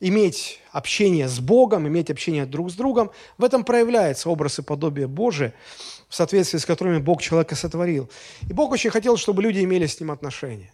иметь 0.00 0.60
общение 0.72 1.28
с 1.28 1.40
Богом, 1.40 1.86
иметь 1.88 2.10
общение 2.10 2.46
друг 2.46 2.70
с 2.70 2.74
другом. 2.74 3.10
В 3.38 3.44
этом 3.44 3.64
проявляется 3.64 4.28
образ 4.30 4.58
и 4.58 4.62
подобие 4.62 5.06
Божие, 5.06 5.54
в 6.08 6.14
соответствии 6.14 6.58
с 6.58 6.66
которыми 6.66 6.98
Бог 6.98 7.22
человека 7.22 7.54
сотворил. 7.54 8.10
И 8.48 8.52
Бог 8.52 8.72
очень 8.72 8.90
хотел, 8.90 9.16
чтобы 9.16 9.42
люди 9.42 9.62
имели 9.64 9.86
с 9.86 9.98
ним 10.00 10.10
отношения. 10.10 10.72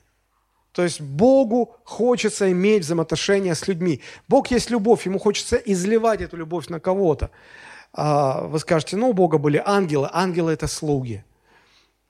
То 0.72 0.82
есть 0.82 1.00
Богу 1.00 1.76
хочется 1.84 2.50
иметь 2.50 2.82
взаимоотношения 2.82 3.54
с 3.54 3.68
людьми. 3.68 4.00
Бог 4.28 4.50
есть 4.50 4.70
любовь, 4.70 5.06
ему 5.06 5.18
хочется 5.18 5.56
изливать 5.56 6.22
эту 6.22 6.36
любовь 6.36 6.68
на 6.68 6.80
кого-то. 6.80 7.30
А, 7.92 8.46
вы 8.46 8.58
скажете, 8.58 8.96
ну, 8.96 9.10
у 9.10 9.12
Бога 9.12 9.36
были 9.36 9.62
ангелы. 9.64 10.08
Ангелы– 10.12 10.52
это 10.54 10.66
слуги 10.66 11.24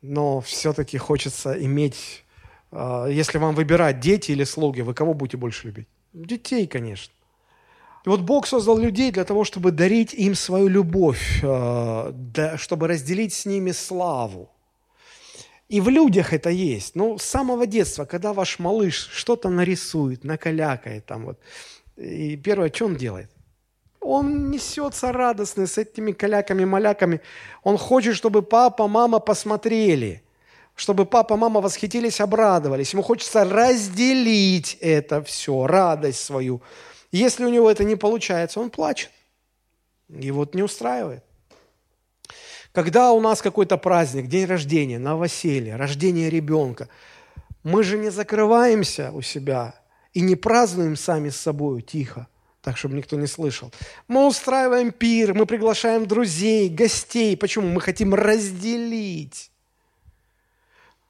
но 0.03 0.40
все-таки 0.40 0.98
хочется 0.98 1.53
иметь, 1.64 2.25
а, 2.72 3.07
если 3.07 3.38
вам 3.38 3.55
выбирать, 3.55 4.01
дети 4.01 4.33
или 4.33 4.44
слуги, 4.44 4.83
вы 4.83 4.94
кого 4.94 5.14
будете 5.14 5.37
больше 5.37 5.68
любить? 5.68 5.88
Детей, 6.12 6.66
конечно. 6.66 7.12
И 8.05 8.09
вот 8.09 8.20
Бог 8.20 8.46
создал 8.46 8.79
людей 8.79 9.12
для 9.12 9.25
того, 9.25 9.44
чтобы 9.44 9.70
дарить 9.70 10.12
им 10.12 10.35
свою 10.35 10.68
любовь, 10.68 11.40
а, 11.44 12.12
чтобы 12.57 12.88
разделить 12.88 13.33
с 13.33 13.46
ними 13.46 13.70
славу. 13.70 14.51
И 15.68 15.81
в 15.81 15.88
людях 15.88 16.33
это 16.33 16.51
есть. 16.51 16.96
Ну, 16.96 17.16
с 17.16 17.22
самого 17.22 17.66
детства, 17.66 18.05
когда 18.05 18.33
ваш 18.33 18.59
малыш 18.59 19.09
что-то 19.14 19.48
нарисует, 19.48 20.25
накалякает 20.25 21.07
там 21.07 21.25
вот, 21.25 21.38
и 21.96 22.37
первое, 22.37 22.70
что 22.72 22.87
он 22.87 22.96
делает? 22.96 23.31
Он 24.01 24.51
несется 24.51 25.12
радостный 25.12 25.66
с 25.66 25.79
этими 25.79 26.12
каляками-маляками. 26.12 27.20
Он 27.62 27.79
хочет, 27.79 28.16
чтобы 28.16 28.42
папа, 28.42 28.88
мама 28.88 29.20
посмотрели, 29.20 30.21
чтобы 30.74 31.06
папа, 31.06 31.37
мама 31.37 31.61
восхитились, 31.61 32.20
обрадовались. 32.20 32.92
Ему 32.92 33.02
хочется 33.02 33.44
разделить 33.44 34.78
это 34.80 35.22
все, 35.22 35.66
радость 35.66 36.24
свою. 36.24 36.62
Если 37.11 37.44
у 37.44 37.48
него 37.48 37.70
это 37.70 37.85
не 37.85 37.96
получается, 37.96 38.61
он 38.61 38.70
плачет. 38.70 39.11
И 40.08 40.30
вот 40.30 40.54
не 40.54 40.62
устраивает. 40.62 41.24
Когда 42.72 43.12
у 43.12 43.20
нас 43.20 43.42
какой-то 43.42 43.76
праздник, 43.76 44.28
день 44.28 44.46
рождения, 44.46 44.98
новоселье, 44.98 45.76
рождение 45.76 46.30
ребенка, 46.30 46.88
мы 47.62 47.82
же 47.82 47.98
не 47.98 48.11
закрываемся 48.11 49.12
у 49.12 49.20
себя 49.20 49.74
и 50.14 50.20
не 50.20 50.37
празднуем 50.37 50.96
сами 50.96 51.28
с 51.28 51.37
собой 51.37 51.82
тихо 51.82 52.28
так, 52.62 52.76
чтобы 52.76 52.94
никто 52.94 53.16
не 53.16 53.26
слышал. 53.26 53.72
Мы 54.08 54.26
устраиваем 54.26 54.92
пир, 54.92 55.35
мы 55.35 55.46
приглашаем 55.46 56.06
друзей, 56.06 56.68
гостей. 56.68 57.37
Почему? 57.37 57.68
Мы 57.68 57.80
хотим 57.80 58.14
разделить. 58.14 59.51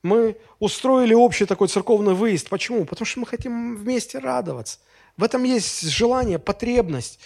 Мы 0.02 0.36
устроили 0.58 1.14
общий 1.14 1.46
такой 1.46 1.68
церковный 1.68 2.14
выезд. 2.14 2.48
Почему? 2.48 2.84
Потому 2.84 3.06
что 3.06 3.20
мы 3.20 3.26
хотим 3.26 3.76
вместе 3.76 4.18
радоваться. 4.18 4.78
В 5.16 5.24
этом 5.24 5.44
есть 5.44 5.82
желание, 5.82 6.38
потребность. 6.38 7.20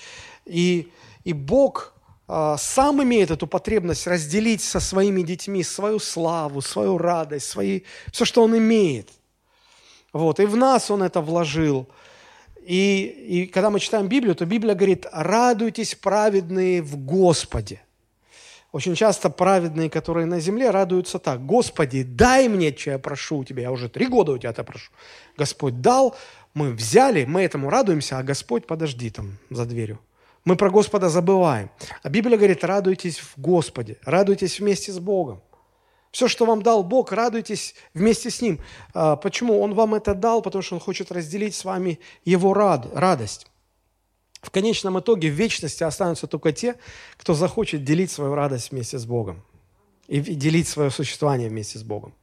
И, 0.44 0.90
и 1.24 1.32
Бог 1.32 1.94
а, 2.28 2.56
сам 2.58 3.02
имеет 3.02 3.30
эту 3.30 3.46
потребность 3.46 4.06
разделить 4.06 4.62
со 4.62 4.80
своими 4.80 5.22
детьми 5.22 5.62
свою 5.62 5.98
славу, 5.98 6.60
свою 6.60 6.98
радость, 6.98 7.46
свои, 7.46 7.82
все, 8.12 8.24
что 8.24 8.42
Он 8.42 8.56
имеет. 8.58 9.10
Вот. 10.12 10.40
И 10.40 10.44
в 10.44 10.56
нас 10.56 10.90
Он 10.90 11.02
это 11.02 11.20
вложил– 11.20 11.88
и, 12.66 13.04
и 13.28 13.46
когда 13.46 13.70
мы 13.70 13.78
читаем 13.78 14.08
Библию, 14.08 14.34
то 14.34 14.44
Библия 14.44 14.74
говорит, 14.74 15.06
радуйтесь, 15.12 15.94
праведные 15.94 16.82
в 16.82 16.96
Господе. 16.96 17.80
Очень 18.76 18.94
часто 18.94 19.30
праведные, 19.30 19.88
которые 19.88 20.26
на 20.26 20.38
земле, 20.38 20.70
радуются 20.70 21.18
так. 21.18 21.46
Господи, 21.46 22.02
дай 22.02 22.46
мне, 22.46 22.76
что 22.76 22.90
я 22.90 22.98
прошу 22.98 23.38
у 23.38 23.44
Тебя. 23.44 23.62
Я 23.62 23.72
уже 23.72 23.88
три 23.88 24.06
года 24.06 24.32
у 24.32 24.38
Тебя 24.38 24.50
это 24.50 24.64
прошу. 24.64 24.92
Господь 25.38 25.80
дал, 25.80 26.14
мы 26.52 26.72
взяли, 26.72 27.24
мы 27.24 27.40
этому 27.40 27.70
радуемся, 27.70 28.18
а 28.18 28.22
Господь, 28.22 28.66
подожди 28.66 29.08
там 29.08 29.38
за 29.48 29.64
дверью. 29.64 29.98
Мы 30.44 30.56
про 30.56 30.68
Господа 30.68 31.08
забываем. 31.08 31.70
А 32.02 32.10
Библия 32.10 32.36
говорит, 32.36 32.64
радуйтесь 32.64 33.18
в 33.18 33.40
Господе, 33.40 33.96
радуйтесь 34.04 34.60
вместе 34.60 34.92
с 34.92 34.98
Богом. 34.98 35.40
Все, 36.10 36.28
что 36.28 36.44
вам 36.44 36.60
дал 36.60 36.84
Бог, 36.84 37.12
радуйтесь 37.12 37.76
вместе 37.94 38.28
с 38.28 38.42
Ним. 38.42 38.60
А, 38.92 39.16
почему? 39.16 39.58
Он 39.62 39.72
вам 39.72 39.94
это 39.94 40.14
дал, 40.14 40.42
потому 40.42 40.60
что 40.60 40.74
Он 40.74 40.82
хочет 40.82 41.10
разделить 41.10 41.54
с 41.54 41.64
вами 41.64 41.98
Его 42.26 42.52
рад, 42.52 42.88
радость. 42.92 43.46
В 44.42 44.50
конечном 44.50 44.98
итоге 45.00 45.30
в 45.30 45.34
вечности 45.34 45.82
останутся 45.82 46.26
только 46.26 46.52
те, 46.52 46.76
кто 47.16 47.34
захочет 47.34 47.84
делить 47.84 48.10
свою 48.10 48.34
радость 48.34 48.70
вместе 48.70 48.98
с 48.98 49.04
Богом 49.04 49.42
и 50.08 50.20
делить 50.20 50.68
свое 50.68 50.90
существование 50.90 51.48
вместе 51.48 51.78
с 51.78 51.82
Богом. 51.82 52.14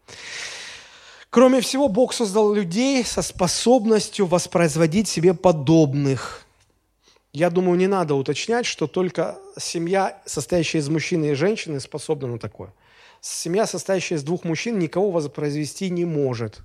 Кроме 1.29 1.61
всего, 1.61 1.89
Бог 1.89 2.13
создал 2.13 2.53
людей 2.53 3.03
со 3.03 3.21
способностью 3.21 4.25
воспроизводить 4.25 5.07
себе 5.07 5.33
подобных. 5.33 6.45
Я 7.33 7.49
думаю, 7.49 7.77
не 7.77 7.87
надо 7.87 8.13
уточнять, 8.13 8.67
что 8.67 8.87
только 8.87 9.39
семья, 9.57 10.21
состоящая 10.25 10.77
из 10.77 10.89
мужчины 10.89 11.31
и 11.31 11.33
женщины, 11.33 11.79
способна 11.79 12.27
на 12.27 12.39
такое 12.39 12.71
семья, 13.23 13.65
состоящая 13.65 14.15
из 14.15 14.23
двух 14.23 14.43
мужчин, 14.43 14.77
никого 14.77 15.09
воспроизвести 15.11 15.89
не 15.89 16.05
может. 16.05 16.59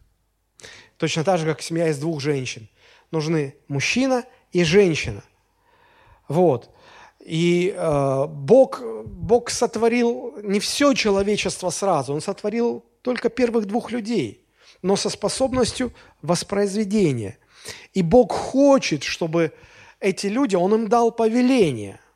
Точно 0.96 1.24
так 1.24 1.38
же, 1.38 1.46
как 1.46 1.62
семья 1.62 1.88
из 1.88 1.98
двух 1.98 2.20
женщин. 2.20 2.68
Нужны 3.10 3.54
мужчина 3.68 4.24
и 4.52 4.64
женщина. 4.64 5.22
Вот. 6.28 6.70
И 7.20 7.74
э, 7.76 8.26
Бог, 8.28 8.82
Бог 9.04 9.50
сотворил 9.50 10.34
не 10.42 10.60
все 10.60 10.94
человечество 10.94 11.70
сразу, 11.70 12.14
Он 12.14 12.20
сотворил 12.20 12.84
только 13.02 13.28
первых 13.28 13.66
двух 13.66 13.90
людей, 13.90 14.46
но 14.82 14.96
со 14.96 15.10
способностью 15.10 15.92
воспроизведения. 16.22 17.38
И 17.92 18.02
Бог 18.02 18.32
хочет, 18.32 19.02
чтобы 19.02 19.52
эти 20.00 20.26
люди, 20.28 20.56
Он 20.56 20.74
им 20.74 20.88
дал 20.88 21.12
повеление– 21.12 22.00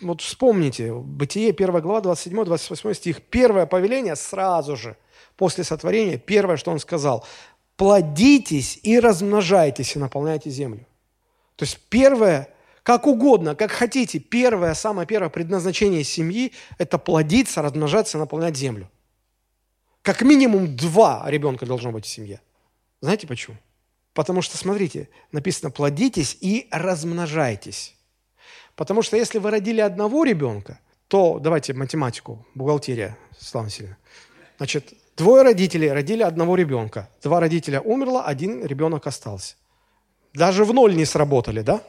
вот 0.00 0.20
вспомните, 0.20 0.92
Бытие 0.92 1.50
1 1.52 1.80
глава, 1.80 2.00
27-28 2.00 2.94
стих. 2.94 3.22
Первое 3.22 3.66
повеление 3.66 4.16
сразу 4.16 4.76
же, 4.76 4.96
после 5.36 5.64
сотворения, 5.64 6.18
первое, 6.18 6.56
что 6.56 6.72
он 6.72 6.80
сказал, 6.80 7.24
плодитесь 7.76 8.80
и 8.82 8.98
размножайтесь 8.98 9.94
и 9.94 9.98
наполняйте 9.98 10.50
землю. 10.50 10.86
То 11.54 11.64
есть 11.64 11.78
первое, 11.88 12.48
как 12.86 13.08
угодно, 13.08 13.56
как 13.56 13.72
хотите, 13.72 14.20
первое, 14.20 14.72
самое 14.74 15.08
первое 15.08 15.28
предназначение 15.28 16.04
семьи– 16.04 16.52
это 16.78 16.98
плодиться, 16.98 17.60
размножаться, 17.60 18.16
наполнять 18.16 18.56
землю. 18.56 18.88
Как 20.02 20.22
минимум 20.22 20.76
два 20.76 21.24
ребенка 21.26 21.66
должно 21.66 21.90
быть 21.90 22.04
в 22.04 22.08
семье. 22.08 22.40
Знаете 23.00 23.26
почему? 23.26 23.56
Потому 24.14 24.40
что, 24.40 24.56
смотрите, 24.56 25.08
написано 25.32 25.72
«плодитесь 25.72 26.38
и 26.40 26.68
размножайтесь». 26.70 27.96
Потому 28.76 29.02
что 29.02 29.16
если 29.16 29.40
вы 29.40 29.50
родили 29.50 29.80
одного 29.80 30.22
ребенка, 30.22 30.78
то, 31.08 31.40
давайте 31.40 31.74
математику, 31.74 32.46
бухгалтерия, 32.54 33.18
Слава 33.36 33.64
Васильевна. 33.64 33.96
Значит, 34.58 34.92
двое 35.16 35.42
родителей 35.42 35.90
родили 35.90 36.22
одного 36.22 36.54
ребенка. 36.54 37.10
Два 37.20 37.40
родителя 37.40 37.80
умерло, 37.80 38.22
один 38.22 38.64
ребенок 38.64 39.08
остался. 39.08 39.56
Даже 40.34 40.64
в 40.64 40.72
ноль 40.72 40.94
не 40.94 41.04
сработали, 41.04 41.62
да? 41.62 41.82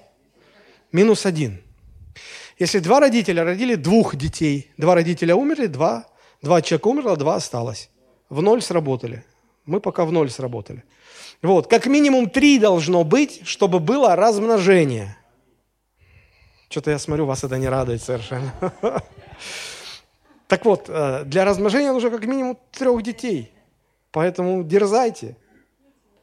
Минус 0.92 1.26
один. 1.26 1.62
Если 2.60 2.80
два 2.80 3.00
родителя 3.00 3.44
родили 3.44 3.76
двух 3.76 4.16
детей, 4.16 4.72
два 4.78 4.96
родителя 4.96 5.36
умерли, 5.36 5.68
два, 5.68 6.08
два 6.42 6.62
человека 6.62 6.88
умерло, 6.88 7.16
два 7.16 7.36
осталось. 7.36 7.90
В 8.30 8.42
ноль 8.42 8.62
сработали. 8.62 9.24
Мы 9.66 9.80
пока 9.80 10.06
в 10.06 10.12
ноль 10.12 10.30
сработали. 10.30 10.84
Вот, 11.42 11.68
как 11.68 11.86
минимум 11.86 12.30
три 12.30 12.58
должно 12.58 13.04
быть, 13.04 13.42
чтобы 13.46 13.80
было 13.80 14.16
размножение– 14.16 15.18
Что-то 16.70 16.92
я 16.92 17.00
смотрю, 17.00 17.26
вас 17.26 17.44
это 17.44 17.58
не 17.58 17.70
радует 17.70 18.02
совершенно. 18.02 18.54
Так 20.48 20.64
вот, 20.64 20.86
э, 20.88 21.24
для 21.26 21.44
размножения 21.44 21.92
нужно 21.92 22.10
как 22.10 22.26
минимум 22.26 22.58
трех 22.72 23.04
детей. 23.04 23.52
Поэтому 24.12 24.64
дерзайте. 24.64 25.36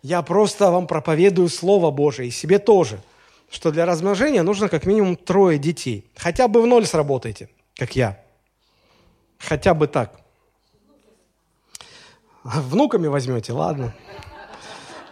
Я 0.01 0.23
просто 0.23 0.71
вам 0.71 0.87
проповедую 0.87 1.51
Слово 1.51 1.91
Божие, 1.91 2.29
и 2.29 2.31
себе 2.31 2.59
тоже, 2.59 3.01
что 3.55 3.71
для 3.71 3.87
размножения 3.87 4.43
нужно 4.43 4.69
как 4.69 4.85
минимум 4.85 5.17
трое 5.17 5.59
детей. 5.59 6.11
Хотя 6.17 6.49
бы 6.49 6.61
в 6.61 6.67
ноль 6.67 6.87
сработайте, 6.87 7.49
как 7.77 7.95
я. 7.95 8.21
Хотя 9.39 9.75
бы 9.75 9.87
так. 9.87 10.21
Внуками 12.43 13.07
возьмете, 13.07 13.53
ладно. 13.53 13.95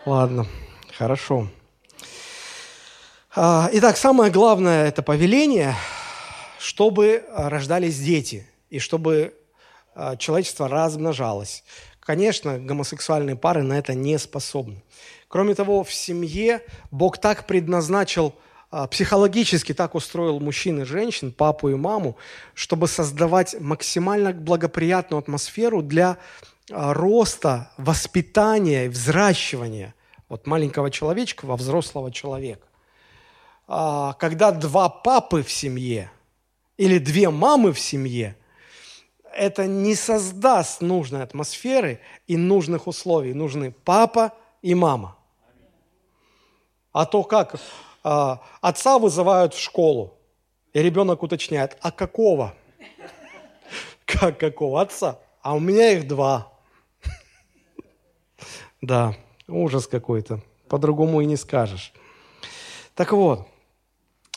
Ладно, 0.04 0.46
хорошо. 0.98 1.48
А, 3.34 3.70
итак, 3.72 3.96
самое 3.96 4.32
главное– 4.32 4.86
это 4.88 5.02
повеление, 5.02 5.76
чтобы 6.58 7.24
рождались 7.34 7.98
дети 7.98 8.46
и 8.70 8.80
чтобы 8.80 9.34
а, 9.94 10.16
человечество 10.16 10.68
размножалось. 10.68 11.62
Конечно, 12.00 12.58
гомосексуальные 12.58 13.36
пары 13.36 13.62
на 13.62 13.78
это 13.78 13.94
не 13.94 14.18
способны. 14.18 14.82
Кроме 15.32 15.54
того, 15.54 15.82
в 15.82 15.94
семье 15.94 16.60
Бог 16.90 17.16
так 17.16 17.46
предназначил, 17.46 18.34
а, 18.70 18.86
психологически 18.86 19.72
так 19.72 19.94
устроил 19.94 20.40
мужчин 20.40 20.82
и 20.82 20.84
женщин, 20.84 21.32
папу 21.32 21.70
и 21.70 21.74
маму, 21.74 22.18
чтобы 22.52 22.86
создавать 22.86 23.58
максимально 23.58 24.34
благоприятную 24.34 25.20
атмосферу 25.20 25.80
для 25.80 26.18
роста, 26.68 27.70
воспитания 27.78 28.84
и 28.84 28.88
взращивания 28.88 29.94
вот 30.28 30.46
маленького 30.46 30.90
человечка 30.90 31.46
во 31.46 31.56
взрослого 31.56 32.12
человека. 32.12 32.66
А, 33.66 34.12
когда 34.12 34.52
два 34.52 34.90
папы 34.90 35.42
в 35.42 35.50
семье 35.50 36.12
или 36.76 36.98
две 36.98 37.30
мамы 37.30 37.72
в 37.72 37.80
семье, 37.80 38.36
это 39.34 39.66
не 39.66 39.94
создаст 39.94 40.82
нужной 40.82 41.22
атмосферы 41.22 42.00
и 42.26 42.36
нужных 42.36 42.86
условий. 42.86 43.32
Нужны 43.32 43.70
папа 43.70 44.34
и 44.60 44.74
мама. 44.74 45.16
А 46.92 47.06
то 47.06 47.22
как? 47.24 47.56
А, 48.04 48.42
отца 48.60 48.98
вызывают 48.98 49.54
в 49.54 49.60
школу, 49.60 50.14
и 50.72 50.82
ребенок 50.82 51.22
уточняет, 51.22 51.76
а 51.80 51.90
какого? 51.90 52.54
Как 54.04 54.38
какого 54.38 54.82
отца? 54.82 55.18
А 55.40 55.54
у 55.54 55.60
меня 55.60 55.92
их 55.92 56.06
два. 56.06 56.52
Да, 58.82 59.14
ужас 59.48 59.86
какой-то. 59.86 60.40
По-другому 60.68 61.20
и 61.20 61.26
не 61.26 61.36
скажешь. 61.36 61.92
Так 62.94 63.12
вот, 63.12 63.46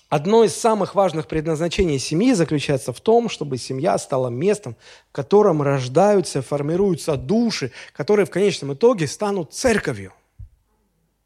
Одно 0.07 0.43
из 0.43 0.55
самых 0.55 0.93
важных 0.93 1.27
предназначений 1.27 1.97
семьи 1.97 2.31
заключается 2.33 2.93
в 2.93 3.01
том, 3.01 3.27
чтобы 3.27 3.57
семья 3.57 3.97
стала 3.97 4.29
местом, 4.29 4.77
в 5.09 5.11
котором 5.11 5.63
рождаются, 5.63 6.43
формируются 6.43 7.17
души, 7.17 7.71
которые 7.91 8.27
в 8.27 8.29
конечном 8.29 8.73
итоге 8.75 9.07
станут 9.07 9.53
церковью. 9.53 10.13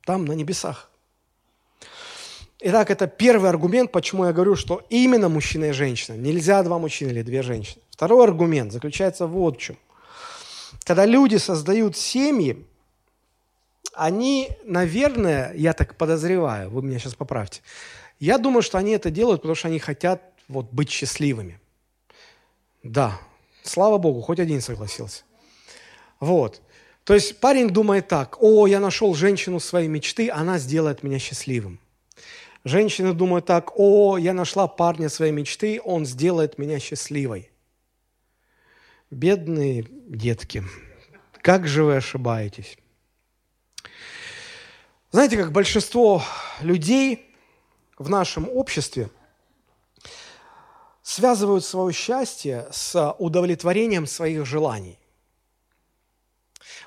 Там, 0.06 0.26
на 0.26 0.32
небесах. 0.32 0.90
Итак, 2.62 2.92
это 2.92 3.08
первый 3.08 3.50
аргумент, 3.50 3.92
почему 3.92 4.26
я 4.26 4.34
говорю, 4.34 4.58
что 4.58 4.86
именно 4.90 5.30
мужчина 5.30 5.66
и 5.66 5.72
женщина. 5.72 6.16
Нельзя 6.16 6.62
два 6.64 6.78
мужчины 6.78 7.12
или 7.12 7.22
две 7.22 7.42
женщины. 7.42 7.82
Второй 7.90 8.26
аргумент 8.26 8.74
заключается 8.74 9.28
вот 9.28 9.58
в 9.58 9.62
чем. 9.62 9.78
Когда 10.84 11.06
люди 11.06 11.38
создают 11.38 11.96
семьи, 11.96 12.66
они, 13.94 14.50
наверное, 14.66 15.54
я 15.56 15.74
так 15.74 15.96
подозреваю, 15.96 16.70
вы 16.70 16.82
меня 16.82 17.00
сейчас 17.00 17.16
поправьте, 17.16 17.62
я 18.20 18.38
думаю, 18.38 18.62
что 18.62 18.78
они 18.78 18.92
это 18.92 19.10
делают, 19.10 19.42
потому 19.42 19.56
что 19.56 19.70
они 19.70 19.80
хотят 19.80 20.22
вот, 20.50 20.68
быть 20.72 20.90
счастливыми. 20.90 21.62
Да, 22.84 23.18
слава 23.64 23.98
Богу, 23.98 24.22
хоть 24.22 24.40
один 24.40 24.60
согласился. 24.60 25.24
Вот. 26.20 26.62
То 27.06 27.14
есть 27.14 27.40
парень 27.40 27.70
думает 27.70 28.10
так, 28.10 28.42
о, 28.42 28.68
я 28.68 28.82
нашел 28.82 29.16
женщину 29.16 29.62
своей 29.62 29.88
мечты, 29.88 30.30
она 30.30 30.60
сделает 30.60 31.04
меня 31.04 31.20
счастливым. 31.20 31.80
Женщина 32.66 33.14
думает 33.14 33.46
так, 33.46 33.80
о, 33.80 34.18
я 34.18 34.34
нашла 34.34 34.68
парня 34.68 35.10
своей 35.10 35.32
мечты, 35.32 35.80
он 35.84 36.06
сделает 36.06 36.58
меня 36.58 36.80
счастливой. 36.80 37.52
Бедные 39.10 39.86
детки, 39.90 40.64
как 41.42 41.68
же 41.68 41.84
вы 41.84 41.96
ошибаетесь? 41.96 42.78
Знаете, 45.12 45.38
как 45.38 45.52
большинство 45.52 46.22
людей 46.62 47.34
в 47.98 48.10
нашем 48.10 48.48
обществе 48.50 49.10
связывают 51.02 51.66
свое 51.66 51.92
счастье 51.94 52.68
с 52.72 53.16
удовлетворением 53.18 54.06
своих 54.06 54.46
желаний. 54.46 55.00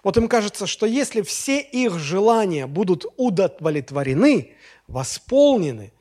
Вот 0.04 0.16
им 0.16 0.28
кажется, 0.28 0.66
что 0.66 0.86
если 0.86 1.22
все 1.22 1.60
их 1.60 1.98
желания 1.98 2.66
будут 2.66 3.06
удовлетворены, 3.16 4.54
восполнены, 4.92 5.92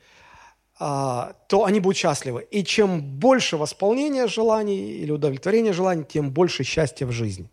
а, 0.78 1.34
то 1.48 1.64
они 1.64 1.80
будут 1.80 1.96
счастливы. 1.96 2.46
И 2.50 2.64
чем 2.64 3.00
больше 3.00 3.56
восполнения 3.56 4.26
желаний 4.26 4.92
или 4.92 5.10
удовлетворения 5.10 5.72
желаний, 5.72 6.04
тем 6.04 6.30
больше 6.30 6.64
счастья 6.64 7.06
в 7.06 7.12
жизни. 7.12 7.50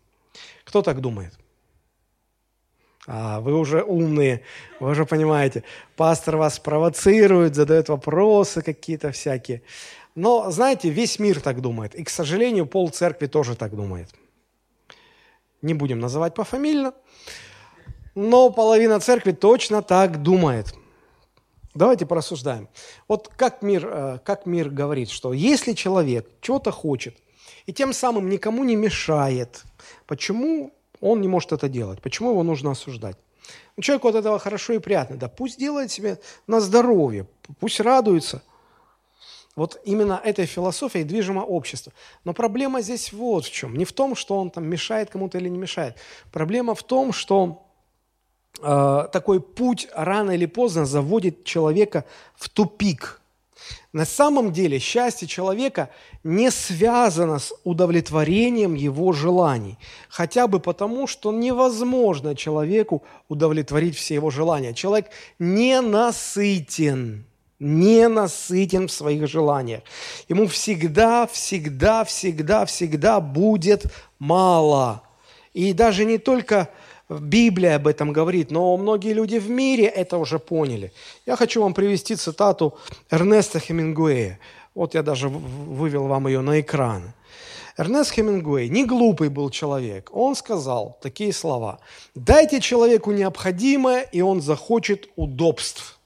Кто 0.64 0.82
так 0.82 1.00
думает? 1.00 1.32
А, 3.06 3.40
вы 3.40 3.58
уже 3.58 3.82
умные, 3.82 4.42
вы 4.78 4.90
уже 4.90 5.06
понимаете. 5.06 5.64
Пастор 5.96 6.36
вас 6.36 6.58
провоцирует, 6.58 7.54
задает 7.54 7.88
вопросы 7.88 8.62
какие-то 8.62 9.10
всякие. 9.10 9.62
Но, 10.14 10.50
знаете, 10.50 10.90
весь 10.90 11.18
мир 11.18 11.40
так 11.40 11.60
думает. 11.60 11.94
И, 11.94 12.04
к 12.04 12.10
сожалению, 12.10 12.66
пол 12.66 12.90
церкви 12.90 13.26
тоже 13.26 13.56
так 13.56 13.74
думает. 13.74 14.14
Не 15.62 15.74
будем 15.74 16.00
называть 16.00 16.34
пофамильно, 16.34 16.94
но 18.14 18.50
половина 18.50 19.00
церкви 19.00 19.32
точно 19.32 19.82
так 19.82 20.22
думает. 20.22 20.74
Давайте 21.74 22.04
порассуждаем. 22.04 22.68
Вот 23.06 23.28
как 23.36 23.62
мир, 23.62 23.86
э, 23.86 24.18
как 24.24 24.46
мир 24.46 24.70
говорит, 24.70 25.10
что 25.10 25.32
если 25.32 25.72
человек 25.72 26.28
чего-то 26.40 26.72
хочет 26.72 27.16
и 27.66 27.72
тем 27.72 27.92
самым 27.92 28.28
никому 28.28 28.64
не 28.64 28.74
мешает, 28.76 29.62
почему 30.06 30.72
он 31.00 31.20
не 31.20 31.28
может 31.28 31.52
это 31.52 31.68
делать. 31.68 32.02
Почему 32.02 32.30
его 32.30 32.42
нужно 32.42 32.72
осуждать? 32.72 33.16
Ну, 33.76 33.82
человеку 33.82 34.08
от 34.08 34.16
этого 34.16 34.38
хорошо 34.38 34.74
и 34.74 34.78
приятно. 34.78 35.16
Да 35.16 35.28
пусть 35.28 35.58
делает 35.58 35.90
себе 35.90 36.18
на 36.46 36.60
здоровье, 36.60 37.26
пусть 37.58 37.80
радуется. 37.80 38.42
Вот 39.56 39.80
именно 39.84 40.20
этой 40.22 40.46
философией 40.46 41.04
движимо 41.04 41.40
общество. 41.40 41.92
Но 42.24 42.32
проблема 42.32 42.82
здесь 42.82 43.12
вот 43.12 43.44
в 43.44 43.52
чем. 43.52 43.76
Не 43.76 43.84
в 43.84 43.92
том, 43.92 44.14
что 44.14 44.36
он 44.38 44.50
там 44.50 44.64
мешает 44.66 45.10
кому-то 45.10 45.38
или 45.38 45.48
не 45.48 45.58
мешает. 45.58 45.96
Проблема 46.30 46.74
в 46.74 46.82
том, 46.82 47.12
что 47.12 47.66
такой 48.52 49.40
путь 49.40 49.88
рано 49.94 50.32
или 50.32 50.46
поздно 50.46 50.84
заводит 50.84 51.44
человека 51.44 52.04
в 52.36 52.48
тупик– 52.48 53.20
на 53.92 54.04
самом 54.04 54.52
деле 54.52 54.78
счастье 54.78 55.26
человека 55.26 55.90
не 56.22 56.50
связано 56.50 57.38
с 57.38 57.52
удовлетворением 57.64 58.74
его 58.74 59.12
желаний, 59.12 59.78
хотя 60.08 60.46
бы 60.46 60.60
потому, 60.60 61.06
что 61.06 61.32
невозможно 61.32 62.36
человеку 62.36 63.02
удовлетворить 63.28 63.96
все 63.96 64.14
его 64.14 64.30
желания. 64.30 64.74
Человек 64.74 65.06
не 65.40 65.80
насытен, 65.80 67.24
не 67.58 68.06
насытен 68.06 68.86
в 68.86 68.92
своих 68.92 69.26
желаниях. 69.28 69.82
Ему 70.28 70.46
всегда, 70.46 71.26
всегда, 71.26 72.04
всегда, 72.04 72.66
всегда 72.66 73.20
будет 73.20 73.86
мало. 74.20 75.02
И 75.52 75.72
даже 75.72 76.04
не 76.04 76.18
только 76.18 76.68
Библия 77.18 77.76
об 77.76 77.88
этом 77.88 78.12
говорит, 78.12 78.50
но 78.50 78.76
многие 78.76 79.12
люди 79.12 79.38
в 79.38 79.50
мире 79.50 79.86
это 79.86 80.16
уже 80.18 80.38
поняли. 80.38 80.92
Я 81.26 81.36
хочу 81.36 81.60
вам 81.62 81.74
привести 81.74 82.14
цитату 82.14 82.78
Эрнеста 83.10 83.58
Хемингуэя. 83.58 84.38
Вот 84.74 84.94
я 84.94 85.02
даже 85.02 85.28
вывел 85.28 86.06
вам 86.06 86.28
ее 86.28 86.40
на 86.40 86.60
экран. 86.60 87.12
Эрнест 87.76 88.12
Хемингуэй 88.12 88.68
не 88.68 88.84
глупый 88.84 89.28
был 89.28 89.50
человек. 89.50 90.10
Он 90.12 90.36
сказал 90.36 90.98
такие 91.00 91.32
слова. 91.32 91.80
«Дайте 92.14 92.60
человеку 92.60 93.10
необходимое, 93.10 94.02
и 94.02 94.20
он 94.20 94.40
захочет 94.40 95.08
удобств. 95.16 95.98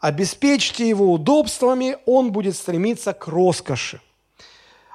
Обеспечьте 0.00 0.88
его 0.88 1.12
удобствами, 1.12 1.98
он 2.06 2.30
будет 2.30 2.56
стремиться 2.56 3.12
к 3.12 3.26
роскоши. 3.26 4.00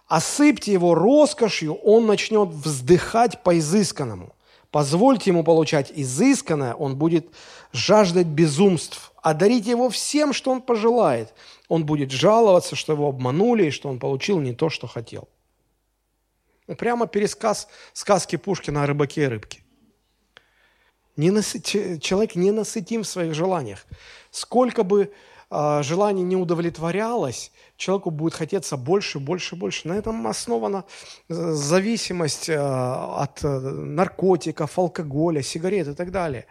Осыпьте 0.07 0.71
его 0.71 0.95
роскошью, 0.95 1.75
он 1.75 2.05
начнет 2.05 2.49
вздыхать 2.49 3.43
по 3.43 3.57
изысканному. 3.59 4.33
Позвольте 4.73 5.29
ему 5.29 5.43
получать 5.43 5.91
изысканное, 5.95 6.73
он 6.73 6.95
будет 6.95 7.27
жаждать 7.73 8.25
безумств. 8.25 9.11
Одарите 9.21 9.69
его 9.69 9.87
всем, 9.91 10.33
что 10.33 10.49
он 10.49 10.63
пожелает. 10.63 11.35
Он 11.67 11.85
будет 11.85 12.09
жаловаться, 12.09 12.75
что 12.75 12.93
его 12.93 13.07
обманули 13.07 13.67
и 13.67 13.69
что 13.69 13.87
он 13.87 13.99
получил 13.99 14.39
не 14.39 14.51
то, 14.51 14.71
что 14.71 14.87
хотел. 14.87 15.29
Ну, 16.65 16.75
прямо 16.75 17.05
пересказ 17.05 17.67
сказки 17.93 18.35
Пушкина 18.35 18.81
о 18.81 18.87
рыбаке 18.87 19.25
и 19.25 19.27
рыбке. 19.27 19.61
Не 21.17 21.29
насыти... 21.29 21.99
Человек 21.99 22.33
не 22.33 22.49
насытим 22.49 23.03
в 23.03 23.07
своих 23.07 23.35
желаниях. 23.35 23.85
Сколько 24.31 24.81
бы 24.81 25.13
желание 25.83 26.25
не 26.25 26.35
удовлетворялось, 26.35 27.51
человеку 27.77 28.11
будет 28.11 28.33
хотеться 28.33 28.77
больше, 28.77 29.19
больше, 29.19 29.55
больше. 29.55 29.87
На 29.87 29.93
этом 29.93 30.27
основана 30.27 30.85
э, 31.29 31.33
зависимость 31.33 32.49
э, 32.49 32.57
от 32.57 33.43
э, 33.43 33.47
наркотиков, 33.47 34.79
алкоголя, 34.79 35.41
сигарет 35.41 35.87
и 35.87 35.93
так 35.93 36.11
далее. 36.11 36.45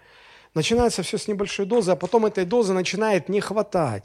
Начинается 0.55 1.03
все 1.03 1.17
с 1.17 1.29
небольшой 1.29 1.67
дозы, 1.67 1.93
а 1.93 1.97
потом 1.97 2.27
этой 2.27 2.45
дозы 2.45 2.73
начинает 2.73 3.29
не 3.29 3.41
хватать. 3.41 4.05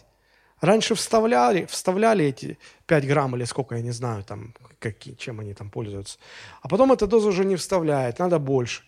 Раньше 0.61 0.95
вставляли, 0.95 1.65
вставляли 1.65 2.25
эти 2.25 2.57
5 2.87 3.07
грамм 3.07 3.35
или 3.35 3.45
сколько, 3.45 3.75
я 3.75 3.81
не 3.81 3.91
знаю, 3.91 4.23
там, 4.23 4.53
какие, 4.79 5.13
чем 5.15 5.39
они 5.39 5.53
там 5.53 5.69
пользуются. 5.69 6.17
А 6.61 6.67
потом 6.67 6.91
эта 6.91 7.05
доза 7.05 7.27
уже 7.27 7.45
не 7.45 7.55
вставляет, 7.55 8.19
надо 8.19 8.39
больше. 8.39 8.83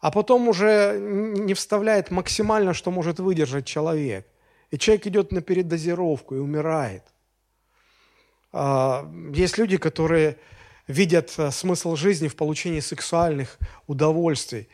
А 0.00 0.10
потом 0.10 0.48
уже 0.48 0.98
не 0.98 1.54
вставляет 1.54 2.10
максимально, 2.10 2.74
что 2.74 2.90
может 2.90 3.20
выдержать 3.20 3.66
человек. 3.66 4.26
И 4.70 4.78
человек 4.78 5.06
идет 5.06 5.32
на 5.32 5.40
передозировку 5.40 6.36
и 6.36 6.38
умирает. 6.38 7.02
А, 8.52 9.10
есть 9.34 9.58
люди, 9.58 9.76
которые 9.76 10.36
видят 10.86 11.32
э, 11.38 11.50
смысл 11.50 11.96
жизни 11.96 12.28
в 12.28 12.36
получении 12.36 12.80
сексуальных 12.80 13.58
удовольствий. 13.86 14.68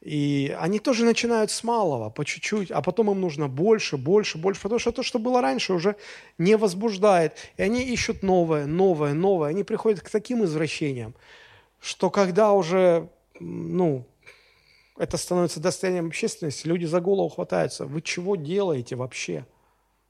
И 0.00 0.56
они 0.60 0.78
тоже 0.78 1.04
начинают 1.04 1.50
с 1.50 1.64
малого, 1.64 2.10
по 2.10 2.24
чуть-чуть, 2.24 2.70
а 2.70 2.82
потом 2.82 3.10
им 3.10 3.20
нужно 3.20 3.48
больше, 3.48 3.96
больше, 3.96 4.38
больше, 4.38 4.62
потому 4.62 4.78
что 4.78 4.92
то, 4.92 5.02
что 5.02 5.18
было 5.18 5.40
раньше, 5.40 5.72
уже 5.72 5.96
не 6.38 6.56
возбуждает. 6.56 7.36
И 7.56 7.62
они 7.62 7.82
ищут 7.82 8.22
новое, 8.22 8.66
новое, 8.66 9.14
новое. 9.14 9.48
Они 9.50 9.64
приходят 9.64 10.00
к 10.00 10.10
таким 10.10 10.44
извращениям, 10.44 11.14
что 11.80 12.10
когда 12.10 12.52
уже, 12.52 13.08
ну, 13.40 14.04
это 14.98 15.16
становится 15.16 15.60
достоянием 15.60 16.06
общественности, 16.06 16.66
люди 16.66 16.84
за 16.84 17.00
голову 17.00 17.28
хватаются. 17.28 17.84
Вы 17.86 18.02
чего 18.02 18.36
делаете 18.36 18.96
вообще? 18.96 19.46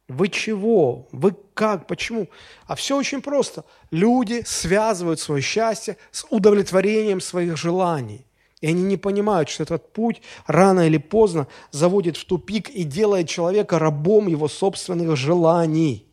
Вы 0.09 0.29
чего? 0.29 1.09
Вы 1.11 1.35
как? 1.55 1.87
Почему? 1.87 2.29
А 2.67 2.77
все 2.77 2.97
очень 2.97 3.21
просто. 3.21 3.65
Люди 3.91 4.43
связывают 4.47 5.19
свое 5.19 5.43
счастье 5.43 5.97
с 6.13 6.25
удовлетворением 6.31 7.21
своих 7.21 7.57
желаний. 7.57 8.25
И 8.61 8.69
они 8.69 8.83
не 8.83 8.97
понимают, 8.97 9.49
что 9.49 9.65
этот 9.65 9.93
путь 9.93 10.23
рано 10.47 10.87
или 10.87 10.99
поздно 10.99 11.49
заводит 11.73 12.17
в 12.17 12.25
тупик 12.25 12.71
и 12.71 12.85
делает 12.85 13.29
человека 13.29 13.79
рабом 13.79 14.29
его 14.29 14.49
собственных 14.49 15.17
желаний. 15.17 16.07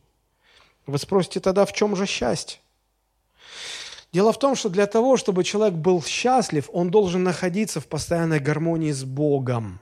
Вы 0.86 0.98
спросите 0.98 1.40
тогда, 1.40 1.66
в 1.66 1.74
чем 1.74 1.96
же 1.96 2.06
счастье? 2.06 2.60
Дело 4.14 4.32
в 4.32 4.38
том, 4.38 4.56
что 4.56 4.70
для 4.70 4.86
того, 4.86 5.18
чтобы 5.18 5.44
человек 5.44 5.74
был 5.74 6.04
счастлив, 6.04 6.70
он 6.72 6.92
должен 6.92 7.24
находиться 7.24 7.80
в 7.82 7.88
постоянной 7.88 8.40
гармонии 8.40 8.92
с 8.92 9.04
Богом. 9.04 9.80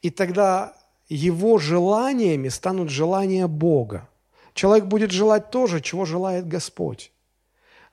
И 0.00 0.10
тогда 0.10 0.76
его 1.08 1.58
желаниями 1.58 2.48
станут 2.48 2.88
желания 2.88 3.48
Бога. 3.48 4.08
Человек 4.54 4.84
будет 4.86 5.10
желать 5.10 5.50
то 5.50 5.66
же, 5.66 5.80
чего 5.80 6.04
желает 6.04 6.46
Господь. 6.46 7.12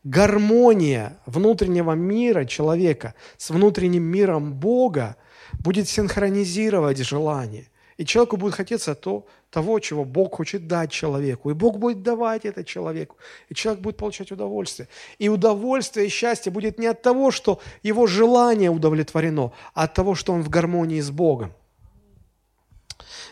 Гармония 0.03 1.17
внутреннего 1.25 1.93
мира 1.93 2.45
человека 2.45 3.15
с 3.37 3.49
внутренним 3.49 4.03
миром 4.03 4.53
Бога 4.53 5.15
будет 5.53 5.89
синхронизировать 5.89 6.99
желание. 6.99 7.69
И 7.97 8.05
человеку 8.05 8.37
будет 8.37 8.55
хотеться 8.55 8.95
то, 8.95 9.25
того, 9.49 9.79
чего 9.79 10.03
Бог 10.03 10.35
хочет 10.35 10.67
дать 10.67 10.91
человеку. 10.91 11.51
И 11.51 11.53
Бог 11.53 11.77
будет 11.77 12.01
давать 12.01 12.45
это 12.45 12.63
человеку. 12.63 13.17
И 13.49 13.55
человек 13.55 13.81
будет 13.81 13.97
получать 13.97 14.31
удовольствие. 14.31 14.87
И 15.19 15.29
удовольствие 15.29 16.07
и 16.07 16.09
счастье 16.09 16.51
будет 16.51 16.79
не 16.79 16.87
от 16.87 17.01
того, 17.01 17.31
что 17.31 17.59
его 17.83 18.07
желание 18.07 18.69
удовлетворено, 18.69 19.51
а 19.73 19.83
от 19.83 19.93
того, 19.93 20.15
что 20.15 20.33
он 20.33 20.41
в 20.41 20.49
гармонии 20.49 21.01
с 21.01 21.11
Богом. 21.11 21.53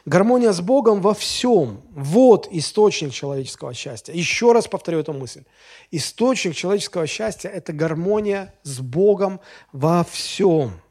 Гармония 0.05 0.51
с 0.51 0.62
Богом 0.62 1.01
во 1.01 1.14
всем. 1.14 1.82
Вот 1.91 2.47
источник 2.51 3.14
человеческого 3.14 3.74
счастья. 3.74 4.14
Еще 4.14 4.51
раз 4.51 4.68
повторю 4.68 4.99
эту 4.99 5.14
мысль. 5.14 5.43
Источник 5.91 6.55
человеческого 6.55 7.05
счастья– 7.05 7.49
это 7.53 7.72
гармония 7.74 8.53
с 8.64 8.80
Богом 8.80 9.39
во 9.72 10.03
всем. 10.03 10.82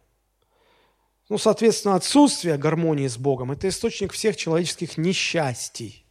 Ну, 1.30 1.38
соответственно, 1.38 1.94
отсутствие 1.94 2.58
гармонии 2.58 3.06
с 3.06 3.16
Богом– 3.16 3.52
это 3.52 3.68
источник 3.68 4.12
всех 4.12 4.36
человеческих 4.36 4.98
несчастий. 4.98 6.04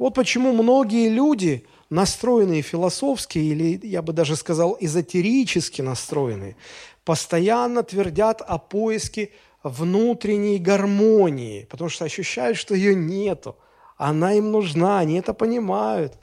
Вот 0.00 0.14
почему 0.14 0.52
многие 0.52 1.08
люди, 1.08 1.64
настроенные 1.90 2.62
философски, 2.62 3.38
или 3.38 3.86
я 3.86 4.02
бы 4.02 4.12
даже 4.12 4.34
сказал 4.34 4.76
эзотерически 4.80 5.80
настроенные, 5.80 6.56
постоянно 7.04 7.84
твердят 7.84 8.42
о 8.42 8.58
поиске 8.58 9.30
внутренней 9.62 10.58
гармонии, 10.58 11.68
потому 11.70 11.88
что 11.88 12.04
ощущают, 12.04 12.58
что 12.58 12.74
ее 12.74 12.96
нету. 12.96 13.56
Она 13.96 14.32
им 14.32 14.50
нужна, 14.50 14.98
они 14.98 15.20
это 15.20 15.34
понимают. 15.34 16.18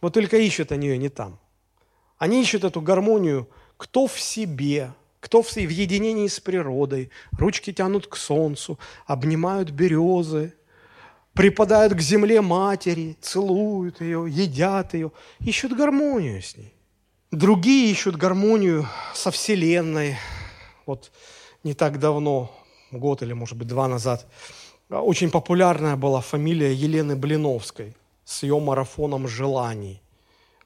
Вот 0.00 0.14
только 0.14 0.36
ищут 0.36 0.70
они 0.70 0.86
ее 0.86 0.96
не 0.96 1.08
там. 1.08 1.40
Они 2.18 2.40
ищут 2.40 2.62
эту 2.62 2.80
гармонию 2.80 3.48
кто 3.76 4.06
в 4.06 4.20
себе– 4.20 4.92
кто 5.26 5.42
в 5.42 5.56
единении 5.56 6.28
с 6.28 6.38
природой, 6.38 7.10
ручки 7.36 7.72
тянут 7.72 8.06
к 8.06 8.14
солнцу, 8.14 8.78
обнимают 9.06 9.70
березы, 9.70 10.54
припадают 11.32 11.94
к 11.94 12.00
земле 12.00 12.40
матери, 12.42 13.16
целуют 13.20 14.00
ее, 14.00 14.26
едят 14.28 14.94
ее, 14.94 15.10
ищут 15.40 15.76
гармонию 15.76 16.40
с 16.40 16.56
ней. 16.56 16.72
Другие 17.32 17.90
ищут 17.90 18.14
гармонию 18.14 18.86
со 19.14 19.32
Вселенной. 19.32 20.16
Вот 20.86 21.10
не 21.64 21.74
так 21.74 21.98
давно, 21.98 22.52
год 22.92 23.22
или, 23.22 23.32
может 23.32 23.58
быть, 23.58 23.66
два 23.66 23.88
назад, 23.88 24.28
очень 24.88 25.32
популярная 25.32 25.96
была 25.96 26.20
фамилия 26.20 26.72
Елены 26.72 27.16
Блиновской 27.16 27.96
с 28.24 28.44
ее 28.44 28.60
марафоном 28.60 29.26
желаний 29.26 30.00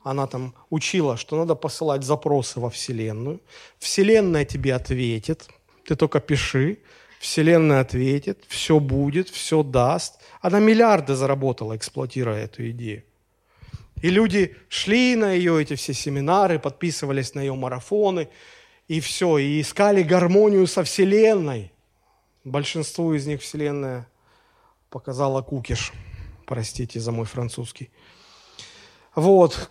она 0.03 0.27
там 0.27 0.55
учила, 0.71 1.17
что 1.17 1.37
надо 1.37 1.55
посылать 1.55 2.05
запросы 2.05 2.61
во 2.61 2.71
Вселенную. 2.71 3.41
Вселенная 3.79 4.45
тебе 4.45 4.75
ответит, 4.75 5.49
ты 5.85 5.97
только 5.97 6.21
пиши, 6.21 6.79
Вселенная 7.21 7.81
ответит, 7.81 8.45
все 8.49 8.81
будет, 8.81 9.29
все 9.29 9.63
даст. 9.63 10.21
Она 10.41 10.59
миллиарды 10.59 11.15
заработала, 11.15 11.77
эксплуатируя 11.77 12.45
эту 12.45 12.71
идею. 12.71 13.05
И 14.01 14.09
люди 14.09 14.57
шли 14.69 15.15
на 15.17 15.33
ее 15.33 15.61
эти 15.61 15.75
все 15.75 15.93
семинары, 15.93 16.59
подписывались 16.59 17.35
на 17.35 17.41
ее 17.41 17.55
марафоны, 17.55 18.29
и 18.89 19.01
все, 19.01 19.37
и 19.37 19.61
искали 19.61 20.03
гармонию 20.03 20.67
со 20.67 20.83
Вселенной. 20.83 21.73
Большинству 22.45 23.13
из 23.13 23.27
них 23.27 23.43
Вселенная 23.43 24.09
показала 24.89 25.43
кукиш. 25.43 25.93
Простите 26.47 26.99
за 26.99 27.13
мой 27.13 27.27
французский. 27.27 27.91
Вот. 29.15 29.71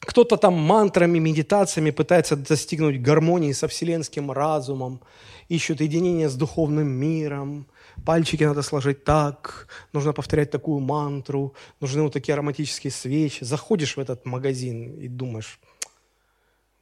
Кто-то 0.00 0.36
там 0.36 0.54
мантрами, 0.54 1.18
медитациями 1.18 1.90
пытается 1.90 2.36
достигнуть 2.36 3.02
гармонии 3.02 3.52
со 3.52 3.66
вселенским 3.66 4.30
разумом, 4.30 5.00
ищут 5.48 5.80
единение 5.80 6.28
с 6.28 6.34
духовным 6.34 6.86
миром, 6.86 7.66
пальчики 8.04 8.44
надо 8.44 8.62
сложить 8.62 9.04
так, 9.04 9.68
нужно 9.92 10.12
повторять 10.12 10.50
такую 10.50 10.80
мантру, 10.80 11.54
нужны 11.80 12.02
вот 12.02 12.12
такие 12.12 12.34
ароматические 12.34 12.90
свечи. 12.90 13.44
Заходишь 13.44 13.96
в 13.96 14.00
этот 14.00 14.24
магазин 14.26 14.94
и 15.00 15.08
думаешь, 15.08 15.58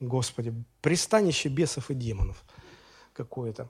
Господи, 0.00 0.52
пристанище 0.82 1.48
бесов 1.48 1.90
и 1.90 1.94
демонов 1.94 2.44
какое-то. 3.14 3.68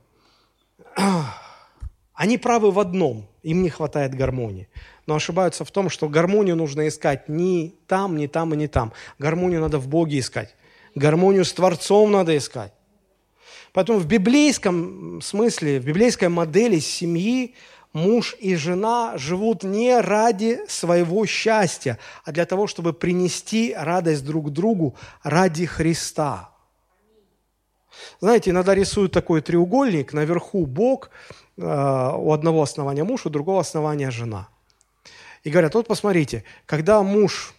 Они 2.14 2.38
правы 2.38 2.70
в 2.70 2.78
одном, 2.78 3.26
им 3.42 3.62
не 3.62 3.70
хватает 3.70 4.14
гармонии 4.14 4.68
но 5.06 5.14
ошибаются 5.14 5.64
в 5.64 5.70
том, 5.70 5.90
что 5.90 6.08
гармонию 6.08 6.56
нужно 6.56 6.88
искать 6.88 7.28
ни 7.28 7.74
там, 7.86 8.16
ни 8.16 8.26
там 8.26 8.54
и 8.54 8.56
не 8.56 8.68
там. 8.68 8.92
Гармонию 9.18 9.60
надо 9.60 9.78
в 9.78 9.88
Боге 9.88 10.18
искать. 10.18 10.54
Гармонию 10.94 11.44
с 11.44 11.52
Творцом 11.52 12.12
надо 12.12 12.36
искать. 12.36 12.72
Поэтому 13.72 13.98
в 13.98 14.06
библейском 14.06 15.20
смысле, 15.20 15.80
в 15.80 15.84
библейской 15.84 16.28
модели 16.28 16.78
семьи 16.78 17.54
муж 17.92 18.36
и 18.38 18.54
жена 18.54 19.14
живут 19.16 19.64
не 19.64 20.00
ради 20.00 20.60
своего 20.68 21.26
счастья, 21.26 21.98
а 22.24 22.32
для 22.32 22.46
того, 22.46 22.66
чтобы 22.66 22.92
принести 22.92 23.74
радость 23.76 24.24
друг 24.24 24.50
другу 24.50 24.94
ради 25.22 25.66
Христа. 25.66 26.53
Знаете, 28.20 28.50
иногда 28.50 28.74
рисуют 28.74 29.12
такой 29.12 29.40
треугольник, 29.40 30.12
наверху 30.12 30.66
Бог, 30.66 31.10
э, 31.56 31.62
у 31.62 32.32
одного 32.32 32.62
основания 32.62 33.04
муж, 33.04 33.26
у 33.26 33.30
другого 33.30 33.60
основания 33.60 34.10
жена– 34.10 34.48
и 35.44 35.50
говорят, 35.50 35.74
вот 35.74 35.86
посмотрите, 35.86 36.42
когда 36.66 37.02
муж 37.02 37.54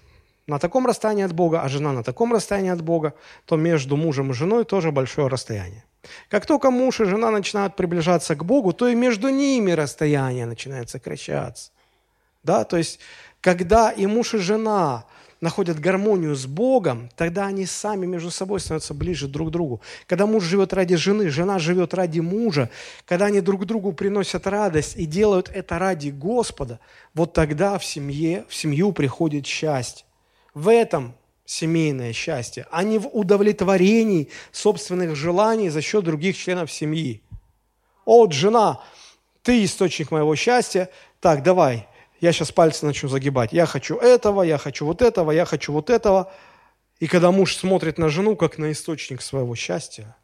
на 0.48 0.60
таком 0.60 0.88
расстоянии 0.88 1.24
от 1.24 1.34
Бога, 1.34 1.62
а 1.62 1.70
жена 1.70 1.94
на 1.94 2.04
таком 2.04 2.34
расстоянии 2.34 2.72
от 2.72 2.82
Бога, 2.82 3.14
то 3.46 3.56
между 3.56 3.96
мужем 3.96 4.32
и 4.32 4.34
женой 4.34 4.66
тоже 4.66 4.92
большое 4.92 5.28
расстояние. 5.28 5.84
Как 6.30 6.46
только 6.46 6.72
муж 6.72 7.00
и 7.00 7.06
жена 7.06 7.32
начинают 7.32 7.76
приближаться 7.76 8.36
к 8.36 8.44
Богу, 8.44 8.74
то 8.74 8.88
и 8.88 8.96
между 8.96 9.30
ними 9.30 9.72
расстояние 9.72 10.46
начинает 10.46 10.90
сокращаться. 10.90 11.72
Да, 12.44 12.64
то 12.64 12.78
есть, 12.78 13.00
когда 13.42 13.92
и 13.92 14.06
муж, 14.08 14.34
и 14.34 14.38
жена 14.38 15.06
находят 15.42 15.80
гармонию 15.80 16.36
с 16.36 16.46
Богом, 16.46 17.10
тогда 17.16 17.48
они 17.48 17.66
сами 17.66 18.06
между 18.06 18.32
собой 18.32 18.60
становятся 18.60 18.94
ближе 18.94 19.28
друг 19.28 19.50
к 19.50 19.52
другу. 19.52 19.82
Когда 20.08 20.26
муж 20.26 20.44
живет 20.44 20.74
ради 20.74 20.96
жены, 20.96 21.30
жена 21.30 21.60
живет 21.60 21.94
ради 21.94 22.20
мужа, 22.20 22.70
когда 23.06 23.26
они 23.26 23.42
друг 23.42 23.66
другу 23.66 23.94
приносят 23.94 24.48
радость 24.48 24.96
и 24.98 25.06
делают 25.06 25.50
это 25.54 25.80
ради 25.80 26.10
Господа, 26.10 26.80
вот 27.14 27.34
тогда 27.34 27.78
в 27.78 27.86
семье, 27.86 28.46
в 28.48 28.56
семью 28.56 28.92
приходит 28.92 29.46
счастье. 29.46 30.06
В 30.54 30.70
этом 30.70 31.14
семейное 31.46 32.12
счастье, 32.14 32.66
а 32.72 32.84
не 32.84 32.98
в 32.98 33.08
удовлетворении 33.08 34.30
собственных 34.52 35.16
желаний 35.16 35.70
за 35.70 35.82
счет 35.82 36.04
других 36.04 36.38
членов 36.38 36.72
семьи. 36.72 37.22
Вот 38.06 38.34
жена, 38.34 38.82
ты 39.44 39.64
источник 39.64 40.12
моего 40.12 40.36
счастья, 40.36 40.90
так, 41.20 41.44
давай, 41.44 41.88
я 42.26 42.34
сейчас 42.34 42.52
пальцы 42.52 42.86
начну 42.88 43.08
загибать. 43.08 43.54
Я 43.54 43.68
хочу 43.68 43.98
этого, 43.98 44.42
я 44.42 44.58
хочу 44.58 44.84
вот 44.86 45.04
этого, 45.04 45.30
я 45.30 45.46
хочу 45.46 45.72
вот 45.72 45.92
этого. 45.92 46.32
И 47.00 47.06
когда 47.06 47.32
муж 47.32 47.56
смотрит 47.56 48.00
на 48.00 48.10
жену, 48.10 48.36
как 48.36 48.58
на 48.58 48.72
источник 48.72 49.22
своего 49.22 49.54
счастья, 49.54 50.16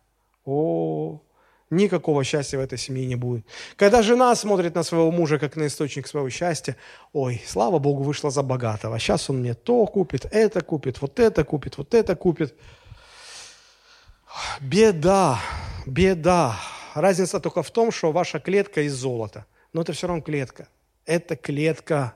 о, 0.44 1.22
никакого 1.70 2.24
счастья 2.24 2.58
в 2.58 2.62
этой 2.62 2.80
семье 2.80 3.06
не 3.06 3.16
будет. 3.16 3.46
Когда 3.76 4.02
жена 4.02 4.36
смотрит 4.36 4.74
на 4.74 4.82
своего 4.82 5.12
мужа, 5.12 5.38
как 5.38 5.56
на 5.56 5.68
источник 5.68 6.08
своего 6.08 6.30
счастья, 6.32 6.76
ой, 7.14 7.40
слава 7.46 7.78
Богу, 7.78 8.02
вышла 8.02 8.32
за 8.32 8.42
богатого. 8.42 8.98
Сейчас 8.98 9.30
он 9.30 9.38
мне 9.38 9.54
то 9.54 9.86
купит, 9.86 10.26
это 10.32 10.62
купит, 10.62 11.02
вот 11.02 11.20
это 11.20 11.44
купит, 11.44 11.78
вот 11.78 11.94
это 11.94 12.16
купит. 12.16 12.56
Беда, 14.60 15.40
беда. 15.86 16.56
Разница 16.96 17.40
только 17.40 17.62
в 17.62 17.70
том, 17.70 17.92
что 17.92 18.12
ваша 18.12 18.40
клетка 18.40 18.82
из 18.82 18.94
золота. 18.94 19.46
Но 19.72 19.82
это 19.82 19.94
все 19.94 20.08
равно 20.08 20.24
клетка– 20.24 20.68
это 21.06 21.36
клетка 21.36 22.16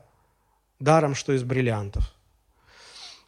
даром, 0.79 1.15
что 1.15 1.33
из 1.33 1.43
бриллиантов. 1.43 2.13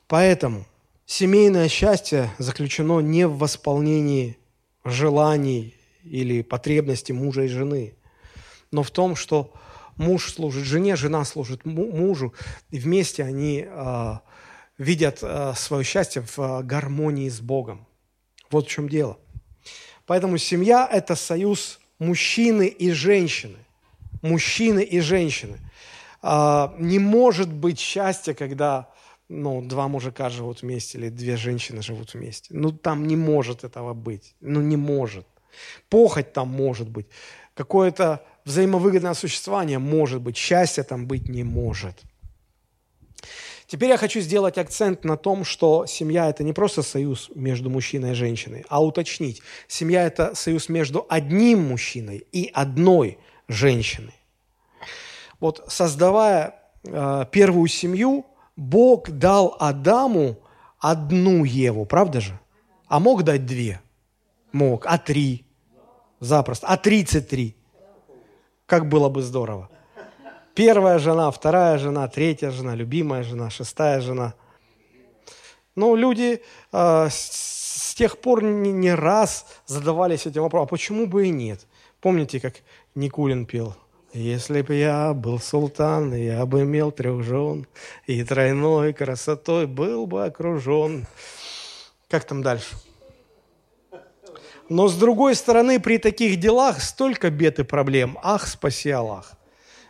Поэтому 0.08 0.66
семейное 1.05 1.68
счастье 1.68 2.30
заключено 2.38 2.99
не 2.99 3.28
в 3.28 3.38
восполнении 3.38 4.38
желаний 4.84 5.76
или 6.03 6.41
потребностей 6.41 7.14
мужа 7.14 7.43
и 7.43 7.47
жены, 7.47 7.95
но 8.72 8.84
в 8.84 8.91
том, 8.91 9.16
что 9.16 9.53
муж 9.97 10.34
служит 10.34 10.66
жене, 10.66 10.95
жена 10.95 11.26
служит 11.26 11.66
мужу, 11.66 12.34
и 12.70 12.80
вместе 12.80 13.24
они 13.24 13.66
э, 13.68 14.14
видят 14.78 15.20
э, 15.22 15.53
свое 15.55 15.84
счастье 15.84 16.22
в 16.22 16.39
э, 16.39 16.64
гармонии 16.64 17.30
с 17.30 17.41
Богом. 17.41 17.86
Вот 18.49 18.68
в 18.68 18.70
чем 18.70 18.88
дело. 18.88 19.18
Поэтому 20.05 20.38
семья– 20.38 20.88
это 20.91 21.16
союз 21.16 21.80
мужчины 21.99 22.68
и 22.68 22.91
женщины 22.91 23.58
мужчины 24.28 24.84
и 24.84 24.99
женщины. 24.99 25.57
А, 26.21 26.75
не 26.80 26.99
может 26.99 27.51
быть 27.51 27.80
счастья, 27.80 28.34
когда 28.34 28.89
ну, 29.30 29.61
два 29.61 29.88
мужика 29.88 30.30
живут 30.30 30.61
вместе 30.61 30.97
или 30.97 31.09
две 31.09 31.38
женщины 31.38 31.82
живут 31.82 32.13
вместе. 32.13 32.53
Ну, 32.53 32.71
там 32.71 33.07
не 33.07 33.15
может 33.15 33.63
этого 33.63 33.93
быть. 33.93 34.36
Ну, 34.41 34.61
не 34.61 34.78
может. 34.78 35.28
Похоть 35.89 36.34
там 36.34 36.49
может 36.49 36.89
быть. 36.89 37.07
Какое-то 37.53 38.23
взаимовыгодное 38.45 39.13
существование 39.13 39.80
может 39.80 40.21
быть. 40.21 40.38
Счастья 40.38 40.84
там 40.84 41.07
быть 41.07 41.28
не 41.28 41.43
может. 41.43 42.01
Теперь 43.65 43.89
я 43.89 43.97
хочу 43.97 44.21
сделать 44.21 44.57
акцент 44.57 45.03
на 45.03 45.17
том, 45.17 45.43
что 45.43 45.86
семья– 45.86 46.30
это 46.30 46.43
не 46.43 46.53
просто 46.53 46.84
союз 46.84 47.30
между 47.36 47.69
мужчиной 47.69 48.11
и 48.11 48.15
женщиной, 48.15 48.63
а 48.69 48.82
уточнить. 48.82 49.41
Семья– 49.67 50.05
это 50.07 50.36
союз 50.36 50.69
между 50.69 51.05
одним 51.09 51.67
мужчиной 51.67 52.25
и 52.32 52.49
одной 52.53 53.17
женщины. 53.49 54.13
Вот 55.39 55.63
создавая 55.67 56.55
э, 56.83 57.25
первую 57.31 57.67
семью, 57.67 58.25
Бог 58.55 59.09
дал 59.11 59.55
Адаму 59.59 60.38
одну 60.79 61.43
Еву, 61.43 61.85
правда 61.85 62.21
же? 62.21 62.39
А 62.88 62.99
мог 62.99 63.23
дать 63.23 63.45
две? 63.45 63.81
Мог. 64.51 64.85
А 64.88 64.97
три? 64.97 65.45
Запросто. 66.19 66.67
А 66.67 66.77
тридцать 66.77 67.27
три? 67.27 67.55
Как 68.65 68.89
было 68.89 69.09
бы 69.09 69.21
здорово. 69.21 69.69
Первая 70.55 70.97
жена, 70.97 71.29
вторая 71.29 71.77
жена, 71.77 72.07
третья 72.07 72.49
жена, 72.49 72.73
любимая 72.73 73.21
жена, 73.23 73.51
шестая 73.51 74.01
жена. 74.01 74.33
Ну, 75.75 75.95
люди 75.95 76.41
э, 76.71 77.07
с, 77.09 77.91
с 77.91 77.93
тех 77.93 78.17
пор 78.17 78.41
не, 78.41 78.71
не 78.71 78.95
раз 78.95 79.45
задавались 79.67 80.25
этим 80.25 80.41
вопросом, 80.41 80.65
а 80.65 80.67
почему 80.67 81.05
бы 81.05 81.27
и 81.27 81.29
нет? 81.29 81.67
Помните, 82.01 82.39
как 82.39 82.55
Никулин 82.95 83.45
пел. 83.45 83.75
Если 84.18 84.63
б 84.63 84.74
я 84.74 85.13
был 85.13 85.38
султан, 85.38 86.11
я 86.15 86.43
бы 86.47 86.63
имел 86.63 86.91
трех 86.91 87.22
жен, 87.22 87.68
и 88.07 88.24
тройной 88.24 88.91
красотой 88.91 89.68
был 89.68 90.07
бы 90.07 90.26
окружен. 90.26 91.05
Как 92.09 92.24
там 92.24 92.41
дальше? 92.41 92.76
Но 94.70 94.88
с 94.88 94.95
другой 94.95 95.36
стороны, 95.36 95.80
при 95.80 95.99
таких 95.99 96.39
делах 96.39 96.82
столько 96.82 97.30
бед 97.30 97.59
и 97.59 97.63
проблем. 97.63 98.18
Ах, 98.24 98.47
спаси 98.47 98.89
Аллах. 98.89 99.34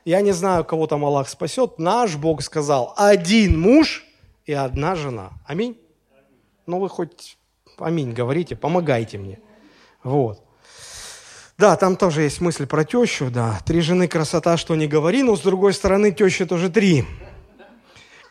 Я 0.04 0.20
не 0.20 0.34
знаю, 0.34 0.66
кого 0.66 0.88
там 0.88 1.06
Аллах 1.06 1.30
спасет. 1.30 1.80
Наш 1.80 2.18
Бог 2.18 2.42
сказал, 2.42 2.94
один 2.98 3.58
муж 3.58 4.06
и 4.46 4.52
одна 4.52 4.96
жена. 4.96 5.32
Аминь? 5.46 5.80
Ну 6.66 6.80
вы 6.80 6.90
хоть 6.90 7.38
аминь 7.78 8.12
говорите, 8.12 8.58
помогайте 8.58 9.18
мне. 9.18 9.40
Вот. 10.04 10.47
Да, 11.58 11.76
там 11.76 11.96
тоже 11.96 12.22
есть 12.22 12.40
мысль 12.40 12.68
про 12.68 12.86
тещу, 12.86 13.32
да. 13.32 13.60
Три 13.66 13.82
жены 13.82 14.08
красота, 14.08 14.58
что 14.58 14.76
не 14.76 14.86
говори, 14.88 15.24
но 15.24 15.36
с 15.36 15.42
другой 15.42 15.74
стороны 15.74 16.12
теща 16.12 16.46
тоже 16.46 16.70
три. 16.70 17.04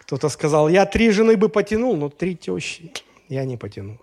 Кто-то 0.02 0.28
сказал, 0.28 0.68
я 0.68 0.86
три 0.86 1.10
жены 1.10 1.36
бы 1.36 1.48
потянул, 1.48 1.96
но 1.96 2.08
три 2.08 2.36
тещи 2.36 2.92
я 3.28 3.44
не 3.44 3.56
потяну. 3.56 3.98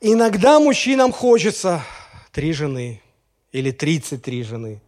Иногда 0.00 0.60
мужчинам 0.60 1.10
хочется 1.10 1.82
три 2.30 2.52
жены 2.52 3.02
или 3.50 3.72
33 3.72 4.44
жены. 4.44 4.80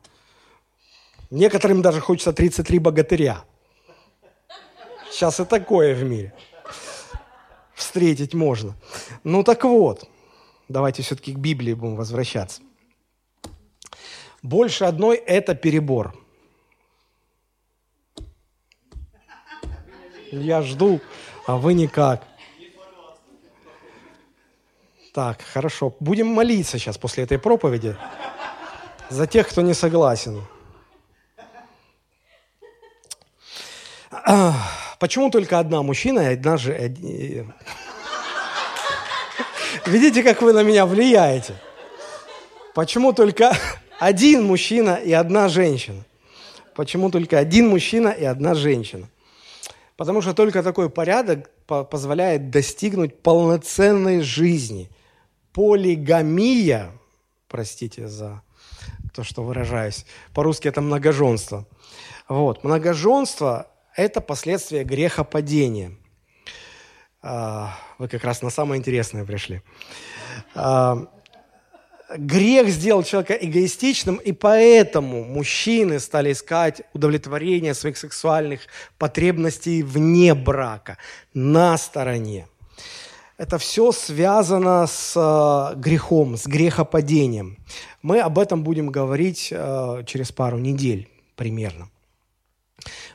Некоторым 1.30 1.82
даже 1.82 2.00
хочется 2.00 2.32
33 2.32 2.78
богатыря. 2.78 3.42
Сейчас 5.10 5.40
и 5.40 5.44
такое 5.44 5.92
в 5.96 6.04
мире. 6.04 6.32
Встретить 7.74 8.32
можно. 8.32 8.76
Ну 9.24 9.42
так 9.42 9.64
вот– 9.64 10.08
давайте 10.68 11.02
все-таки 11.02 11.32
к 11.32 11.38
Библии 11.38 11.74
будем 11.74 11.96
возвращаться. 11.96 12.62
Больше 14.42 14.84
одной– 14.84 15.16
это 15.26 15.54
перебор. 15.54 16.14
Я 20.30 20.62
жду, 20.62 21.00
а 21.46 21.56
вы 21.56 21.74
никак. 21.74 22.26
Так, 25.12 25.40
хорошо. 25.42 25.96
Будем 25.98 26.26
молиться 26.26 26.78
сейчас 26.78 26.98
после 26.98 27.24
этой 27.24 27.38
проповеди 27.38 27.96
за 29.08 29.26
тех, 29.26 29.48
кто 29.48 29.62
не 29.62 29.72
согласен. 29.72 30.42
Почему 34.98 35.30
только 35.30 35.58
одна 35.58 35.82
мужчина 35.82 36.30
и 36.30 36.34
одна 36.34 36.56
же... 36.56 36.92
Видите, 39.86 40.24
как 40.24 40.42
вы 40.42 40.52
на 40.52 40.64
меня 40.64 40.84
влияете? 40.84 41.54
Почему 42.74 43.12
только 43.12 43.56
один 44.00 44.44
мужчина 44.44 44.96
и 44.96 45.12
одна 45.12 45.48
женщина? 45.48 46.04
Почему 46.74 47.08
только 47.08 47.38
один 47.38 47.68
мужчина 47.68 48.08
и 48.08 48.24
одна 48.24 48.54
женщина? 48.54 49.08
Потому 49.96 50.22
что 50.22 50.34
только 50.34 50.64
такой 50.64 50.90
порядок 50.90 51.50
позволяет 51.66 52.50
достигнуть 52.50 53.22
полноценной 53.22 54.22
жизни. 54.22 54.90
Полигамия, 55.52 56.90
простите 57.46 58.08
за 58.08 58.42
то, 59.14 59.22
что 59.22 59.44
выражаюсь, 59.44 60.04
по-русски 60.34 60.66
это 60.66 60.80
многоженство. 60.80 61.64
Вот. 62.28 62.64
Многоженство– 62.64 63.68
это 63.96 64.20
последствия 64.20 64.82
грехопадения– 64.82 65.92
вы 67.98 68.08
как 68.08 68.24
раз 68.24 68.42
на 68.42 68.50
самое 68.50 68.78
интересное 68.78 69.24
пришли. 69.24 69.62
А, 70.54 71.06
грех 72.16 72.68
сделал 72.68 73.02
человека 73.02 73.34
эгоистичным, 73.34 74.16
и 74.16 74.32
поэтому 74.32 75.24
мужчины 75.24 75.98
стали 75.98 76.32
искать 76.32 76.82
удовлетворение 76.92 77.74
своих 77.74 77.96
сексуальных 77.96 78.60
потребностей 78.98 79.82
вне 79.82 80.34
брака, 80.34 80.98
на 81.34 81.76
стороне. 81.78 82.46
Это 83.38 83.58
все 83.58 83.92
связано 83.92 84.86
с 84.86 85.14
а, 85.16 85.74
грехом, 85.74 86.36
с 86.36 86.46
грехопадением. 86.46 87.58
Мы 88.02 88.20
об 88.20 88.38
этом 88.38 88.62
будем 88.62 88.90
говорить 88.90 89.48
через 89.48 90.30
пару 90.30 90.58
недель 90.58 91.08
примерно. 91.34 91.88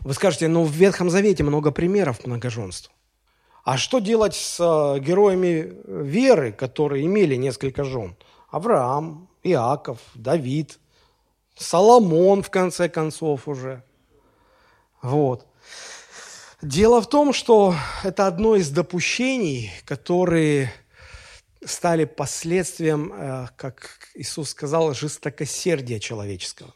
Вы 0.01 0.13
скажете, 0.13 0.49
ну 0.49 0.63
в 0.63 0.71
Ветхом 0.71 1.09
Завете 1.09 1.43
много 1.43 1.71
примеров 1.71 2.25
многоженства. 2.25 2.91
А 3.63 3.77
что 3.77 3.99
делать 3.99 4.35
с 4.35 4.59
э, 4.59 4.99
героями 4.99 5.73
веры, 5.85 6.51
которые 6.51 7.05
имели 7.05 7.35
несколько 7.35 7.83
жен? 7.83 8.15
Авраам, 8.49 9.29
Иаков, 9.43 9.99
Давид, 10.15 10.79
Соломон, 11.55 12.41
в 12.41 12.49
конце 12.49 12.89
концов, 12.89 13.47
уже. 13.47 13.83
Вот. 15.01 15.45
Дело 16.61 17.01
в 17.01 17.09
том, 17.09 17.33
что 17.33 17.75
это 18.03 18.27
одно 18.27 18.55
из 18.55 18.69
допущений, 18.69 19.71
которые 19.85 20.71
стали 21.63 22.05
последствием, 22.05 23.13
э, 23.13 23.47
как 23.55 24.09
Иисус 24.15 24.49
сказал, 24.49 24.93
жестокосердия 24.93 25.99
человеческого. 25.99 26.73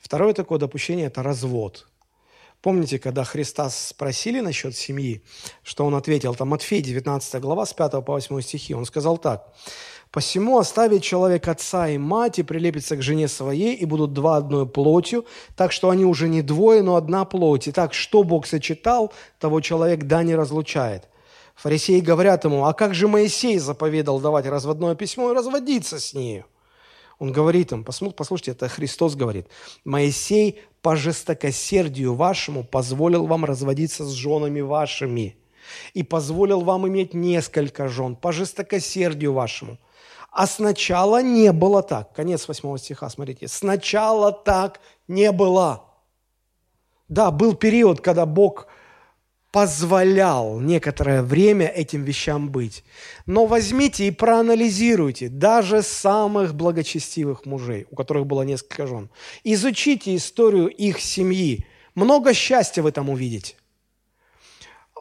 Второе 0.00 0.34
такое 0.34 0.58
допущение– 0.58 1.06
это 1.08 1.22
развод. 1.22 1.88
Помните, 2.60 2.98
когда 2.98 3.22
Христа 3.22 3.70
спросили 3.70 4.40
насчет 4.40 4.74
семьи, 4.74 5.22
что 5.62 5.84
он 5.84 5.94
ответил? 5.94 6.34
Там 6.34 6.48
Матфей, 6.48 6.82
19 6.82 7.40
глава, 7.40 7.64
с 7.64 7.72
5 7.72 8.04
по 8.04 8.12
8 8.14 8.40
стихи. 8.40 8.74
Он 8.74 8.84
сказал 8.84 9.16
так. 9.16 9.52
«Посему 10.10 10.58
оставит 10.58 11.02
человек 11.02 11.46
отца 11.46 11.88
и 11.88 11.98
мать, 11.98 12.38
и 12.38 12.42
прилепится 12.42 12.96
к 12.96 13.02
жене 13.02 13.28
своей, 13.28 13.74
и 13.74 13.84
будут 13.84 14.14
два 14.14 14.38
одной 14.38 14.66
плотью, 14.66 15.26
так 15.54 15.70
что 15.70 15.90
они 15.90 16.04
уже 16.04 16.28
не 16.28 16.42
двое, 16.42 16.82
но 16.82 16.96
одна 16.96 17.24
плоть. 17.26 17.68
Итак, 17.68 17.92
что 17.94 18.24
Бог 18.24 18.46
сочетал, 18.46 19.12
того 19.38 19.60
человек 19.60 20.04
да 20.04 20.22
не 20.22 20.34
разлучает». 20.34 21.08
Фарисеи 21.54 22.00
говорят 22.00 22.44
ему, 22.44 22.64
а 22.64 22.72
как 22.72 22.94
же 22.94 23.06
Моисей 23.06 23.58
заповедал 23.58 24.20
давать 24.20 24.46
разводное 24.46 24.94
письмо 24.94 25.30
и 25.30 25.34
разводиться 25.34 26.00
с 26.00 26.14
нею? 26.14 26.46
Он 27.18 27.32
говорит 27.32 27.72
им, 27.72 27.84
послушайте, 27.84 28.52
это 28.52 28.68
Христос 28.68 29.16
говорит, 29.16 29.48
Моисей 29.84 30.60
по 30.82 30.94
жестокосердию 30.94 32.14
вашему 32.14 32.62
позволил 32.62 33.26
вам 33.26 33.44
разводиться 33.44 34.04
с 34.04 34.10
женами 34.12 34.60
вашими 34.60 35.36
и 35.94 36.02
позволил 36.02 36.60
вам 36.60 36.86
иметь 36.86 37.14
несколько 37.14 37.88
жен 37.88 38.14
по 38.14 38.32
жестокосердию 38.32 39.32
вашему. 39.32 39.78
А 40.30 40.46
сначала 40.46 41.22
не 41.22 41.52
было 41.52 41.82
так. 41.82 42.12
Конец 42.12 42.46
8 42.46 42.76
стиха, 42.78 43.08
смотрите. 43.08 43.48
Сначала 43.48 44.30
так 44.30 44.80
не 45.08 45.32
было. 45.32 45.84
Да, 47.08 47.30
был 47.30 47.54
период, 47.54 48.00
когда 48.00 48.26
Бог 48.26 48.68
позволял 49.58 50.60
некоторое 50.60 51.20
время 51.20 51.66
этим 51.66 52.04
вещам 52.04 52.48
быть. 52.48 52.84
Но 53.26 53.46
возьмите 53.46 54.06
и 54.06 54.12
проанализируйте 54.12 55.28
даже 55.28 55.82
самых 55.82 56.54
благочестивых 56.54 57.44
мужей, 57.44 57.84
у 57.90 57.96
которых 57.96 58.24
было 58.24 58.42
несколько 58.42 58.86
жен. 58.86 59.10
Изучите 59.42 60.14
историю 60.14 60.68
их 60.68 61.00
семьи. 61.00 61.66
Много 61.96 62.34
счастья 62.34 62.82
в 62.82 62.86
этом 62.86 63.10
увидите. 63.10 63.56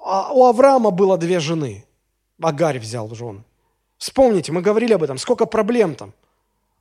А 0.04 0.34
у 0.34 0.46
Авраама 0.46 0.90
было 0.90 1.20
две 1.20 1.40
жены. 1.40 1.86
Агарь 2.42 2.80
взял 2.80 3.08
в 3.08 3.14
жены. 3.14 3.44
Вспомните, 4.00 4.52
мы 4.52 4.64
говорили 4.64 4.94
об 4.94 5.04
этом, 5.04 5.20
сколько 5.20 5.46
проблем 5.46 5.94
там. 5.94 6.14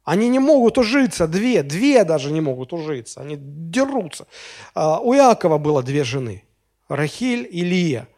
Они 0.02 0.30
не 0.30 0.38
могут 0.38 0.78
ужиться, 0.78 1.26
две, 1.26 1.62
две 1.62 2.04
даже 2.04 2.32
не 2.32 2.40
могут 2.40 2.72
ужиться, 2.72 3.20
они 3.20 3.36
дерутся. 3.38 4.26
А 4.74 4.98
у 4.98 5.14
Иакова 5.14 5.58
было 5.58 5.82
две 5.82 6.04
жены. 6.04 6.45
Рахиль 6.88 7.48
и 7.50 7.62
Лия. 7.62 8.08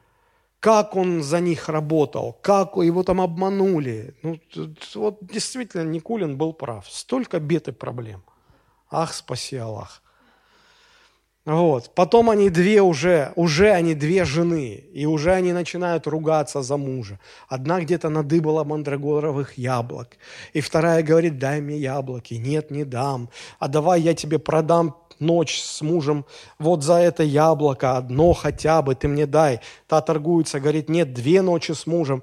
Как 0.60 0.96
он 0.96 1.22
за 1.22 1.38
них 1.40 1.68
работал, 1.68 2.36
как 2.42 2.76
его 2.76 3.04
там 3.04 3.20
обманули. 3.20 4.14
Ну, 4.22 4.40
вот 4.96 5.18
действительно 5.22 5.84
Никулин 5.84 6.36
был 6.36 6.52
прав. 6.52 6.90
Столько 6.90 7.38
бед 7.38 7.68
и 7.68 7.72
проблем. 7.72 8.24
Ах, 8.90 9.14
спаси 9.14 9.56
Аллах. 9.56 10.02
Вот. 11.48 11.94
Потом 11.94 12.28
они 12.28 12.50
две 12.50 12.82
уже, 12.82 13.32
уже 13.34 13.70
они 13.70 13.94
две 13.94 14.26
жены, 14.26 14.84
и 14.92 15.06
уже 15.06 15.32
они 15.32 15.54
начинают 15.54 16.06
ругаться 16.06 16.60
за 16.60 16.76
мужа. 16.76 17.18
Одна 17.48 17.80
где-то 17.80 18.10
надыбала 18.10 18.64
мандрагоровых 18.64 19.56
яблок, 19.56 20.18
и 20.52 20.60
вторая 20.60 21.02
говорит, 21.02 21.38
дай 21.38 21.62
мне 21.62 21.78
яблоки. 21.78 22.34
Нет, 22.34 22.70
не 22.70 22.84
дам. 22.84 23.30
А 23.58 23.68
давай 23.68 24.02
я 24.02 24.12
тебе 24.12 24.38
продам 24.38 24.94
ночь 25.20 25.60
с 25.60 25.82
мужем 25.82 26.24
вот 26.58 26.82
за 26.82 26.94
это 26.94 27.22
яблоко, 27.22 27.96
одно 27.96 28.32
хотя 28.32 28.82
бы 28.82 28.94
ты 28.94 29.08
мне 29.08 29.26
дай. 29.26 29.60
Та 29.86 30.00
торгуется, 30.00 30.60
говорит, 30.60 30.88
нет, 30.88 31.12
две 31.12 31.42
ночи 31.42 31.72
с 31.72 31.86
мужем. 31.86 32.22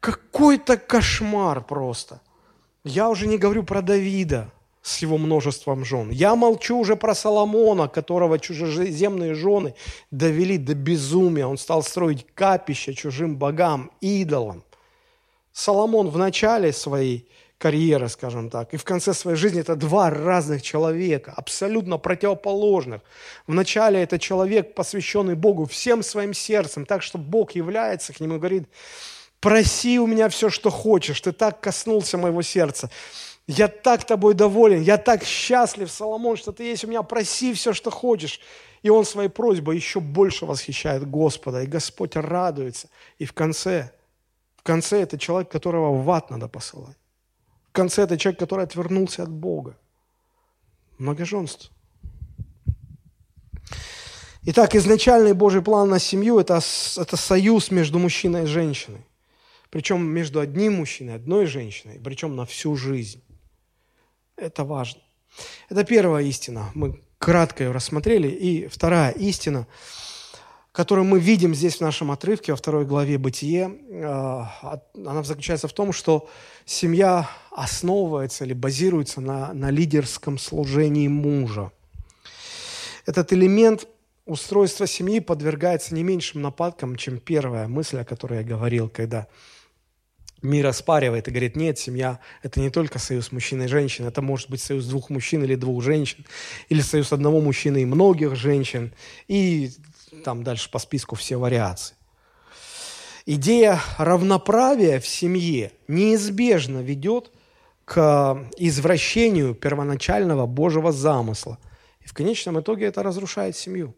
Какой-то 0.00 0.76
кошмар 0.76 1.64
просто. 1.64 2.20
Я 2.84 3.08
уже 3.08 3.26
не 3.26 3.38
говорю 3.38 3.64
про 3.64 3.82
Давида 3.82 4.50
с 4.86 4.98
его 4.98 5.18
множеством 5.18 5.84
жен. 5.84 6.10
Я 6.10 6.36
молчу 6.36 6.78
уже 6.78 6.94
про 6.94 7.12
Соломона, 7.14 7.88
которого 7.88 8.38
чужеземные 8.38 9.34
жены 9.34 9.74
довели 10.12 10.58
до 10.58 10.74
безумия. 10.74 11.46
Он 11.48 11.58
стал 11.58 11.82
строить 11.82 12.24
капища 12.34 12.94
чужим 12.94 13.36
богам, 13.36 13.90
идолам. 14.00 14.62
Соломон 15.52 16.08
в 16.08 16.18
начале 16.18 16.72
своей 16.72 17.28
карьеры, 17.58 18.08
скажем 18.08 18.50
так. 18.50 18.74
И 18.74 18.76
в 18.76 18.84
конце 18.84 19.14
своей 19.14 19.36
жизни 19.36 19.60
это 19.60 19.76
два 19.76 20.10
разных 20.10 20.62
человека, 20.62 21.32
абсолютно 21.36 21.98
противоположных. 21.98 23.02
Вначале 23.46 24.02
это 24.02 24.18
человек, 24.18 24.74
посвященный 24.74 25.34
Богу 25.34 25.64
всем 25.66 26.02
своим 26.02 26.34
сердцем, 26.34 26.84
так 26.84 27.02
что 27.02 27.18
Бог 27.18 27.52
является 27.52 28.12
к 28.12 28.20
нему 28.20 28.36
и 28.36 28.38
говорит, 28.38 28.68
проси 29.40 29.98
у 29.98 30.06
меня 30.06 30.28
все, 30.28 30.50
что 30.50 30.70
хочешь, 30.70 31.20
ты 31.20 31.32
так 31.32 31.60
коснулся 31.60 32.18
моего 32.18 32.42
сердца. 32.42 32.90
Я 33.46 33.68
так 33.68 34.04
тобой 34.04 34.34
доволен, 34.34 34.82
я 34.82 34.98
так 34.98 35.24
счастлив, 35.24 35.90
Соломон, 35.90 36.36
что 36.36 36.52
ты 36.52 36.64
есть 36.64 36.84
у 36.84 36.88
меня, 36.88 37.02
проси 37.02 37.54
все, 37.54 37.72
что 37.72 37.90
хочешь. 37.90 38.40
И 38.82 38.90
он 38.90 39.04
своей 39.04 39.28
просьбой 39.28 39.76
еще 39.76 40.00
больше 40.00 40.46
восхищает 40.46 41.08
Господа, 41.08 41.62
и 41.62 41.66
Господь 41.66 42.16
радуется. 42.16 42.88
И 43.18 43.24
в 43.24 43.32
конце, 43.32 43.92
в 44.56 44.62
конце 44.62 45.00
это 45.00 45.16
человек, 45.16 45.50
которого 45.50 45.96
в 46.02 46.10
ад 46.10 46.30
надо 46.30 46.48
посылать 46.48 46.96
конце 47.76 48.02
это 48.02 48.18
человек, 48.18 48.40
который 48.40 48.64
отвернулся 48.64 49.22
от 49.22 49.30
Бога. 49.30 49.76
Многоженство. 50.98 51.70
Итак, 54.42 54.74
изначальный 54.74 55.34
Божий 55.34 55.60
план 55.60 55.90
на 55.90 55.98
семью 55.98 56.38
это,– 56.38 56.60
это 56.96 57.16
союз 57.16 57.70
между 57.70 57.98
мужчиной 57.98 58.44
и 58.44 58.46
женщиной. 58.46 59.04
Причем 59.70 60.06
между 60.06 60.40
одним 60.40 60.74
мужчиной 60.74 61.14
и 61.14 61.16
одной 61.16 61.46
женщиной, 61.46 62.00
причем 62.02 62.36
на 62.36 62.46
всю 62.46 62.76
жизнь. 62.76 63.22
Это 64.36 64.64
важно. 64.64 65.02
Это 65.68 65.84
первая 65.84 66.24
истина. 66.24 66.70
Мы 66.74 67.02
кратко 67.18 67.64
ее 67.64 67.72
рассмотрели. 67.72 68.28
И 68.28 68.68
вторая 68.68 69.12
истина– 69.12 69.66
которую 70.76 71.06
мы 71.06 71.18
видим 71.18 71.54
здесь 71.54 71.76
в 71.76 71.80
нашем 71.80 72.10
отрывке, 72.10 72.52
во 72.52 72.56
второй 72.56 72.84
главе 72.84 73.16
«Бытие», 73.16 73.78
э, 73.88 74.44
она 75.06 75.22
заключается 75.22 75.68
в 75.68 75.72
том, 75.72 75.94
что 75.94 76.28
семья 76.66 77.30
основывается 77.50 78.44
или 78.44 78.52
базируется 78.52 79.22
на, 79.22 79.54
на 79.54 79.70
лидерском 79.70 80.36
служении 80.36 81.08
мужа. 81.08 81.72
Этот 83.06 83.32
элемент 83.32 83.88
устройства 84.26 84.86
семьи 84.86 85.20
подвергается 85.20 85.94
не 85.94 86.02
меньшим 86.02 86.42
нападкам, 86.42 86.96
чем 86.96 87.20
первая 87.20 87.68
мысль, 87.68 88.00
о 88.00 88.04
которой 88.04 88.40
я 88.40 88.44
говорил, 88.44 88.90
когда 88.90 89.28
мир 90.42 90.66
оспаривает 90.66 91.26
и 91.26 91.30
говорит, 91.30 91.56
нет, 91.56 91.78
семья– 91.78 92.20
это 92.42 92.60
не 92.60 92.68
только 92.68 92.98
союз 92.98 93.32
мужчины 93.32 93.62
и 93.62 93.68
женщины, 93.68 94.08
это 94.08 94.20
может 94.20 94.50
быть 94.50 94.60
союз 94.60 94.84
двух 94.84 95.08
мужчин 95.08 95.42
или 95.42 95.54
двух 95.54 95.82
женщин, 95.82 96.26
или 96.68 96.82
союз 96.82 97.14
одного 97.14 97.40
мужчины 97.40 97.80
и 97.80 97.86
многих 97.86 98.36
женщин, 98.36 98.92
и 99.26 99.70
там 100.24 100.42
дальше 100.42 100.70
по 100.70 100.78
списку 100.78 101.14
все 101.16 101.36
вариации. 101.36 101.96
Идея 103.26 103.80
равноправия 103.98 105.00
в 105.00 105.06
семье 105.06 105.72
неизбежно 105.88 106.78
ведет 106.78 107.32
к 107.84 108.48
извращению 108.56 109.54
первоначального 109.54 110.46
Божьего 110.46 110.92
замысла. 110.92 111.58
И 112.00 112.08
в 112.08 112.14
конечном 112.14 112.60
итоге 112.60 112.86
это 112.86 113.02
разрушает 113.02 113.56
семью. 113.56 113.94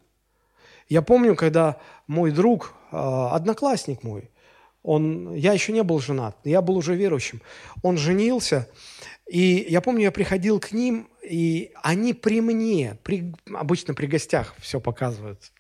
Я 0.88 1.02
помню, 1.02 1.36
когда 1.36 1.78
мой 2.06 2.30
друг, 2.30 2.74
а, 2.90 3.34
одноклассник 3.34 4.02
мой, 4.02 4.30
он, 4.82 5.34
я 5.34 5.52
еще 5.52 5.72
не 5.72 5.82
был 5.82 6.00
женат, 6.00 6.36
я 6.44 6.62
был 6.62 6.76
уже 6.76 6.94
верующим, 6.94 7.42
он 7.82 7.98
женился, 7.98 8.68
и 9.28 9.66
я 9.68 9.82
помню, 9.82 10.04
я 10.04 10.12
приходил 10.12 10.60
к 10.60 10.72
ним, 10.72 11.10
и 11.22 11.72
они 11.82 12.14
при 12.14 12.40
мне, 12.40 12.96
при, 13.02 13.34
обычно 13.54 13.92
при 13.92 14.06
гостях 14.06 14.54
все 14.58 14.80
показывают, 14.80 15.52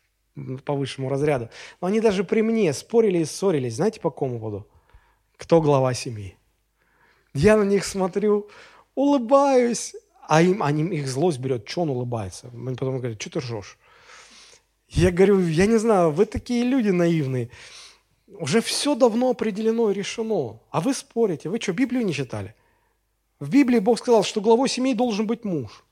по 0.64 0.74
высшему 0.74 1.08
разряду. 1.08 1.48
Но 1.80 1.88
они 1.88 2.00
даже 2.00 2.24
при 2.24 2.42
мне 2.42 2.72
спорили 2.72 3.18
и 3.18 3.24
ссорились. 3.24 3.76
Знаете, 3.76 4.00
по 4.00 4.10
какому 4.10 4.38
поводу? 4.38 4.66
Кто 5.36 5.60
глава 5.60 5.94
семьи? 5.94 6.36
Я 7.34 7.56
на 7.56 7.62
них 7.62 7.84
смотрю, 7.84 8.48
улыбаюсь, 8.94 9.94
а 10.28 10.42
им, 10.42 10.62
они, 10.62 10.82
их 10.96 11.08
злость 11.08 11.38
берет, 11.38 11.68
что 11.68 11.82
он 11.82 11.90
улыбается. 11.90 12.50
Они 12.52 12.74
потом 12.74 12.98
говорят, 12.98 13.20
что 13.20 13.30
ты 13.30 13.38
ржешь? 13.40 13.78
Я 14.88 15.10
говорю, 15.10 15.40
я 15.46 15.66
не 15.66 15.76
знаю, 15.76 16.10
вы 16.10 16.26
такие 16.26 16.64
люди 16.64 16.88
наивные. 16.88 17.50
Уже 18.26 18.60
все 18.60 18.94
давно 18.94 19.30
определено 19.30 19.90
и 19.90 19.94
решено. 19.94 20.60
А 20.70 20.80
вы 20.80 20.94
спорите. 20.94 21.48
Вы 21.48 21.60
что, 21.60 21.72
Библию 21.72 22.04
не 22.04 22.12
читали? 22.12 22.54
В 23.38 23.50
Библии 23.50 23.78
Бог 23.78 23.98
сказал, 23.98 24.24
что 24.24 24.40
главой 24.40 24.68
семьи 24.68 24.94
должен 24.94 25.26
быть 25.26 25.44
муж. 25.44 25.84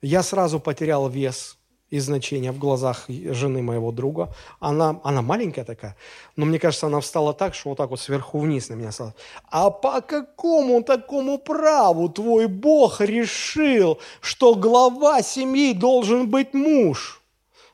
Я 0.00 0.22
сразу 0.22 0.58
потерял 0.58 1.08
вес 1.08 1.56
и 1.92 1.98
значение 1.98 2.52
в 2.52 2.58
глазах 2.58 3.04
жены 3.08 3.62
моего 3.62 3.92
друга. 3.92 4.34
Она, 4.60 4.98
она 5.04 5.20
маленькая 5.20 5.64
такая, 5.64 5.94
но 6.36 6.46
мне 6.46 6.58
кажется, 6.58 6.86
она 6.86 7.00
встала 7.00 7.34
так, 7.34 7.54
что 7.54 7.68
вот 7.68 7.78
так 7.78 7.90
вот 7.90 8.00
сверху 8.00 8.38
вниз 8.38 8.70
на 8.70 8.74
меня 8.74 8.92
стала. 8.92 9.14
А 9.50 9.68
по 9.68 10.00
какому 10.00 10.82
такому 10.82 11.36
праву 11.36 12.08
твой 12.08 12.46
Бог 12.46 13.02
решил, 13.02 13.98
что 14.22 14.54
глава 14.54 15.20
семьи 15.20 15.74
должен 15.74 16.30
быть 16.30 16.54
муж? 16.54 17.20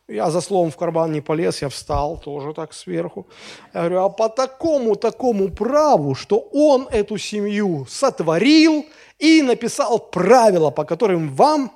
Я 0.08 0.30
за 0.30 0.40
словом 0.40 0.72
в 0.72 0.76
карман 0.76 1.12
не 1.12 1.20
полез, 1.20 1.62
я 1.62 1.68
встал 1.68 2.18
тоже 2.18 2.54
так 2.54 2.72
сверху. 2.72 3.28
Я 3.72 3.80
говорю, 3.80 4.02
а 4.02 4.08
по 4.08 4.28
такому, 4.28 4.96
такому 4.96 5.48
праву, 5.48 6.16
что 6.16 6.40
он 6.52 6.88
эту 6.90 7.18
семью 7.18 7.86
сотворил 7.88 8.84
и 9.20 9.42
написал 9.42 10.00
правила, 10.00 10.70
по 10.70 10.84
которым 10.84 11.32
вам, 11.36 11.70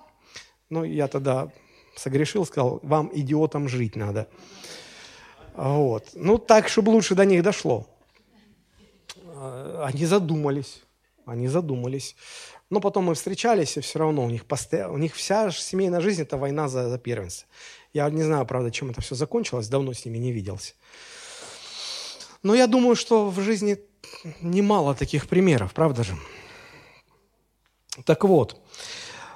ну, 0.70 0.82
я 0.82 1.06
тогда 1.06 1.48
согрешил, 1.96 2.44
сказал, 2.46 2.80
вам, 2.82 3.10
идиотам, 3.12 3.68
жить 3.68 3.96
надо. 3.96 4.28
Вот. 5.54 6.10
Ну, 6.14 6.38
так, 6.38 6.68
чтобы 6.68 6.90
лучше 6.90 7.14
до 7.14 7.24
них 7.24 7.42
дошло. 7.42 7.86
А, 9.26 9.86
они 9.86 10.06
задумались. 10.06 10.82
Они 11.26 11.48
задумались. 11.48 12.16
Но 12.70 12.80
потом 12.80 13.04
мы 13.04 13.14
встречались, 13.14 13.76
и 13.76 13.80
все 13.80 13.98
равно 13.98 14.24
у 14.24 14.30
них, 14.30 14.46
постоянно, 14.46 14.94
у 14.94 14.98
них 14.98 15.14
вся 15.14 15.50
семейная 15.50 16.00
жизнь– 16.00 16.22
это 16.22 16.38
война 16.38 16.68
за, 16.68 16.88
за 16.88 16.98
первенство. 16.98 17.46
Я 17.92 18.08
не 18.08 18.22
знаю, 18.22 18.46
правда, 18.46 18.70
чем 18.70 18.90
это 18.90 19.02
все 19.02 19.14
закончилось, 19.14 19.68
давно 19.68 19.92
с 19.92 20.06
ними 20.06 20.18
не 20.18 20.32
виделся. 20.32 20.72
Но 22.42 22.54
я 22.54 22.66
думаю, 22.66 22.96
что 22.96 23.28
в 23.28 23.40
жизни 23.40 23.78
немало 24.40 24.94
таких 24.94 25.28
примеров, 25.28 25.74
правда 25.74 26.02
же? 26.02 26.16
Так 28.04 28.24
вот, 28.24 28.58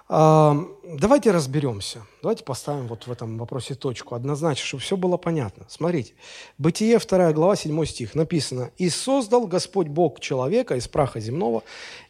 Давайте 0.09 1.33
разберемся. 1.33 2.07
Давайте 2.23 2.45
поставим 2.45 2.87
вот 2.87 3.09
в 3.09 3.11
этом 3.11 3.39
вопросе 3.39 3.75
точку 3.75 4.15
однозначно, 4.15 4.65
чтобы 4.65 4.83
все 4.83 4.97
было 4.97 5.17
понятно. 5.17 5.67
Смотрите, 5.69 6.15
Бытие 6.59 6.99
2 6.99 7.33
глава 7.33 7.57
7 7.57 7.85
стих 7.87 8.15
написано 8.15 8.71
«И 8.77 8.89
создал 8.89 9.49
Господь 9.49 9.89
Бог 9.89 10.21
человека 10.21 10.77
из 10.77 10.87
праха 10.87 11.19
земного, 11.19 11.65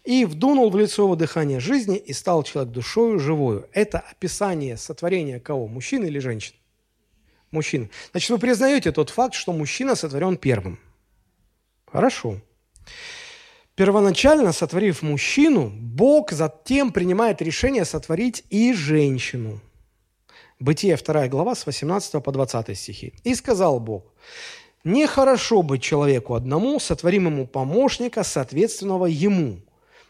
и 0.05 0.27
вдунул 0.27 0.69
в 0.69 0.77
лицо 0.77 1.05
его 1.05 1.17
дыхание 1.17 1.59
жизни, 1.59 1.97
и 1.97 2.13
стал 2.13 2.43
человек 2.43 2.71
душою 2.71 3.19
живою». 3.19 3.67
Это 3.73 4.01
описание 4.01 4.77
сотворения 4.77 5.41
кого? 5.41 5.67
Мужчины 5.67 6.05
или 6.05 6.19
женщин? 6.19 6.55
Мужчин. 7.51 7.89
Значит, 8.11 8.29
вы 8.29 8.39
признаете 8.39 8.93
тот 8.93 9.09
факт, 9.09 9.33
что 9.33 9.53
мужчина 9.55 9.95
сотворен 9.95 10.37
первым. 10.37 10.79
Хорошо. 11.91 12.41
Первоначально 13.77 14.53
сотворив 14.53 15.03
мужчину, 15.03 15.71
Бог 15.81 16.33
затем 16.33 16.93
принимает 16.93 17.43
решение 17.43 17.85
сотворить 17.85 18.45
и 18.49 18.73
женщину. 18.73 19.61
Бытие 20.59 20.97
2 20.97 21.29
глава 21.29 21.55
с 21.55 21.67
18 21.67 22.23
по 22.23 22.33
20 22.33 22.79
стихи. 22.79 23.13
«И 23.25 23.35
сказал 23.35 23.79
Бог, 23.79 24.15
нехорошо 24.85 25.63
быть 25.63 25.83
человеку 25.83 26.35
одному, 26.35 26.81
сотворим 26.81 27.27
ему 27.27 27.47
помощника, 27.47 28.25
соответственного 28.25 29.07
ему. 29.07 29.59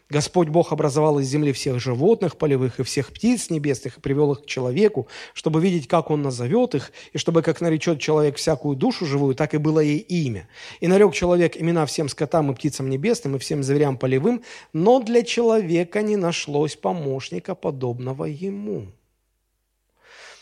Господь 0.09 0.47
Бог 0.47 0.71
образовал 0.71 1.19
из 1.19 1.27
земли 1.27 1.51
всех 1.51 1.79
животных 1.81 2.37
полевых 2.37 2.79
и 2.79 2.83
всех 2.83 3.11
птиц 3.11 3.49
небесных 3.49 3.97
и 3.97 4.01
привел 4.01 4.31
их 4.31 4.43
к 4.43 4.45
человеку, 4.45 5.07
чтобы 5.33 5.59
видеть, 5.59 5.89
как 5.89 6.09
он 6.09 6.21
назовет 6.21 6.75
их, 6.75 6.93
и 7.11 7.17
чтобы, 7.17 7.41
как 7.41 7.59
наречет 7.59 7.99
человек 7.99 8.37
всякую 8.37 8.77
душу 8.77 9.05
живую, 9.05 9.35
так 9.35 9.53
и 9.53 9.57
было 9.57 9.81
ей 9.81 9.97
имя. 9.97 10.47
И 10.79 10.87
нарек 10.87 11.13
человек 11.13 11.57
имена 11.57 11.85
всем 11.85 12.07
скотам 12.07 12.51
и 12.51 12.55
птицам 12.55 12.89
небесным 12.89 13.35
и 13.35 13.39
всем 13.39 13.63
зверям 13.63 13.97
полевым, 13.97 14.43
но 14.71 14.99
для 15.01 15.23
человека 15.23 16.01
не 16.01 16.15
нашлось 16.15 16.75
помощника, 16.75 17.53
подобного 17.53 18.25
ему». 18.25 18.87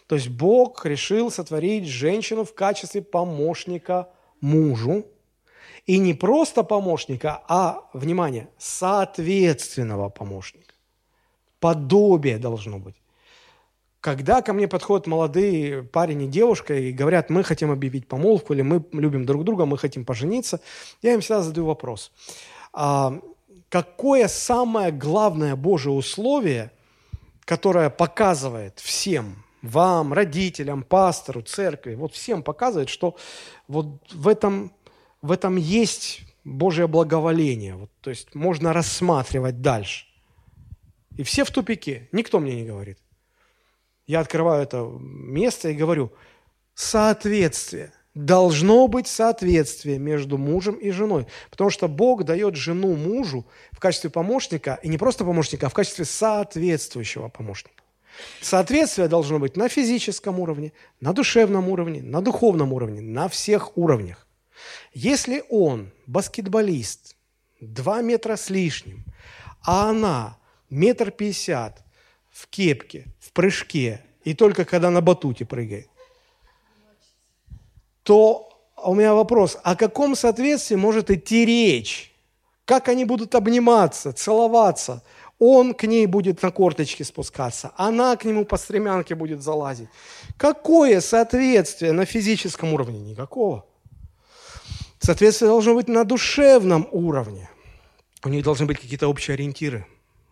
То 0.08 0.14
есть 0.14 0.30
Бог 0.30 0.86
решил 0.86 1.32
сотворить 1.32 1.88
женщину 1.88 2.46
в 2.46 2.54
качестве 2.54 3.02
помощника 3.02 4.10
мужу, 4.40 5.08
и 5.86 6.00
не 6.00 6.14
просто 6.14 6.64
помощника, 6.64 7.44
а, 7.48 7.84
внимание, 7.94 8.50
соответственного 8.58 10.10
помощника. 10.10 10.74
Подобие 11.60 12.38
должно 12.38 12.80
быть. 12.80 12.96
Когда 14.02 14.42
ко 14.42 14.54
мне 14.54 14.68
подходят 14.68 15.08
молодые 15.08 15.84
парень 15.84 16.24
и 16.24 16.28
девушка 16.28 16.76
и 16.76 16.92
говорят, 16.92 17.30
мы 17.30 17.44
хотим 17.44 17.72
объявить 17.72 18.08
помолвку, 18.08 18.54
или 18.54 18.62
мы 18.62 18.84
любим 18.92 19.26
друг 19.26 19.44
друга, 19.44 19.66
мы 19.66 19.78
хотим 19.78 20.06
пожениться, 20.06 20.60
я 21.02 21.14
им 21.14 21.22
всегда 21.22 21.42
задаю 21.42 21.66
вопрос. 21.68 22.12
А, 22.74 23.20
какое 23.70 24.28
самое 24.28 24.92
главное 24.92 25.56
Божье 25.56 25.92
условие, 25.92 26.72
которое 27.46 27.90
показывает 27.90 28.80
всем, 28.80 29.44
вам, 29.62 30.14
родителям, 30.14 30.84
пастору, 30.84 31.42
церкви, 31.42 31.96
вот 31.96 32.14
всем 32.14 32.44
показывает, 32.44 32.90
что 32.90 33.16
вот 33.68 33.88
в 34.12 34.28
этом 34.28 34.72
в 35.26 35.32
этом 35.32 35.56
есть 35.56 36.22
Божье 36.44 36.88
благоволение. 36.88 37.76
Вот, 37.76 37.90
то 38.02 38.12
есть 38.12 38.36
можно 38.36 38.74
рассматривать 38.74 39.62
дальше. 39.62 40.06
И 41.18 41.24
все 41.24 41.44
в 41.44 41.52
тупике. 41.52 42.08
Никто 42.12 42.40
мне 42.40 42.56
не 42.56 42.66
говорит. 42.66 43.00
Я 44.06 44.20
открываю 44.20 44.62
это 44.62 44.88
место 45.00 45.70
и 45.70 45.74
говорю, 45.74 46.12
соответствие. 46.76 47.92
Должно 48.14 48.88
быть 48.88 49.08
соответствие 49.08 49.98
между 49.98 50.38
мужем 50.38 50.76
и 50.76 50.92
женой. 50.92 51.26
Потому 51.50 51.70
что 51.70 51.88
Бог 51.88 52.24
дает 52.24 52.56
жену 52.56 52.96
мужу 52.96 53.46
в 53.72 53.80
качестве 53.80 54.10
помощника, 54.10 54.80
и 54.84 54.88
не 54.88 54.98
просто 54.98 55.26
помощника, 55.26 55.66
а 55.66 55.70
в 55.70 55.74
качестве 55.74 56.06
соответствующего 56.06 57.28
помощника. 57.30 57.84
Соответствие 58.42 59.08
должно 59.08 59.40
быть 59.40 59.58
на 59.58 59.68
физическом 59.68 60.40
уровне, 60.40 60.72
на 61.02 61.12
душевном 61.12 61.68
уровне, 61.68 62.02
на 62.02 62.22
духовном 62.22 62.72
уровне, 62.72 63.02
на 63.02 63.28
всех 63.28 63.78
уровнях. 63.78 64.25
Если 64.94 65.44
он 65.50 65.92
баскетболист, 66.08 67.16
2 67.62 68.02
метра 68.02 68.36
с 68.36 68.50
лишним, 68.50 69.06
а 69.64 69.90
она 69.90 70.38
метр 70.70 71.12
пятьдесят 71.12 71.84
в 72.32 72.48
кепке, 72.48 73.08
в 73.20 73.32
прыжке, 73.32 74.06
и 74.24 74.34
только 74.34 74.66
когда 74.66 74.90
на 74.90 75.02
батуте 75.02 75.46
прыгает, 75.46 75.90
то 78.04 78.50
у 78.84 78.94
меня 78.94 79.14
вопрос, 79.14 79.58
о 79.64 79.76
каком 79.76 80.16
соответствии 80.16 80.76
может 80.76 81.10
идти 81.10 81.46
речь? 81.46 82.12
Как 82.66 82.88
они 82.88 83.06
будут 83.06 83.36
обниматься, 83.36 84.12
целоваться? 84.12 85.04
Он 85.40 85.74
к 85.74 85.84
ней 85.84 86.06
будет 86.06 86.42
на 86.42 86.52
корточки 86.52 87.04
спускаться, 87.04 87.72
она 87.76 88.16
к 88.16 88.26
нему 88.26 88.46
по 88.46 88.58
стремянке 88.58 89.16
будет 89.16 89.42
залазить. 89.42 89.90
Какое 90.38 91.02
соответствие 91.02 91.92
на 91.92 92.06
физическом 92.06 92.74
уровне? 92.74 93.00
Никакого. 93.00 93.66
Соответствие 95.06 95.50
должно 95.50 95.76
быть 95.76 95.88
на 95.88 96.04
душевном 96.04 96.88
уровне. 96.92 97.48
У 98.24 98.30
них 98.30 98.44
должны 98.44 98.66
быть 98.66 98.80
какие-то 98.80 99.08
общие 99.08 99.36
ориентиры 99.36 99.86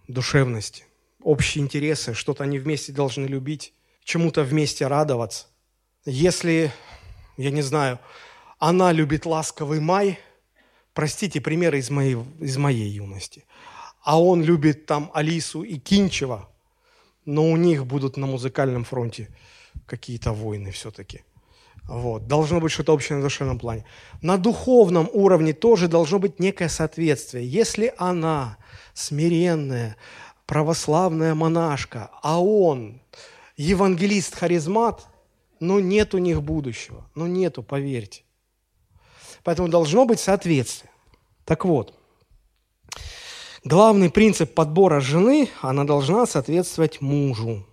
душевности, 0.07 0.85
общие 1.21 1.63
интересы, 1.63 2.15
что-то 2.15 2.43
они 2.43 2.57
вместе 2.57 2.91
должны 2.91 3.27
любить, 3.27 3.75
чему-то 4.03 4.41
вместе 4.41 4.87
радоваться. 4.87 5.45
Если, 6.05 6.71
я 7.37 7.51
не 7.51 7.61
знаю, 7.61 7.99
она 8.57 8.91
любит 8.91 9.27
ласковый 9.27 9.79
май, 9.79 10.17
простите, 10.95 11.39
примеры 11.39 11.77
из 11.77 11.91
моей, 11.91 12.17
из 12.39 12.57
моей 12.57 12.89
юности, 12.89 13.45
а 14.01 14.19
он 14.19 14.41
любит 14.41 14.87
там 14.87 15.11
Алису 15.13 15.61
и 15.61 15.77
Кинчева, 15.77 16.49
но 17.25 17.47
у 17.47 17.57
них 17.57 17.85
будут 17.85 18.17
на 18.17 18.25
музыкальном 18.25 18.85
фронте 18.85 19.29
какие-то 19.85 20.33
войны 20.33 20.71
все-таки– 20.71 21.21
вот. 21.87 22.27
Должно 22.27 22.59
быть 22.59 22.71
что-то 22.71 22.93
общее 22.93 23.17
на 23.17 23.23
душевном 23.23 23.59
плане. 23.59 23.85
На 24.21 24.37
духовном 24.37 25.09
уровне 25.11 25.53
тоже 25.53 25.87
должно 25.87 26.19
быть 26.19 26.39
некое 26.39 26.69
соответствие. 26.69 27.47
Если 27.47 27.93
она 27.97 28.57
смиренная, 28.93 29.97
православная 30.45 31.35
монашка, 31.35 32.09
а 32.21 32.41
он 32.41 33.01
евангелист-харизмат, 33.57 35.07
ну 35.59 35.79
нет 35.79 36.13
у 36.13 36.19
них 36.19 36.41
будущего. 36.41 37.05
Ну 37.15 37.27
нету, 37.27 37.63
поверьте. 37.63 38.23
Поэтому 39.43 39.67
должно 39.67 40.05
быть 40.05 40.21
соответствие. 40.21 40.89
Так 41.43 41.65
вот, 41.65 41.93
главный 43.65 44.09
принцип 44.09 44.53
подбора 44.53 45.01
жены, 45.01 45.49
она 45.61 45.83
должна 45.83 46.25
соответствовать 46.25 47.01
мужу. 47.01 47.67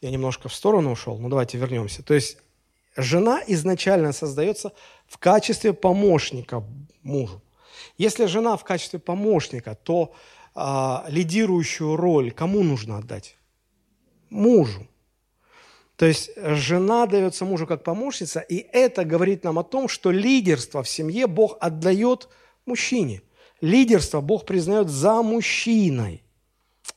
Я 0.00 0.10
немножко 0.10 0.48
в 0.48 0.54
сторону 0.54 0.92
ушел, 0.92 1.18
но 1.18 1.28
давайте 1.28 1.58
вернемся. 1.58 2.02
То 2.02 2.14
есть 2.14 2.38
Жена 2.96 3.42
изначально 3.46 4.12
создается 4.12 4.72
в 5.06 5.18
качестве 5.18 5.72
помощника 5.72 6.64
мужу. 7.02 7.42
Если 7.98 8.26
жена 8.26 8.56
в 8.56 8.64
качестве 8.64 8.98
помощника, 8.98 9.74
то 9.74 10.14
э, 10.54 10.96
лидирующую 11.08 11.96
роль 11.96 12.32
кому 12.32 12.62
нужно 12.62 12.98
отдать? 12.98 13.36
Мужу. 14.30 14.88
То 15.96 16.06
есть 16.06 16.30
жена 16.36 17.06
дается 17.06 17.44
мужу 17.44 17.66
как 17.66 17.82
помощница, 17.82 18.40
и 18.40 18.56
это 18.56 19.04
говорит 19.04 19.44
нам 19.44 19.58
о 19.58 19.64
том, 19.64 19.88
что 19.88 20.10
лидерство 20.10 20.82
в 20.82 20.88
семье 20.88 21.26
Бог 21.26 21.56
отдает 21.60 22.28
мужчине. 22.66 23.22
Лидерство 23.62 24.20
Бог 24.20 24.44
признает 24.44 24.88
за 24.88 25.22
мужчиной. 25.22 26.22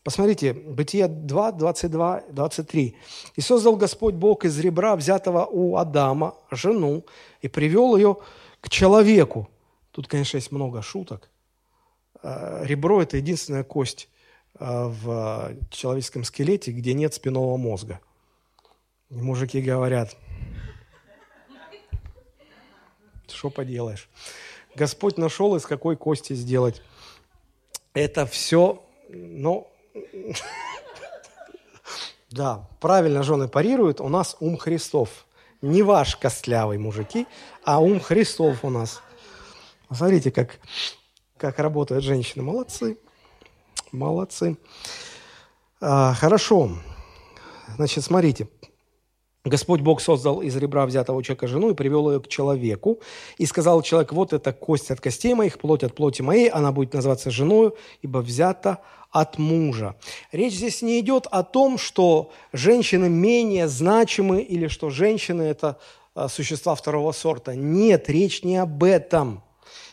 Посмотрите, 0.09 0.53
Бытие 0.53 1.07
2, 1.07 1.51
22, 1.51 2.23
23. 2.31 2.95
«И 3.35 3.41
создал 3.41 3.75
Господь 3.75 4.15
Бог 4.15 4.43
из 4.43 4.57
ребра, 4.57 4.95
взятого 4.95 5.45
у 5.45 5.75
Адама, 5.75 6.33
жену, 6.49 7.05
и 7.43 7.47
привел 7.47 7.95
ее 7.95 8.17
к 8.59 8.69
человеку». 8.69 9.51
Тут, 9.91 10.07
конечно, 10.07 10.37
есть 10.37 10.51
много 10.51 10.81
шуток. 10.81 11.29
Э, 12.23 12.61
ребро– 12.63 12.99
это 13.03 13.17
единственная 13.17 13.63
кость 13.63 14.09
э, 14.59 14.65
в 14.65 15.55
человеческом 15.69 16.23
скелете, 16.23 16.71
где 16.71 16.95
нет 16.95 17.13
спинного 17.13 17.55
мозга. 17.57 17.99
И 19.11 19.13
мужики 19.13 19.61
говорят, 19.61 20.17
что 23.27 23.51
поделаешь. 23.51 24.09
Господь 24.73 25.19
нашел, 25.19 25.55
из 25.55 25.67
какой 25.67 25.95
кости 25.95 26.33
сделать. 26.33 26.81
Это 27.93 28.25
все, 28.25 28.83
ну, 29.09 29.67
да, 32.29 32.67
правильно 32.79 33.23
жены 33.23 33.47
парируют, 33.47 34.01
у 34.01 34.09
нас 34.09 34.35
ум 34.39 34.57
Христов. 34.57 35.25
Не 35.61 35.83
ваш 35.83 36.15
костлявый 36.15 36.77
мужики, 36.77 37.27
а 37.65 37.81
ум 37.81 37.99
Христов 37.99 38.63
у 38.63 38.69
нас. 38.69 39.01
Смотрите, 39.91 40.31
как, 40.31 40.59
как 41.37 41.59
работают 41.59 42.03
женщины. 42.03 42.43
Молодцы. 42.43 42.97
Молодцы. 43.91 44.57
А, 45.81 46.13
хорошо. 46.13 46.71
Значит, 47.75 48.03
смотрите. 48.03 48.47
Господь 49.45 49.81
Бог 49.81 50.01
создал 50.01 50.41
из 50.41 50.55
ребра 50.57 50.85
взятого 50.85 51.23
человека 51.23 51.47
жену 51.47 51.71
и 51.71 51.73
привел 51.73 52.11
ее 52.11 52.19
к 52.19 52.27
человеку. 52.27 52.99
И 53.37 53.45
сказал 53.45 53.81
человек, 53.81 54.11
вот 54.11 54.33
это 54.33 54.53
кость 54.53 54.91
от 54.91 54.99
костей 54.99 55.33
моих, 55.33 55.59
плоть 55.59 55.83
от 55.83 55.95
плоти 55.95 56.21
моей, 56.21 56.49
она 56.49 56.71
будет 56.71 56.93
называться 56.93 57.31
женою, 57.31 57.75
ибо 58.01 58.19
взята 58.19 58.79
от 59.11 59.37
мужа. 59.37 59.95
Речь 60.31 60.53
здесь 60.53 60.81
не 60.81 60.99
идет 60.99 61.27
о 61.31 61.43
том, 61.43 61.77
что 61.77 62.31
женщины 62.53 63.09
менее 63.09 63.67
значимы 63.67 64.41
или 64.41 64.67
что 64.67 64.89
женщины– 64.89 65.41
это 65.43 65.79
а, 66.13 66.27
существа 66.27 66.75
второго 66.75 67.11
сорта. 67.11 67.55
Нет, 67.55 68.09
речь 68.09 68.43
не 68.43 68.57
об 68.57 68.83
этом. 68.83 69.43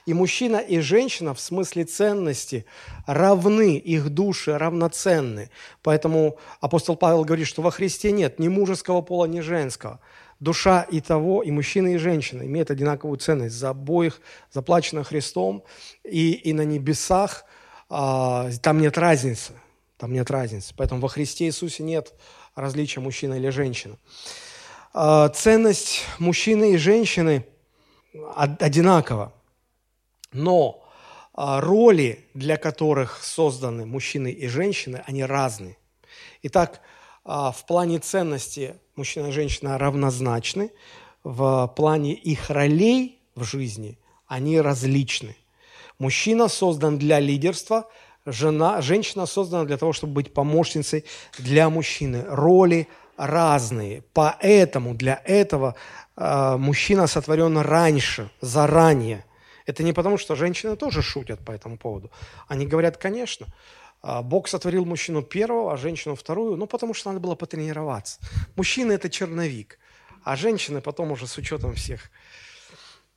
И 0.07 0.15
мужчина, 0.15 0.59
и 0.59 0.79
женщина 0.79 1.35
в 1.35 1.41
смысле 1.41 1.85
ценности 1.85 2.65
равны, 3.07 3.77
их 3.77 4.09
души 4.11 4.57
равноценны. 4.57 5.51
Поэтому 5.83 6.37
апостол 6.61 6.97
Павел 6.97 7.25
говорит, 7.25 7.49
что 7.49 7.61
во 7.61 7.73
Христе 7.73 8.13
нет 8.13 8.39
ни 8.39 8.47
мужеского 8.47 9.01
пола, 9.01 9.25
ни 9.25 9.41
женского. 9.41 9.99
Душа 10.39 10.83
и 10.83 11.01
того, 11.01 11.43
и 11.43 11.51
мужчина, 11.51 11.95
и 11.95 11.97
женщина 11.97 12.43
имеют 12.43 12.71
одинаковую 12.71 13.19
ценность. 13.19 13.57
За 13.57 13.71
обоих 13.71 14.21
заплачено 14.53 15.03
Христом, 15.03 15.65
и, 16.05 16.33
и 16.33 16.53
на 16.53 16.63
небесах 16.63 17.45
там 17.89 18.81
нет 18.81 18.99
разницы. 18.99 19.53
Там 19.97 20.13
нет 20.13 20.31
разницы. 20.31 20.75
Поэтому 20.77 21.01
во 21.01 21.09
Христе 21.09 21.47
Иисусе 21.47 21.83
нет 21.83 22.13
различия 22.55 23.01
мужчина 23.01 23.35
или 23.35 23.49
женщина. 23.49 23.97
А, 24.93 25.29
ценность 25.29 26.03
мужчины 26.19 26.73
и 26.73 26.77
женщины 26.77 27.47
одинакова. 28.35 29.33
Но 30.33 30.85
а, 31.35 31.61
роли, 31.61 32.25
для 32.35 32.57
которых 32.57 33.23
созданы 33.23 33.87
мужчины 33.87 34.31
и 34.31 34.49
женщины, 34.49 35.03
они 35.07 35.25
разные. 35.25 35.77
Итак, 36.43 36.81
а, 37.25 37.53
в 37.53 37.67
плане 37.67 37.99
ценности 37.99 38.77
мужчина 38.97 39.29
и 39.29 39.33
женщина 39.33 39.79
равнозначны, 39.79 40.73
в 41.25 41.73
плане 41.77 42.15
их 42.15 42.51
ролей 42.51 43.21
в 43.35 43.45
жизни 43.45 43.99
они 44.27 44.61
различны. 44.61 45.37
Мужчина 45.99 46.49
создан 46.49 46.99
для 46.99 47.21
лидерства, 47.21 47.89
жена, 48.25 48.81
женщина 48.83 49.27
создана 49.27 49.65
для 49.65 49.77
того, 49.77 49.93
чтобы 49.93 50.13
быть 50.15 50.35
помощницей 50.35 51.05
для 51.39 51.71
мужчины. 51.71 52.25
Роли 52.29 52.89
разные. 53.17 54.03
Поэтому 54.13 54.95
для 54.95 55.23
этого 55.25 55.75
э, 56.17 56.57
мужчина 56.59 57.07
сотворен 57.07 57.59
раньше, 57.59 58.31
заранее. 58.41 59.25
Это 59.67 59.83
не 59.83 59.93
потому, 59.93 60.19
что 60.19 60.37
женщины 60.37 60.77
тоже 60.77 61.03
шутят 61.03 61.45
по 61.45 61.53
этому 61.53 61.77
поводу. 61.77 62.11
Они 62.47 62.67
говорят, 62.67 62.97
конечно, 62.97 63.47
а, 64.03 64.23
Бог 64.23 64.47
сотворил 64.47 64.85
мужчину 64.85 65.23
первого, 65.23 65.73
а 65.73 65.77
женщину 65.77 66.15
вторую, 66.15 66.57
ну, 66.57 66.67
потому 66.67 66.95
что 66.95 67.11
надо 67.11 67.21
было 67.21 67.35
потренироваться. 67.35 68.21
Мужчина– 68.55 68.93
это 68.93 69.11
черновик, 69.11 69.79
а 70.23 70.37
женщины 70.37 70.81
потом 70.81 71.11
уже 71.11 71.27
с 71.27 71.37
учетом 71.37 71.75
всех. 71.75 72.11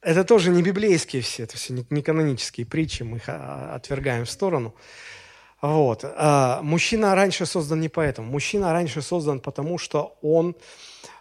Это 0.02 0.24
тоже 0.24 0.50
не 0.50 0.62
библейские 0.62 1.22
все, 1.22 1.44
это 1.44 1.58
все 1.58 1.86
не 1.90 2.02
канонические 2.02 2.66
притчи, 2.66 3.04
мы 3.04 3.18
их 3.18 3.24
а, 3.28 3.76
отвергаем 3.76 4.26
в 4.26 4.32
сторону. 4.32 4.74
Вот. 5.62 6.04
А, 6.04 6.62
мужчина 6.62 7.16
раньше 7.16 7.46
создан 7.46 7.82
не 7.82 7.90
поэтому. 7.90 8.32
Мужчина 8.32 8.72
раньше 8.72 9.02
создан 9.02 9.40
потому, 9.40 9.78
что 9.78 10.18
он 10.22 10.56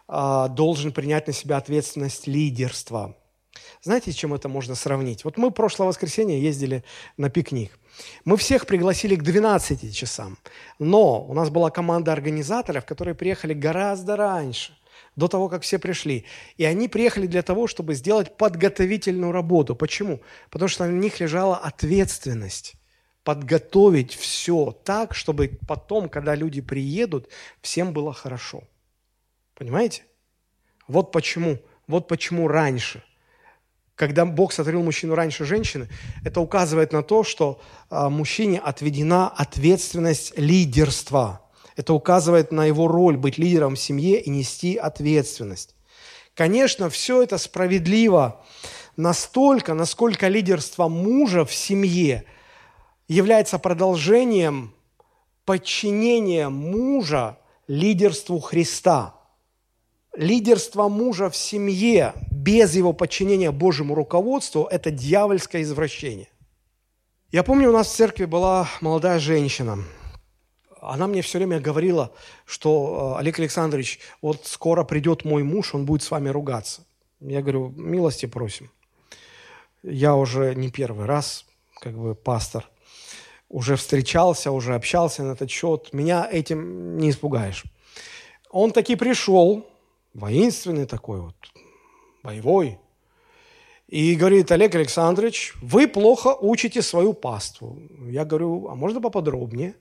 должен 0.09 0.93
принять 0.93 1.27
на 1.27 1.35
себя 1.35 1.59
ответственность 1.59 2.27
лидерства– 2.27 3.15
знаете, 3.83 4.13
с 4.13 4.15
чем 4.15 4.35
это 4.35 4.49
можно 4.49 4.75
сравнить? 4.75 5.25
Вот 5.25 5.37
мы 5.37 5.51
прошлое 5.51 5.89
воскресенье 5.89 6.43
ездили 6.43 6.85
на 7.17 7.31
пикник. 7.31 7.79
Мы 8.25 8.37
всех 8.37 8.67
пригласили 8.67 9.17
к 9.17 9.23
12 9.23 9.95
часам, 9.95 10.39
но 10.79 11.25
у 11.25 11.35
нас 11.35 11.51
была 11.51 11.71
команда 11.71 12.13
организаторов, 12.13 12.85
которые 12.85 13.15
приехали 13.15 13.55
гораздо 13.55 14.17
раньше, 14.17 14.78
до 15.19 15.27
того, 15.29 15.49
как 15.49 15.63
все 15.63 15.79
пришли. 15.79 16.25
И 16.57 16.65
они 16.65 16.89
приехали 16.89 17.27
для 17.27 17.43
того, 17.43 17.67
чтобы 17.67 17.95
сделать 17.95 18.37
подготовительную 18.37 19.33
работу. 19.33 19.75
Почему? 19.75 20.21
Потому 20.49 20.69
что 20.69 20.87
на 20.87 20.93
них 20.93 21.19
лежала 21.21 21.57
ответственность 21.57 22.75
подготовить 23.25 24.15
все 24.15 24.73
так, 24.85 25.15
чтобы 25.15 25.59
потом, 25.67 26.09
когда 26.09 26.35
люди 26.35 26.61
приедут, 26.61 27.29
всем 27.61 27.93
было 27.93 28.15
хорошо. 28.15 28.63
Понимаете? 29.55 30.05
Вот 30.87 31.11
почему, 31.13 31.59
вот 31.89 32.09
почему 32.09 32.49
раньше 32.49 33.03
когда 33.97 34.25
Бог 34.25 34.53
сотворил 34.53 34.85
мужчину 34.85 35.17
раньше 35.17 35.45
женщины, 35.45 35.89
это 36.25 36.41
указывает 36.41 36.93
на 36.93 37.03
то, 37.03 37.25
что 37.25 37.61
а, 37.91 38.09
мужчине 38.09 38.61
отведена 38.61 39.29
ответственность 39.29 40.39
лидерства. 40.39 41.48
Это 41.79 41.95
указывает 41.95 42.51
на 42.51 42.65
его 42.65 42.89
роль 42.89 43.17
быть 43.17 43.39
лидером 43.39 43.77
в 43.77 43.79
семье 43.79 44.21
и 44.21 44.29
нести 44.31 44.75
ответственность. 44.75 45.77
Конечно, 46.35 46.91
все 46.91 47.23
это 47.23 47.39
справедливо 47.39 48.45
настолько, 48.97 49.75
насколько 49.75 50.27
лидерство 50.27 50.89
мужа 50.89 51.45
в 51.45 51.55
семье 51.55 52.25
является 53.07 53.61
продолжением 53.61 54.75
подчинения 55.45 56.49
мужа 56.49 57.39
лидерству 57.69 58.41
Христа– 58.41 59.15
лидерство 60.17 60.89
мужа 60.89 61.31
в 61.31 61.37
семье 61.37 62.13
без 62.33 62.75
его 62.75 62.93
подчинения 62.93 63.53
Божьему 63.53 63.95
руководству– 63.95 64.65
это 64.71 64.91
дьявольское 64.91 65.63
извращение. 65.63 66.29
Я 67.31 67.45
помню, 67.45 67.69
у 67.69 67.73
нас 67.73 67.87
в 67.87 67.95
церкви 67.95 68.25
была 68.25 68.69
молодая 68.81 69.21
женщина. 69.21 69.79
Она 70.81 71.07
мне 71.07 71.23
все 71.23 71.39
время 71.39 71.61
говорила, 71.61 72.13
что 72.45 73.15
э, 73.17 73.21
Олег 73.21 73.39
Александрович, 73.39 74.01
вот 74.23 74.47
скоро 74.47 74.85
придет 74.85 75.25
мой 75.25 75.43
муж, 75.43 75.75
он 75.75 75.85
будет 75.85 76.03
с 76.03 76.11
вами 76.11 76.29
ругаться. 76.29 76.85
Я 77.21 77.41
говорю, 77.43 77.71
милости 77.77 78.27
просим. 78.27 78.71
Я 79.83 80.15
уже 80.15 80.55
не 80.55 80.71
первый 80.71 81.07
раз, 81.07 81.45
как 81.81 81.97
бы 81.97 82.15
пастор, 82.15 82.69
уже 83.49 83.77
встречался, 83.77 84.51
уже 84.51 84.75
общался 84.75 85.23
на 85.23 85.33
этот 85.33 85.51
счет. 85.51 85.93
Меня 85.93 86.29
этим 86.31 86.99
не 86.99 87.11
испугаешь. 87.11 87.65
Он 88.51 88.73
таки 88.73 88.97
пришел, 88.97 89.67
воинственный 90.15 90.87
такой 90.87 91.21
вот, 91.21 91.37
боевой. 92.23 92.79
И 93.89 94.15
говорит, 94.17 94.53
Олег 94.53 94.75
Александрович, 94.75 95.55
вы 95.63 95.89
плохо 95.89 96.37
учите 96.41 96.83
свою 96.83 97.15
паству. 97.15 97.79
Я 98.07 98.25
говорю, 98.27 98.69
а 98.69 98.75
можно 98.75 99.01
поподробнее? 99.01 99.75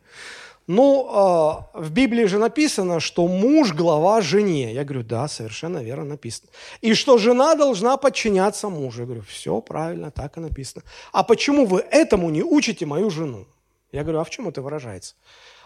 Ну, 0.68 1.68
э, 1.74 1.80
в 1.80 1.92
Библии 1.92 2.26
же 2.26 2.38
написано, 2.38 3.00
что 3.00 3.26
муж– 3.28 3.72
глава 3.74 4.20
жене. 4.22 4.74
Я 4.74 4.84
говорю, 4.84 5.04
да, 5.04 5.30
совершенно 5.30 5.82
верно 5.82 6.04
написано. 6.04 6.50
И 6.82 6.94
что 6.94 7.18
жена 7.18 7.56
должна 7.56 7.96
подчиняться 7.96 8.68
мужу. 8.68 9.02
Я 9.02 9.06
говорю, 9.06 9.24
все 9.30 9.62
правильно, 9.62 10.12
так 10.12 10.38
и 10.38 10.42
написано. 10.42 10.84
А 11.14 11.24
почему 11.24 11.66
вы 11.66 11.80
этому 11.80 12.30
не 12.30 12.44
учите 12.44 12.86
мою 12.86 13.10
жену? 13.10 13.46
Я 13.94 14.04
говорю, 14.04 14.20
а 14.20 14.24
в 14.26 14.30
чем 14.30 14.50
это 14.50 14.62
выражается? 14.62 15.16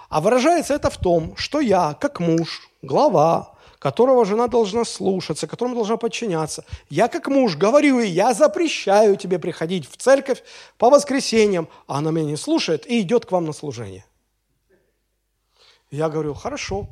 А 0.10 0.22
выражается 0.22 0.76
это 0.76 0.92
в 0.92 0.98
том, 0.98 1.36
что 1.36 1.60
я, 1.60 1.98
как 2.00 2.20
муж, 2.20 2.70
глава, 2.84 3.56
которого 3.80 4.24
жена 4.24 4.48
должна 4.48 4.86
слушаться, 4.86 5.48
которому 5.48 5.74
должна 5.74 5.98
подчиняться. 5.98 6.64
Я 6.92 7.08
как 7.08 7.28
муж 7.28 7.56
говорю 7.56 8.00
ей, 8.00 8.12
я 8.12 8.36
запрещаю 8.36 9.16
тебе 9.16 9.40
приходить 9.40 9.90
в 9.90 9.98
церковь 9.98 10.44
по 10.78 10.92
воскресеньям, 10.92 11.68
а 11.88 11.98
она 11.98 12.12
меня 12.12 12.28
не 12.28 12.38
слушает 12.38 12.86
и 12.86 13.02
идет 13.02 13.26
к 13.26 13.32
вам 13.32 13.46
на 13.46 13.54
служение. 13.54 14.06
Я 15.92 16.10
говорю, 16.10 16.34
хорошо, 16.34 16.88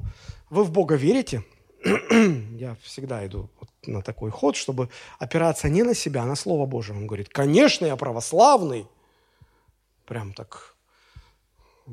вы 0.49 0.63
в 0.63 0.71
Бога 0.71 0.95
верите? 0.95 1.43
я 2.57 2.75
всегда 2.83 3.25
иду 3.25 3.49
на 3.85 4.01
такой 4.01 4.29
ход, 4.29 4.55
чтобы 4.55 4.89
опираться 5.17 5.69
не 5.69 5.83
на 5.83 5.95
себя, 5.95 6.23
а 6.23 6.25
на 6.25 6.35
Слово 6.35 6.65
Божие. 6.65 6.97
Он 6.97 7.07
говорит, 7.07 7.29
конечно, 7.29 7.85
я 7.85 7.95
православный. 7.95 8.85
Прям 10.05 10.33
так 10.33 10.75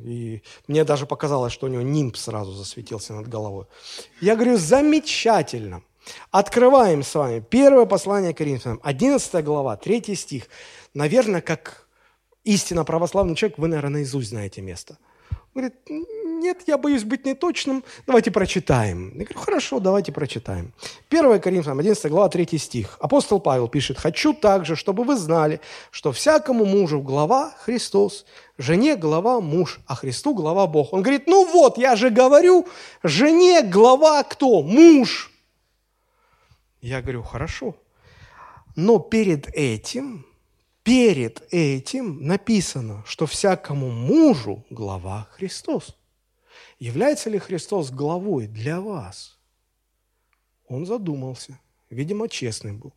и 0.04 0.42
мне 0.68 0.84
даже 0.84 1.06
показалось, 1.06 1.52
что 1.52 1.66
у 1.66 1.70
него 1.70 1.82
нимб 1.82 2.16
сразу 2.16 2.52
засветился 2.52 3.14
над 3.14 3.28
головой. 3.28 3.66
Я 4.20 4.34
говорю, 4.34 4.56
замечательно. 4.56 5.82
Открываем 6.30 7.02
с 7.02 7.14
вами 7.14 7.40
первое 7.40 7.86
послание 7.86 8.32
Коринфянам, 8.32 8.80
11 8.82 9.44
глава, 9.44 9.76
3 9.76 10.14
стих. 10.14 10.48
Наверное, 10.94 11.40
как 11.40 11.88
истинно 12.44 12.84
православный 12.84 13.34
человек, 13.34 13.58
вы, 13.58 13.68
наверное, 13.68 14.00
наизусть 14.00 14.28
знаете 14.28 14.62
место. 14.62 14.98
Говорит, 15.54 15.74
нет, 16.40 16.62
я 16.66 16.78
боюсь 16.78 17.04
быть 17.04 17.24
неточным, 17.26 17.84
давайте 18.06 18.30
прочитаем. 18.30 19.08
Я 19.14 19.24
говорю, 19.24 19.40
хорошо, 19.40 19.80
давайте 19.80 20.12
прочитаем. 20.12 20.72
1 21.10 21.40
Коринфянам, 21.40 21.78
11 21.78 22.10
глава, 22.10 22.28
3 22.28 22.58
стих. 22.58 22.96
Апостол 23.00 23.40
Павел 23.40 23.68
пишет, 23.68 23.98
«Хочу 23.98 24.32
также, 24.32 24.76
чтобы 24.76 25.04
вы 25.04 25.16
знали, 25.16 25.60
что 25.90 26.12
всякому 26.12 26.64
мужу 26.64 27.00
глава 27.00 27.54
Христос, 27.58 28.26
жене 28.58 28.96
глава 28.96 29.40
муж, 29.40 29.80
а 29.86 29.94
Христу 29.94 30.34
глава 30.34 30.66
Бог». 30.66 30.92
Он 30.92 31.02
говорит, 31.02 31.26
ну 31.26 31.44
вот, 31.52 31.78
я 31.78 31.96
же 31.96 32.10
говорю, 32.10 32.66
жене 33.02 33.62
глава 33.62 34.22
кто? 34.22 34.62
Муж. 34.62 35.32
Я 36.80 37.02
говорю, 37.02 37.22
хорошо. 37.22 37.74
Но 38.76 38.98
перед 38.98 39.48
этим 39.54 40.26
перед 40.86 41.42
этим 41.50 42.24
написано, 42.24 43.02
что 43.06 43.26
всякому 43.26 43.90
мужу 43.90 44.64
глава 44.70 45.26
Христос. 45.32 45.96
Является 46.78 47.30
ли 47.30 47.38
Христос 47.38 47.90
главой 47.90 48.46
для 48.46 48.80
вас? 48.80 49.38
Он 50.68 50.86
задумался, 50.86 51.58
видимо, 51.90 52.28
честный 52.28 52.72
был. 52.72 52.92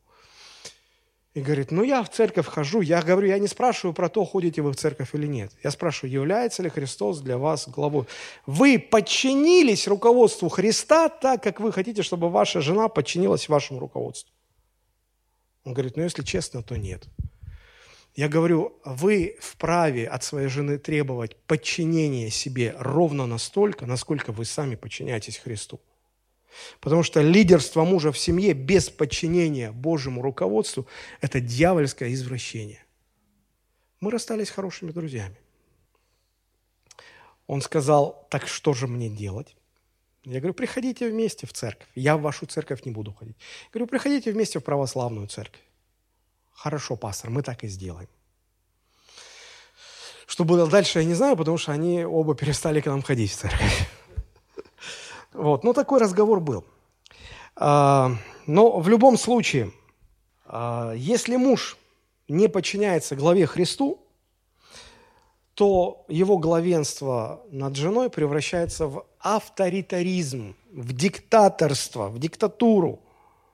И 1.35 1.41
говорит, 1.41 1.69
ну 1.71 1.83
я 1.83 2.03
в 2.03 2.09
церковь 2.09 2.47
хожу, 2.47 2.81
я 2.81 3.01
говорю, 3.03 3.27
я 3.27 3.37
не 3.37 3.47
спрашиваю 3.47 3.93
про 3.93 4.09
то, 4.09 4.25
ходите 4.25 4.63
вы 4.63 4.71
в 4.71 4.75
церковь 4.75 5.13
или 5.13 5.27
нет. 5.27 5.51
Я 5.63 5.69
спрашиваю, 5.69 6.11
является 6.11 6.63
ли 6.63 6.69
Христос 6.69 7.19
для 7.19 7.37
вас 7.37 7.69
главой? 7.69 8.05
Вы 8.47 8.79
подчинились 8.79 9.87
руководству 9.87 10.49
Христа 10.49 11.07
так, 11.07 11.43
как 11.43 11.59
вы 11.59 11.71
хотите, 11.71 12.01
чтобы 12.01 12.29
ваша 12.29 12.61
жена 12.61 12.89
подчинилась 12.89 13.47
вашему 13.47 13.79
руководству? 13.79 14.33
Он 15.63 15.73
говорит, 15.73 15.97
ну 15.97 16.03
если 16.03 16.23
честно, 16.23 16.63
то 16.63 16.77
нет. 16.77 17.07
Я 18.19 18.27
говорю, 18.27 18.77
вы 18.83 19.37
вправе 19.39 20.05
от 20.05 20.25
своей 20.25 20.49
жены 20.49 20.77
требовать 20.77 21.37
подчинения 21.37 22.29
себе 22.29 22.75
ровно 22.77 23.25
настолько, 23.25 23.85
насколько 23.85 24.33
вы 24.33 24.43
сами 24.43 24.75
подчиняетесь 24.75 25.37
Христу. 25.37 25.79
Потому 26.81 27.01
что 27.01 27.21
лидерство 27.21 27.85
мужа 27.85 28.11
в 28.11 28.17
семье 28.17 28.51
без 28.51 28.89
подчинения 28.89 29.71
Божьему 29.71 30.21
руководству– 30.21 30.85
это 31.21 31.39
дьявольское 31.39 32.11
извращение. 32.11 32.83
Мы 34.01 34.11
расстались 34.11 34.49
хорошими 34.49 34.91
друзьями. 34.91 35.37
Он 37.47 37.61
сказал, 37.61 38.27
так 38.29 38.49
что 38.49 38.73
же 38.73 38.87
мне 38.87 39.07
делать? 39.07 39.55
Я 40.25 40.41
говорю, 40.41 40.55
приходите 40.55 41.09
вместе 41.09 41.47
в 41.47 41.53
церковь. 41.53 41.87
Я 41.95 42.17
в 42.17 42.21
вашу 42.21 42.47
церковь 42.47 42.83
не 42.83 42.91
буду 42.91 43.13
ходить. 43.13 43.37
Я 43.37 43.69
говорю, 43.75 43.87
приходите 43.87 44.33
вместе 44.33 44.59
в 44.59 44.63
православную 44.65 45.27
церковь. 45.29 45.61
Хорошо, 46.61 46.97
пастор, 46.97 47.29
мы 47.29 47.41
так 47.41 47.63
и 47.63 47.69
сделаем. 47.69 48.09
Что 50.27 50.43
было 50.43 50.67
дальше, 50.67 50.99
я 50.99 51.05
не 51.05 51.13
знаю, 51.13 51.37
потому 51.37 51.57
что 51.57 51.71
они 51.71 52.03
оба 52.03 52.35
перестали 52.35 52.81
к 52.81 52.85
нам 52.87 53.01
ходить 53.01 53.31
в 53.31 53.35
церковь. 53.35 53.89
Вот, 55.31 55.63
ну 55.63 55.73
такой 55.73 55.99
разговор 55.99 56.39
был. 56.41 56.65
А, 57.55 58.11
но 58.45 58.79
в 58.79 58.89
любом 58.89 59.17
случае, 59.17 59.71
а, 60.45 60.91
если 60.95 61.37
муж 61.37 61.77
не 62.27 62.49
подчиняется 62.49 63.15
главе 63.15 63.45
Христу, 63.45 64.05
то 65.53 66.03
его 66.09 66.37
главенство 66.39 67.41
над 67.51 67.75
женой 67.77 68.09
превращается 68.09 68.87
в 68.87 69.05
авторитаризм, 69.19 70.55
в 70.71 70.91
диктаторство, 70.93 72.09
в 72.09 72.19
диктатуру. 72.19 72.99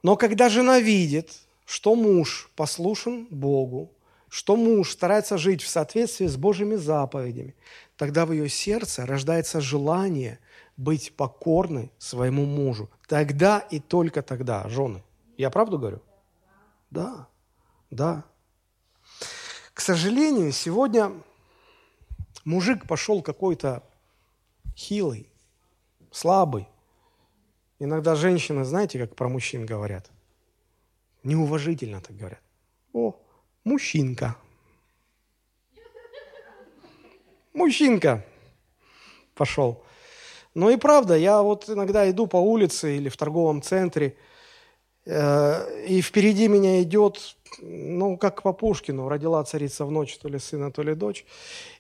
Но 0.02 0.16
когда 0.16 0.50
жена 0.50 0.80
видит, 0.80 1.45
что 1.66 1.96
муж 1.96 2.50
послушен 2.56 3.28
Богу, 3.30 3.92
что 4.30 4.56
муж 4.56 4.92
старается 4.92 5.38
жить 5.38 5.62
в 5.62 5.68
соответствии 5.68 6.28
с 6.28 6.38
Божьими 6.38 6.76
заповедями, 6.76 7.56
тогда 7.98 8.26
в 8.26 8.32
ее 8.32 8.50
сердце 8.50 9.06
рождается 9.06 9.62
желание 9.62 10.40
быть 10.78 11.14
покорной 11.16 11.92
своему 11.98 12.46
мужу. 12.46 12.90
Тогда 13.08 13.60
и 13.60 13.80
только 13.80 14.22
тогда, 14.22 14.68
жены. 14.68 15.04
Я 15.38 15.50
правду 15.50 15.80
говорю? 15.80 16.02
Да, 16.92 17.28
да. 17.90 18.24
К 19.74 19.82
сожалению, 19.82 20.52
сегодня 20.52 21.12
мужик 22.44 22.88
пошел 22.88 23.22
какой-то 23.22 23.84
хилый, 24.76 25.30
слабый. 26.12 26.68
Иногда 27.80 28.16
женщины, 28.16 28.64
знаете, 28.64 29.00
как 29.00 29.16
про 29.16 29.28
мужчин 29.28 29.66
говорят? 29.66 30.10
Неуважительно 31.26 32.02
так 32.02 32.16
говорят. 32.16 32.42
О, 32.94 33.16
мужчинка. 33.64 34.38
Мужчинка 37.52 38.24
пошел. 39.34 39.84
Ну 40.54 40.70
и 40.70 40.78
правда, 40.78 41.18
я 41.18 41.42
вот 41.42 41.68
иногда 41.68 42.08
иду 42.08 42.28
по 42.28 42.38
улице 42.38 42.98
или 42.98 43.10
в 43.10 43.18
торговом 43.18 43.64
центре, 43.64 44.16
э, 45.06 45.86
и 45.88 46.00
впереди 46.02 46.48
меня 46.48 46.84
идет, 46.84 47.36
ну, 47.60 48.18
как 48.18 48.44
по 48.44 48.54
Пушкину, 48.54 49.10
родила 49.10 49.44
царица 49.44 49.86
в 49.86 49.92
ночь, 49.92 50.16
то 50.20 50.30
ли 50.30 50.38
сына, 50.38 50.72
то 50.72 50.84
ли 50.84 50.94
дочь. 50.94 51.26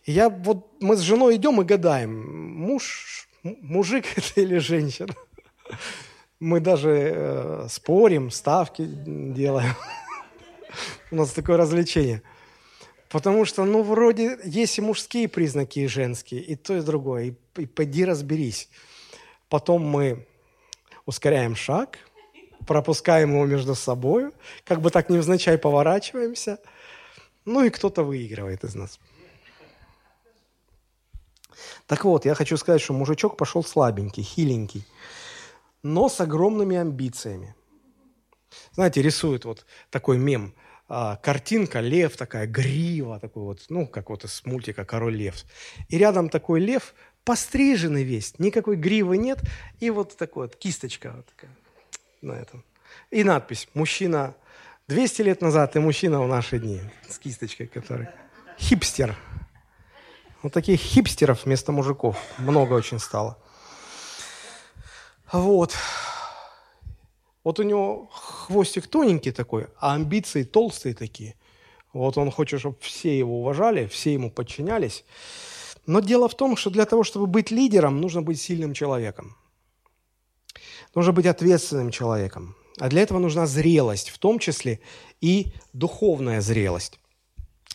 И 0.05 0.11
я 0.11 0.29
вот, 0.29 0.81
мы 0.81 0.97
с 0.97 1.01
женой 1.01 1.35
идем 1.35 1.61
и 1.61 1.65
гадаем, 1.65 2.57
муж, 2.57 3.29
мужик 3.43 4.05
это 4.15 4.41
или 4.41 4.57
женщина. 4.57 5.13
Мы 6.45 6.59
даже 6.59 6.89
э, 6.91 7.67
спорим, 7.71 8.29
ставки 8.29 8.85
делаем. 8.85 9.73
У 11.11 11.15
нас 11.15 11.31
такое 11.31 11.57
развлечение. 11.57 12.21
Потому 13.09 13.45
что, 13.45 13.65
ну, 13.65 13.81
вроде 13.81 14.37
есть 14.43 14.77
и 14.77 14.81
мужские 14.81 15.27
признаки, 15.27 15.79
и 15.79 15.87
женские, 15.87 16.41
и 16.41 16.55
то, 16.55 16.77
и 16.77 16.81
другое. 16.81 17.23
И, 17.23 17.61
и 17.61 17.65
пойди 17.65 18.05
разберись. 18.05 18.69
Потом 19.49 19.81
мы 19.87 20.27
ускоряем 21.07 21.55
шаг, 21.55 21.97
пропускаем 22.67 23.31
его 23.31 23.45
между 23.47 23.73
собой, 23.73 24.29
как 24.65 24.81
бы 24.81 24.91
так 24.91 25.09
невзначай 25.09 25.57
поворачиваемся. 25.57 26.59
Ну 27.45 27.63
и 27.63 27.71
кто-то 27.71 28.03
выигрывает 28.03 28.63
из 28.63 28.75
нас. 28.75 28.99
Так 31.87 32.05
вот, 32.05 32.25
я 32.25 32.35
хочу 32.35 32.55
сказать, 32.57 32.81
что 32.81 32.93
мужичок 32.93 33.35
пошел 33.35 33.63
слабенький, 33.63 34.21
хиленький 34.21 34.85
но 35.85 36.09
с 36.09 36.19
огромными 36.19 36.75
амбициями. 36.75 37.53
Знаете, 38.71 39.03
рисуют 39.03 39.45
вот 39.45 39.67
такой 39.91 40.17
мем. 40.17 40.55
А, 40.87 41.17
картинка, 41.17 41.79
лев 41.79 42.17
такая, 42.17 42.47
грива, 42.47 43.19
такой 43.19 43.43
вот, 43.43 43.65
ну, 43.69 43.85
как 43.85 44.09
вот 44.09 44.23
из 44.23 44.41
мультика 44.45 44.83
«Король 44.83 45.15
лев». 45.15 45.35
И 45.87 45.99
рядом 45.99 46.29
такой 46.29 46.59
лев, 46.59 46.95
постриженный 47.23 48.03
весь, 48.03 48.39
никакой 48.39 48.77
гривы 48.77 49.17
нет, 49.17 49.39
и 49.79 49.91
вот 49.91 50.17
такой 50.17 50.47
вот 50.47 50.55
кисточка 50.55 51.13
вот 51.15 51.27
такая 51.27 51.51
на 52.23 52.33
этом. 52.33 52.63
И 53.11 53.23
надпись 53.23 53.67
«Мужчина 53.75 54.33
200 54.87 55.21
лет 55.21 55.41
назад 55.41 55.75
и 55.75 55.79
мужчина 55.79 56.19
в 56.19 56.27
наши 56.27 56.57
дни» 56.57 56.81
с 57.07 57.19
кисточкой, 57.19 57.67
который 57.67 58.07
хипстер. 58.57 59.15
Вот 60.41 60.51
таких 60.51 60.79
хипстеров 60.79 61.45
вместо 61.45 61.71
мужиков 61.71 62.17
много 62.39 62.73
очень 62.73 62.97
стало. 62.97 63.37
Вот. 65.31 65.75
Вот 67.43 67.59
у 67.59 67.63
него 67.63 68.09
хвостик 68.11 68.87
тоненький 68.87 69.31
такой, 69.31 69.67
а 69.79 69.93
амбиции 69.93 70.43
толстые 70.43 70.95
такие. 70.95 71.35
Вот 71.93 72.17
он 72.17 72.31
хочет, 72.31 72.59
чтобы 72.59 72.77
все 72.79 73.17
его 73.17 73.39
уважали, 73.39 73.87
все 73.87 74.13
ему 74.13 74.31
подчинялись. 74.31 75.05
Но 75.85 75.99
дело 75.99 76.27
в 76.27 76.35
том, 76.35 76.57
что 76.57 76.69
для 76.69 76.85
того, 76.85 77.03
чтобы 77.03 77.27
быть 77.27 77.51
лидером, 77.51 78.01
нужно 78.01 78.21
быть 78.21 78.41
сильным 78.41 78.73
человеком. 78.73 79.37
Нужно 80.95 81.13
быть 81.13 81.25
ответственным 81.25 81.91
человеком. 81.91 82.55
А 82.79 82.89
для 82.89 83.01
этого 83.01 83.19
нужна 83.19 83.45
зрелость, 83.45 84.09
в 84.09 84.17
том 84.17 84.39
числе 84.39 84.79
и 85.21 85.53
духовная 85.73 86.41
зрелость. 86.41 86.99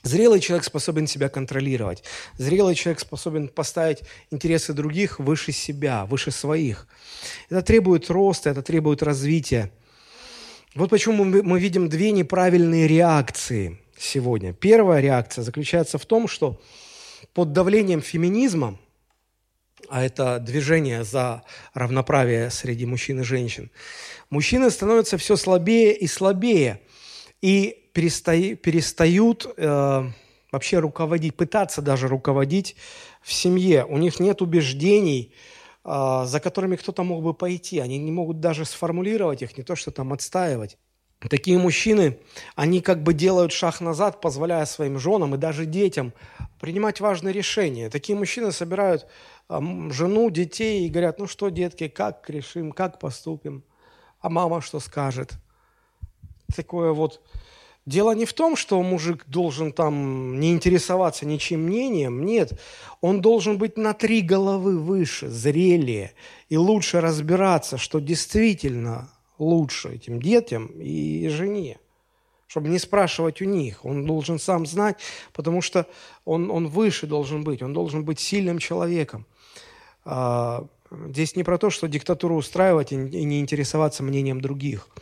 Зрелый 0.02 0.40
человек 0.40 0.64
способен 0.64 1.06
себя 1.06 1.28
контролировать. 1.28 2.02
Зрелый 2.38 2.74
человек 2.74 3.00
способен 3.00 3.48
поставить 3.48 4.00
интересы 4.30 4.72
других 4.72 5.18
выше 5.18 5.52
себя, 5.52 6.06
выше 6.06 6.30
своих. 6.30 6.86
Это 7.50 7.60
требует 7.60 8.08
роста, 8.08 8.50
это 8.50 8.62
требует 8.62 9.02
развития. 9.02 9.70
Вот 10.74 10.88
почему 10.88 11.24
мы, 11.24 11.60
видим 11.60 11.88
две 11.88 12.12
неправильные 12.12 12.86
реакции 12.86 13.78
сегодня. 13.98 14.54
Первая 14.54 15.00
реакция 15.00 15.42
заключается 15.42 15.98
в 15.98 16.06
том, 16.06 16.28
что 16.28 16.62
под 17.34 17.52
давлением 17.52 18.00
феминизма, 18.00 18.78
а 19.90 20.02
это 20.02 20.38
движение 20.38 21.04
за 21.04 21.42
равноправие 21.74 22.50
среди 22.50 22.86
мужчин 22.86 23.20
и 23.20 23.24
женщин, 23.24 23.70
мужчины 24.30 24.70
становятся 24.70 25.18
все 25.18 25.36
слабее 25.36 25.94
и 25.94 26.06
слабее. 26.06 26.80
И 27.42 27.79
перестают 27.92 29.46
э, 29.56 30.10
вообще 30.52 30.78
руководить, 30.78 31.36
пытаться 31.36 31.82
даже 31.82 32.08
руководить 32.08 32.76
в 33.22 33.32
семье. 33.32 33.84
У 33.84 33.98
них 33.98 34.20
нет 34.20 34.42
убеждений, 34.42 35.34
э, 35.84 36.22
за 36.26 36.40
которыми 36.40 36.76
кто-то 36.76 37.02
мог 37.02 37.22
бы 37.22 37.34
пойти. 37.34 37.78
Они 37.78 37.98
не 37.98 38.12
могут 38.12 38.40
даже 38.40 38.64
сформулировать 38.64 39.42
их, 39.42 39.56
не 39.56 39.64
то 39.64 39.76
что 39.76 39.90
там 39.90 40.12
отстаивать. 40.12 40.78
Такие 41.28 41.58
мужчины, 41.58 42.18
они 42.56 42.80
как 42.80 43.02
бы 43.02 43.12
делают 43.12 43.52
шаг 43.52 43.82
назад, 43.82 44.22
позволяя 44.22 44.64
своим 44.64 44.98
женам 44.98 45.34
и 45.34 45.38
даже 45.38 45.66
детям 45.66 46.14
принимать 46.58 47.00
важные 47.00 47.34
решения. 47.34 47.90
Такие 47.90 48.16
мужчины 48.16 48.52
собирают 48.52 49.06
жену, 49.48 50.30
детей 50.30 50.86
и 50.86 50.88
говорят, 50.88 51.18
ну 51.18 51.26
что, 51.26 51.50
детки, 51.50 51.88
как 51.88 52.30
решим, 52.30 52.72
как 52.72 52.98
поступим, 52.98 53.64
а 54.20 54.30
мама 54.30 54.62
что 54.62 54.80
скажет. 54.80 55.34
Такое 56.56 56.92
вот 56.92 57.20
Дело 57.90 58.12
не 58.12 58.24
в 58.24 58.32
том, 58.32 58.54
что 58.54 58.80
мужик 58.84 59.24
должен 59.26 59.72
там 59.72 60.38
не 60.38 60.52
интересоваться 60.52 61.26
ничьим 61.26 61.62
мнением. 61.62 62.24
Нет, 62.24 62.52
он 63.00 63.20
должен 63.20 63.58
быть 63.58 63.76
на 63.76 63.94
три 63.94 64.20
головы 64.20 64.78
выше, 64.78 65.28
зрелее 65.28 66.12
и 66.48 66.56
лучше 66.56 67.00
разбираться, 67.00 67.78
что 67.78 67.98
действительно 67.98 69.10
лучше 69.40 69.88
этим 69.88 70.22
детям 70.22 70.66
и 70.66 71.26
жене. 71.30 71.80
Чтобы 72.46 72.68
не 72.68 72.78
спрашивать 72.78 73.42
у 73.42 73.44
них. 73.44 73.84
Он 73.84 74.06
должен 74.06 74.38
сам 74.38 74.66
знать, 74.66 74.98
потому 75.32 75.60
что 75.60 75.88
он, 76.24 76.48
он 76.52 76.68
выше 76.68 77.08
должен 77.08 77.42
быть. 77.42 77.60
Он 77.60 77.72
должен 77.72 78.04
быть 78.04 78.20
сильным 78.20 78.60
человеком. 78.60 79.26
А, 80.04 80.64
здесь 81.08 81.34
не 81.34 81.42
про 81.42 81.58
то, 81.58 81.70
что 81.70 81.88
диктатуру 81.88 82.36
устраивать 82.36 82.92
и 82.92 82.96
не 82.96 83.40
интересоваться 83.40 84.04
мнением 84.04 84.40
других– 84.40 84.88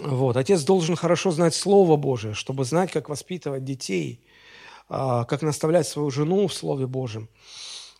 вот. 0.00 0.36
Отец 0.36 0.62
должен 0.62 0.96
хорошо 0.96 1.30
знать 1.30 1.54
Слово 1.54 1.96
Божие, 1.96 2.34
чтобы 2.34 2.64
знать, 2.64 2.92
как 2.92 3.08
воспитывать 3.08 3.64
детей, 3.64 4.20
а, 4.88 5.24
как 5.24 5.42
наставлять 5.42 5.86
свою 5.86 6.10
жену 6.10 6.46
в 6.46 6.54
Слове 6.54 6.86
Божьем. 6.86 7.28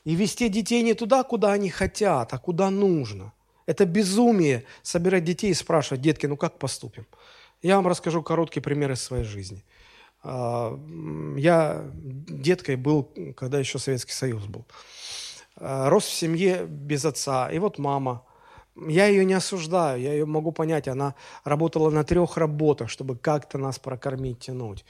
И 0.04 0.14
вести 0.14 0.48
детей 0.48 0.82
не 0.82 0.94
туда, 0.94 1.22
куда 1.22 1.52
они 1.52 1.70
хотят, 1.70 2.32
а 2.32 2.38
куда 2.38 2.70
нужно. 2.70 3.32
Это 3.66 3.84
безумие 3.84 4.64
собирать 4.82 5.24
детей 5.24 5.50
и 5.50 5.54
спрашивать, 5.54 6.00
детки, 6.00 6.26
ну 6.26 6.36
как 6.36 6.58
поступим? 6.58 7.06
Я 7.62 7.76
вам 7.76 7.86
расскажу 7.86 8.22
короткий 8.22 8.60
пример 8.60 8.90
из 8.92 9.02
своей 9.02 9.24
жизни. 9.24 9.64
А, 10.22 10.78
я 11.36 11.84
деткой 11.94 12.76
был, 12.76 13.08
когда 13.36 13.58
еще 13.58 13.78
Советский 13.78 14.12
Союз 14.12 14.44
был. 14.46 14.64
А, 15.56 15.88
рос 15.88 16.04
в 16.04 16.12
семье 16.12 16.66
без 16.66 17.04
отца. 17.04 17.50
И 17.50 17.58
вот 17.58 17.78
мама– 17.78 18.24
я 18.76 19.06
ее 19.06 19.24
не 19.24 19.34
осуждаю, 19.34 20.00
я 20.00 20.12
ее 20.12 20.26
могу 20.26 20.52
понять. 20.52 20.88
Она 20.88 21.14
работала 21.44 21.90
на 21.90 22.04
трех 22.04 22.36
работах, 22.36 22.88
чтобы 22.90 23.16
как-то 23.16 23.58
нас 23.58 23.78
прокормить, 23.78 24.40
тянуть. 24.40 24.84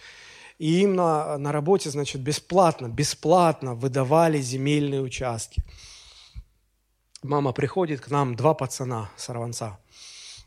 И 0.59 0.83
им 0.83 0.95
на, 0.95 1.39
на 1.39 1.51
работе, 1.51 1.91
значит, 1.91 2.21
бесплатно, 2.23 2.89
бесплатно 2.89 3.75
выдавали 3.75 4.41
земельные 4.41 5.01
участки. 5.01 5.63
Мама 7.23 7.53
приходит 7.53 8.01
к 8.01 8.11
нам, 8.11 8.37
два 8.37 8.55
пацана, 8.55 9.11
сорванца– 9.17 9.79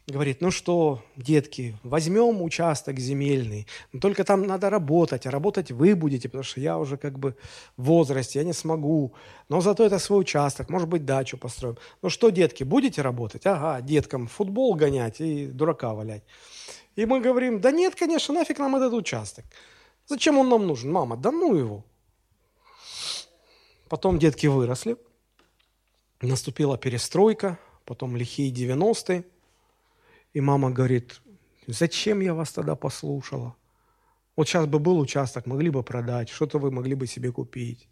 говорит, 0.07 0.41
ну 0.41 0.51
что, 0.51 1.03
детки, 1.15 1.75
возьмем 1.83 2.41
участок 2.41 2.99
земельный, 2.99 3.65
но 3.91 3.99
только 3.99 4.23
там 4.23 4.43
надо 4.43 4.69
работать, 4.69 5.25
а 5.25 5.31
работать 5.31 5.71
вы 5.71 5.95
будете, 5.95 6.29
потому 6.29 6.43
что 6.43 6.59
я 6.61 6.77
уже 6.77 6.97
как 6.97 7.17
бы 7.17 7.35
в 7.75 7.85
возрасте, 7.85 8.39
я 8.39 8.45
не 8.45 8.53
смогу, 8.53 9.13
но 9.49 9.61
зато 9.61 9.83
это 9.83 9.97
свой 9.97 10.21
участок, 10.21 10.69
может 10.69 10.87
быть, 10.87 11.05
дачу 11.05 11.37
построим. 11.37 11.77
Ну 12.03 12.09
что, 12.09 12.29
детки, 12.29 12.63
будете 12.63 13.01
работать? 13.01 13.47
Ага, 13.47 13.81
деткам 13.81 14.27
футбол 14.27 14.75
гонять 14.75 15.21
и 15.21 15.47
дурака 15.47 15.93
валять. 15.93 16.23
И 16.95 17.05
мы 17.05 17.19
говорим, 17.19 17.59
да 17.59 17.71
нет, 17.71 17.95
конечно, 17.95 18.33
нафиг 18.33 18.59
нам 18.59 18.75
этот 18.75 18.93
участок. 18.93 19.45
Зачем 20.05 20.37
он 20.37 20.49
нам 20.49 20.67
нужен, 20.67 20.91
мама? 20.91 21.17
Да 21.17 21.31
ну 21.31 21.55
его. 21.55 21.83
Потом 23.89 24.19
детки 24.19 24.45
выросли, 24.45 24.97
наступила 26.21 26.77
перестройка, 26.77 27.57
потом 27.85 28.15
лихие 28.15 28.51
90-е, 28.51 29.25
и 30.35 30.41
мама 30.41 30.69
говорит, 30.69 31.21
зачем 31.65 32.19
я 32.19 32.33
вас 32.33 32.51
тогда 32.51 32.75
послушала? 32.75 33.55
Вот 34.35 34.49
сейчас 34.49 34.65
бы 34.65 34.79
был 34.79 34.99
участок, 34.99 35.45
могли 35.45 35.69
бы 35.69 35.81
продать, 35.81 36.27
что-то 36.27 36.59
вы 36.59 36.71
могли 36.71 36.93
бы 36.93 37.07
себе 37.07 37.31
купить. 37.31 37.87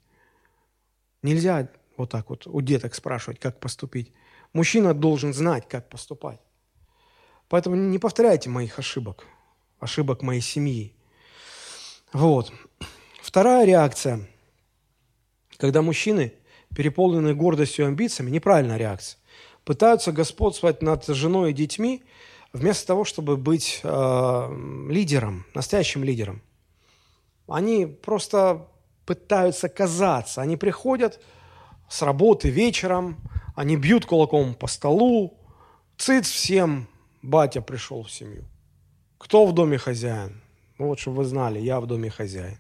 Нельзя 1.21 1.69
вот 1.95 2.11
так 2.11 2.29
вот 2.29 2.45
у 2.45 2.59
деток 2.59 2.95
спрашивать, 2.95 3.39
как 3.39 3.61
поступить. 3.61 4.11
Мужчина 4.51 4.93
должен 4.93 5.33
знать, 5.33 5.69
как 5.69 5.87
поступать. 5.87 6.41
Поэтому 7.47 7.77
не 7.77 7.97
повторяйте 7.97 8.49
моих 8.49 8.77
ошибок, 8.77 9.25
ошибок 9.79 10.21
моей 10.21 10.41
семьи. 10.41 10.93
Вот. 12.11 12.51
Вторая 13.21 13.65
реакция, 13.65 14.27
когда 15.55 15.81
мужчины 15.81 16.33
переполнены 16.75 17.33
гордостью 17.33 17.85
и 17.85 17.87
амбициями, 17.87 18.31
неправильная 18.31 18.75
реакция, 18.75 19.17
пытаются 19.63 20.11
господствовать 20.11 20.81
над 20.81 21.05
женой 21.05 21.51
и 21.51 21.53
детьми– 21.53 22.03
вместо 22.53 22.87
того, 22.87 23.03
чтобы 23.03 23.35
быть 23.35 23.81
э, 23.83 24.87
лидером, 24.89 25.45
настоящим 25.53 26.03
лидером. 26.03 26.41
Они 27.47 27.85
просто 27.85 28.67
пытаются 29.05 29.67
казаться. 29.67 30.41
Они 30.41 30.55
приходят 30.55 31.19
с 31.89 32.01
работы 32.01 32.49
вечером, 32.49 33.17
они 33.55 33.75
бьют 33.75 34.05
кулаком 34.05 34.55
по 34.55 34.67
столу, 34.67 35.37
цыц 35.97 36.29
всем, 36.29 36.87
батя 37.21 37.61
пришел 37.61 38.03
в 38.03 38.11
семью. 38.11 38.45
Кто 39.17 39.45
в 39.45 39.53
доме 39.53 39.77
хозяин? 39.77 40.41
Вот, 40.77 40.99
чтобы 40.99 41.17
вы 41.17 41.25
знали, 41.25 41.59
я 41.59 41.79
в 41.79 41.87
доме 41.87 42.09
хозяин. 42.09 42.57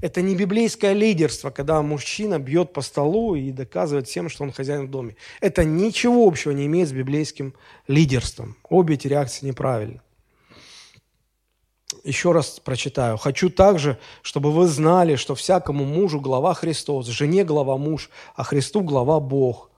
Это 0.00 0.22
не 0.22 0.34
библейское 0.34 0.94
лидерство, 0.94 1.50
когда 1.50 1.82
мужчина 1.82 2.38
бьет 2.38 2.72
по 2.72 2.80
столу 2.80 3.34
и 3.34 3.50
доказывает 3.52 4.08
всем, 4.08 4.30
что 4.30 4.44
он 4.44 4.52
хозяин 4.52 4.86
в 4.86 4.90
доме. 4.90 5.16
Это 5.40 5.64
ничего 5.64 6.26
общего 6.26 6.52
не 6.52 6.66
имеет 6.66 6.88
с 6.88 6.92
библейским 6.92 7.54
лидерством. 7.86 8.56
Обе 8.68 8.94
эти 8.94 9.08
реакции 9.08 9.46
неправильны. 9.46 10.00
Еще 12.02 12.32
раз 12.32 12.60
прочитаю. 12.60 13.18
«Хочу 13.18 13.50
также, 13.50 13.98
чтобы 14.22 14.52
вы 14.52 14.68
знали, 14.68 15.16
что 15.16 15.34
всякому 15.34 15.84
мужу 15.84 16.18
глава 16.18 16.54
Христос, 16.54 17.06
жене 17.06 17.44
глава 17.44 17.76
муж, 17.76 18.08
а 18.34 18.42
Христу 18.42 18.80
глава 18.80 19.20
Бог». 19.20 19.70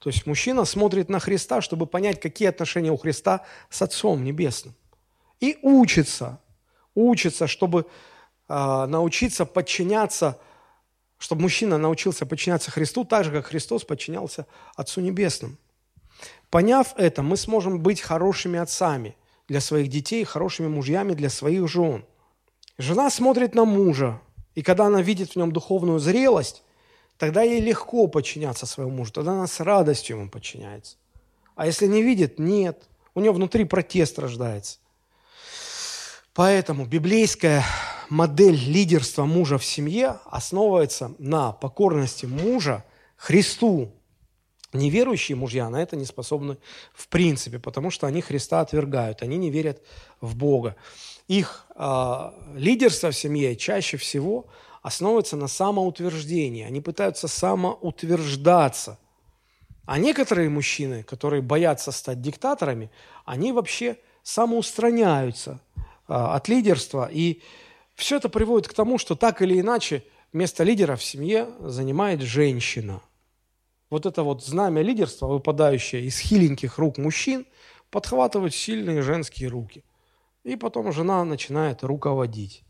То 0.00 0.10
есть 0.10 0.26
мужчина 0.26 0.64
смотрит 0.64 1.08
на 1.08 1.20
Христа, 1.20 1.60
чтобы 1.60 1.86
понять, 1.86 2.20
какие 2.20 2.48
отношения 2.48 2.90
у 2.90 2.96
Христа 2.96 3.44
с 3.68 3.82
Отцом 3.82 4.24
Небесным. 4.24 4.74
И 5.40 5.58
учится, 5.62 6.40
учится, 6.94 7.46
чтобы 7.46 7.86
научиться 8.48 9.44
подчиняться, 9.44 10.38
чтобы 11.18 11.42
мужчина 11.42 11.78
научился 11.78 12.26
подчиняться 12.26 12.70
Христу 12.70 13.04
так 13.04 13.24
же, 13.24 13.30
как 13.30 13.46
Христос 13.46 13.84
подчинялся 13.84 14.46
Отцу 14.74 15.00
Небесному. 15.00 15.56
Поняв 16.50 16.94
это, 16.96 17.22
мы 17.22 17.36
сможем 17.36 17.80
быть 17.80 18.00
хорошими 18.00 18.58
отцами 18.58 19.16
для 19.48 19.60
своих 19.60 19.88
детей, 19.88 20.24
хорошими 20.24 20.68
мужьями 20.68 21.12
для 21.12 21.28
своих 21.30 21.68
жен. 21.68 22.04
Жена 22.78 23.10
смотрит 23.10 23.54
на 23.54 23.64
мужа, 23.64 24.20
и 24.54 24.62
когда 24.62 24.86
она 24.86 25.02
видит 25.02 25.32
в 25.32 25.36
нем 25.36 25.52
духовную 25.52 25.98
зрелость, 25.98 26.62
тогда 27.18 27.42
ей 27.42 27.60
легко 27.60 28.06
подчиняться 28.06 28.66
своему 28.66 28.92
мужу, 28.92 29.12
тогда 29.12 29.32
она 29.32 29.46
с 29.46 29.60
радостью 29.60 30.16
ему 30.16 30.30
подчиняется. 30.30 30.96
А 31.54 31.66
если 31.66 31.86
не 31.86 32.02
видит, 32.02 32.38
нет. 32.38 32.84
У 33.14 33.20
нее 33.20 33.32
внутри 33.32 33.64
протест 33.64 34.18
рождается. 34.18 34.78
Поэтому 36.38 36.86
библейская 36.86 37.64
модель 38.08 38.54
лидерства 38.54 39.24
мужа 39.24 39.58
в 39.58 39.64
семье 39.64 40.20
основывается 40.24 41.12
на 41.18 41.50
покорности 41.50 42.26
мужа 42.26 42.84
Христу. 43.16 43.92
Неверующие 44.72 45.34
мужья 45.34 45.68
на 45.68 45.82
это 45.82 45.96
не 45.96 46.04
способны 46.04 46.58
в 46.94 47.08
принципе, 47.08 47.58
потому 47.58 47.90
что 47.90 48.06
они 48.06 48.20
Христа 48.20 48.60
отвергают, 48.60 49.22
они 49.22 49.36
не 49.36 49.50
верят 49.50 49.82
в 50.20 50.36
Бога. 50.36 50.76
Их 51.26 51.66
э, 51.74 52.30
лидерство 52.54 53.10
в 53.10 53.16
семье 53.16 53.56
чаще 53.56 53.96
всего 53.96 54.46
основывается 54.80 55.36
на 55.36 55.48
самоутверждении. 55.48 56.62
Они 56.62 56.80
пытаются 56.80 57.26
самоутверждаться. 57.26 59.00
А 59.86 59.98
некоторые 59.98 60.50
мужчины, 60.50 61.02
которые 61.02 61.42
боятся 61.42 61.90
стать 61.90 62.22
диктаторами, 62.22 62.92
они 63.24 63.50
вообще 63.50 63.96
самоустраняются 64.22 65.60
от 66.08 66.48
лидерства 66.48 67.08
и 67.12 67.42
все 67.94 68.16
это 68.16 68.28
приводит 68.28 68.68
к 68.68 68.74
тому, 68.74 68.96
что 68.98 69.14
так 69.14 69.42
или 69.42 69.60
иначе 69.60 70.04
место 70.32 70.64
лидера 70.64 70.96
в 70.96 71.04
семье 71.04 71.48
занимает 71.60 72.22
женщина. 72.22 73.02
Вот 73.90 74.06
это 74.06 74.22
вот 74.22 74.44
знамя 74.44 74.82
лидерства, 74.82 75.26
выпадающее 75.26 76.04
из 76.04 76.18
хиленьких 76.18 76.78
рук 76.78 76.98
мужчин, 76.98 77.46
подхватывают 77.90 78.54
сильные 78.54 79.02
женские 79.02 79.48
руки. 79.48 79.82
И 80.44 80.56
потом 80.56 80.92
жена 80.92 81.24
начинает 81.24 81.82
руководить. 81.82 82.62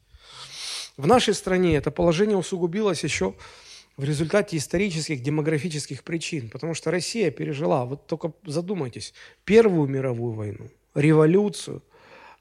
В 0.96 1.06
нашей 1.06 1.34
стране 1.34 1.76
это 1.76 1.90
положение 1.90 2.36
усугубилось 2.36 3.04
еще 3.04 3.34
в 3.96 4.04
результате 4.04 4.56
исторических, 4.56 5.22
демографических 5.22 6.04
причин, 6.04 6.50
потому 6.50 6.74
что 6.74 6.90
Россия 6.90 7.30
пережила, 7.30 7.84
вот 7.84 8.06
только 8.06 8.32
задумайтесь, 8.46 9.12
Первую 9.44 9.88
мировую 9.88 10.32
войну, 10.32 10.70
революцию, 10.94 11.82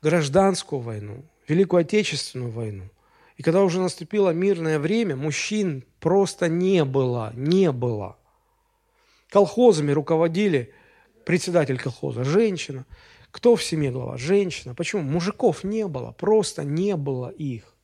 гражданскую 0.01 0.81
войну, 0.81 1.23
Великую 1.47 1.81
Отечественную 1.81 2.51
войну. 2.51 2.83
И 3.37 3.43
когда 3.43 3.63
уже 3.63 3.79
наступило 3.79 4.31
мирное 4.31 4.79
время, 4.79 5.15
мужчин 5.15 5.83
просто 5.99 6.49
не 6.49 6.83
было, 6.83 7.31
не 7.35 7.71
было. 7.71 8.17
Колхозами 9.29 9.91
руководили 9.91 10.73
председатель 11.25 11.77
колхоза, 11.77 12.23
женщина. 12.23 12.85
Кто 13.31 13.55
в 13.55 13.63
семье 13.63 13.91
глава? 13.91 14.17
Женщина. 14.17 14.73
Почему? 14.73 15.03
Мужиков 15.03 15.63
не 15.63 15.87
было, 15.87 16.11
просто 16.11 16.63
не 16.63 16.95
было 16.95 17.29
их. 17.29 17.75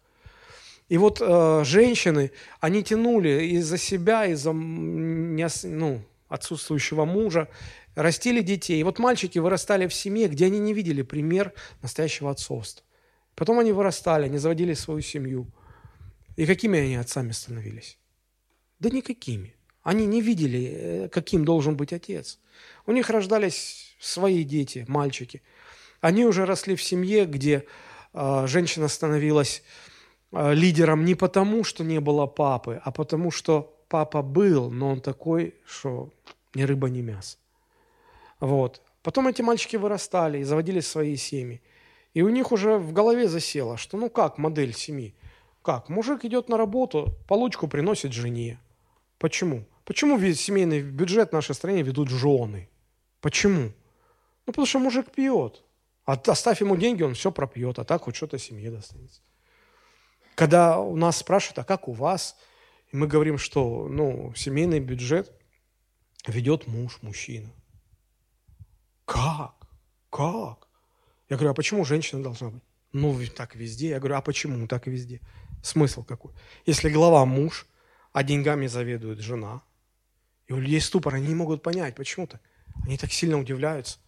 И 0.90 0.98
вот 0.98 1.22
э, 1.22 1.64
женщины, 1.66 2.32
они 2.60 2.84
тянули 2.84 3.46
из-за 3.58 3.78
себя, 3.78 4.26
из-за 4.26 4.54
ну, 4.54 6.02
отсутствующего 6.30 7.06
мужа, 7.06 7.48
растили 7.96 8.42
детей. 8.42 8.80
И 8.80 8.84
вот 8.84 9.00
мальчики 9.00 9.40
вырастали 9.40 9.88
в 9.88 9.94
семье, 9.94 10.28
где 10.28 10.46
они 10.46 10.60
не 10.60 10.74
видели 10.74 11.02
пример 11.02 11.54
настоящего 11.82 12.32
отцовства. 12.32 12.86
Потом 13.36 13.60
они 13.60 13.72
вырастали, 13.72 14.26
они 14.26 14.38
заводили 14.38 14.74
свою 14.74 15.02
семью. 15.02 15.48
И 16.36 16.46
какими 16.46 16.80
они 16.80 16.96
отцами 16.96 17.32
становились? 17.32 17.98
Да 18.80 18.90
никакими. 18.90 19.56
Они 19.82 20.06
не 20.06 20.22
видели, 20.22 20.72
э, 20.74 21.10
каким 21.10 21.46
должен 21.46 21.76
быть 21.76 21.94
отец. 21.94 22.40
У 22.86 22.92
них 22.92 23.10
рождались 23.10 23.96
свои 24.00 24.44
дети, 24.44 24.86
мальчики. 24.88 25.42
Они 26.02 26.26
уже 26.26 26.46
росли 26.46 26.76
в 26.76 26.84
семье, 26.84 27.26
где 27.26 27.66
э, 28.14 28.48
женщина 28.48 28.88
становилась 28.88 29.64
э, 30.32 30.54
лидером 30.54 31.06
не 31.06 31.16
потому, 31.16 31.64
что 31.64 31.84
не 31.84 32.00
было 32.00 32.28
папы, 32.28 32.82
а 32.84 32.92
потому, 32.92 33.32
что 33.32 33.84
папа 33.90 34.22
был, 34.22 34.72
но 34.72 34.92
он 34.92 35.02
такой, 35.02 35.56
что 35.66 36.12
ни 36.54 36.64
рыба, 36.64 36.90
ни 36.90 37.02
мясо. 37.02 37.38
Вот. 38.44 38.82
Потом 39.04 39.30
эти 39.30 39.42
мальчики 39.42 39.78
вырастали 39.78 40.40
и 40.40 40.44
заводили 40.44 40.82
свои 40.82 41.16
семьи. 41.16 41.62
И 42.14 42.22
у 42.22 42.28
них 42.28 42.52
уже 42.52 42.78
в 42.78 42.92
голове 42.92 43.30
засело, 43.30 43.78
что 43.78 43.96
ну 43.96 44.10
как 44.10 44.38
модель 44.38 44.74
семьи? 44.74 45.16
Как? 45.62 45.88
Мужик 45.88 46.26
идет 46.26 46.50
на 46.50 46.58
работу, 46.58 47.16
получку 47.30 47.70
приносит 47.70 48.12
жене. 48.12 48.60
Почему? 49.18 49.66
Почему 49.86 50.18
весь 50.18 50.42
семейный 50.42 50.82
бюджет 50.82 51.30
в 51.30 51.34
нашей 51.34 51.56
стране 51.56 51.84
ведут 51.84 52.10
жены? 52.10 52.68
Почему? 53.22 53.72
Ну, 54.46 54.52
потому 54.52 54.66
что 54.66 54.80
мужик 54.80 55.10
пьет. 55.12 55.64
А 56.04 56.20
оставь 56.28 56.60
ему 56.60 56.76
деньги, 56.76 57.02
он 57.02 57.14
все 57.14 57.32
пропьет, 57.32 57.80
а 57.80 57.86
так 57.86 58.02
хоть 58.02 58.18
что-то 58.18 58.38
семье 58.38 58.72
достанется. 58.72 59.22
Когда 60.36 60.80
у 60.80 60.98
нас 60.98 61.16
спрашивают, 61.16 61.60
а 61.60 61.64
как 61.64 61.88
у 61.88 61.94
вас? 61.94 62.36
И 62.92 62.98
мы 62.98 63.08
говорим, 63.08 63.38
что 63.38 63.88
ну, 63.88 64.34
семейный 64.36 64.82
бюджет 64.82 65.32
ведет 66.28 66.68
муж, 66.68 67.00
мужчина. 67.02 67.50
Как? 69.14 69.54
Как? 70.10 70.68
Я 71.30 71.38
говорю, 71.38 71.52
а 71.52 71.54
почему 71.54 71.86
женщина 71.86 72.24
должна 72.24 72.50
быть? 72.50 72.64
Ну, 72.94 73.20
так 73.36 73.56
везде. 73.56 73.90
Я 73.90 74.00
говорю, 74.00 74.16
а 74.16 74.22
почему 74.22 74.68
так 74.68 74.88
везде? 74.88 75.22
Смысл 75.62 76.04
какой? 76.04 76.32
Если 76.66 76.90
глава 76.90 77.24
муж, 77.26 77.68
а 78.12 78.24
деньгами 78.24 78.66
заведует 78.66 79.20
жена, 79.20 79.62
и 80.48 80.54
у 80.54 80.58
людей 80.58 80.82
ступор, 80.82 81.14
они 81.14 81.28
не 81.28 81.36
могут 81.36 81.62
понять, 81.62 81.96
почему-то. 81.96 82.40
Они 82.86 82.98
так 82.98 83.12
сильно 83.12 83.38
удивляются. 83.38 84.00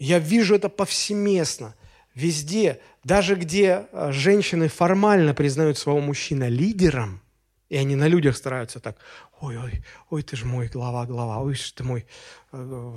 Я 0.00 0.18
вижу 0.18 0.56
это 0.56 0.68
повсеместно, 0.68 1.76
везде, 2.12 2.80
даже 3.04 3.36
где 3.36 3.86
э, 3.92 4.10
женщины 4.10 4.66
формально 4.66 5.32
признают 5.32 5.78
своего 5.78 6.00
мужчину 6.00 6.48
лидером, 6.48 7.22
и 7.68 7.76
они 7.76 7.94
на 7.94 8.08
людях 8.08 8.36
стараются 8.36 8.80
так, 8.80 8.98
ой-ой, 9.40 9.84
ой, 10.10 10.22
ты 10.24 10.36
же 10.36 10.44
мой 10.44 10.66
глава, 10.66 11.06
глава, 11.06 11.38
ой, 11.38 11.56
ты 11.74 11.84
мой, 11.84 12.06
э, 12.52 12.96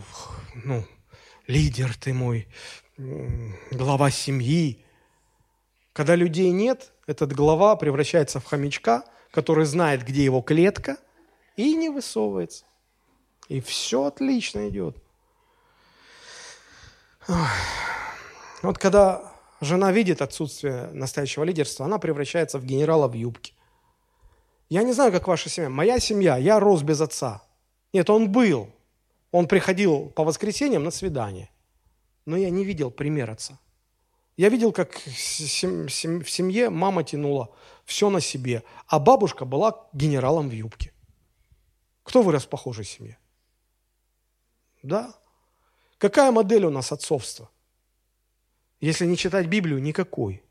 ну, 0.55 0.85
лидер, 1.51 1.95
ты 1.97 2.13
мой, 2.13 2.47
глава 3.71 4.09
семьи. 4.09 4.83
Когда 5.93 6.15
людей 6.15 6.51
нет, 6.51 6.93
этот 7.07 7.33
глава 7.33 7.75
превращается 7.75 8.39
в 8.39 8.45
хомячка, 8.45 9.03
который 9.31 9.65
знает, 9.65 10.03
где 10.03 10.23
его 10.23 10.41
клетка, 10.41 10.97
и 11.57 11.75
не 11.75 11.89
высовывается. 11.89 12.65
И 13.49 13.59
все 13.59 14.05
отлично 14.05 14.69
идет. 14.69 14.95
Вот 17.27 18.77
когда 18.77 19.33
жена 19.59 19.91
видит 19.91 20.21
отсутствие 20.21 20.89
настоящего 20.93 21.43
лидерства, 21.43 21.85
она 21.85 21.97
превращается 21.97 22.59
в 22.59 22.65
генерала 22.65 23.07
в 23.07 23.13
юбке. 23.13 23.53
Я 24.69 24.83
не 24.83 24.93
знаю, 24.93 25.11
как 25.11 25.27
ваша 25.27 25.49
семья. 25.49 25.69
Моя 25.69 25.99
семья, 25.99 26.37
я 26.37 26.59
рос 26.59 26.81
без 26.81 27.01
отца. 27.01 27.41
Нет, 27.91 28.09
он 28.09 28.31
был. 28.31 28.69
Он 29.31 29.47
приходил 29.47 30.09
по 30.09 30.23
воскресеньям 30.23 30.83
на 30.83 30.91
свидание. 30.91 31.49
Но 32.25 32.37
я 32.37 32.49
не 32.49 32.65
видел 32.65 32.91
пример 32.91 33.31
отца. 33.31 33.59
Я 34.37 34.49
видел, 34.49 34.71
как 34.71 34.95
в 34.95 35.09
семье 35.09 36.69
мама 36.69 37.03
тянула 37.03 37.53
все 37.85 38.09
на 38.09 38.21
себе, 38.21 38.63
а 38.87 38.99
бабушка 38.99 39.45
была 39.45 39.87
генералом 39.93 40.49
в 40.49 40.53
юбке. 40.53 40.93
Кто 42.03 42.21
вырос 42.21 42.45
в 42.45 42.49
похожей 42.49 42.85
семье? 42.85 43.17
Да. 44.83 45.13
Какая 45.97 46.31
модель 46.31 46.65
у 46.65 46.69
нас 46.71 46.91
отцовства? 46.91 47.49
Если 48.79 49.05
не 49.05 49.15
читать 49.15 49.47
Библию, 49.47 49.81
никакой. 49.81 50.43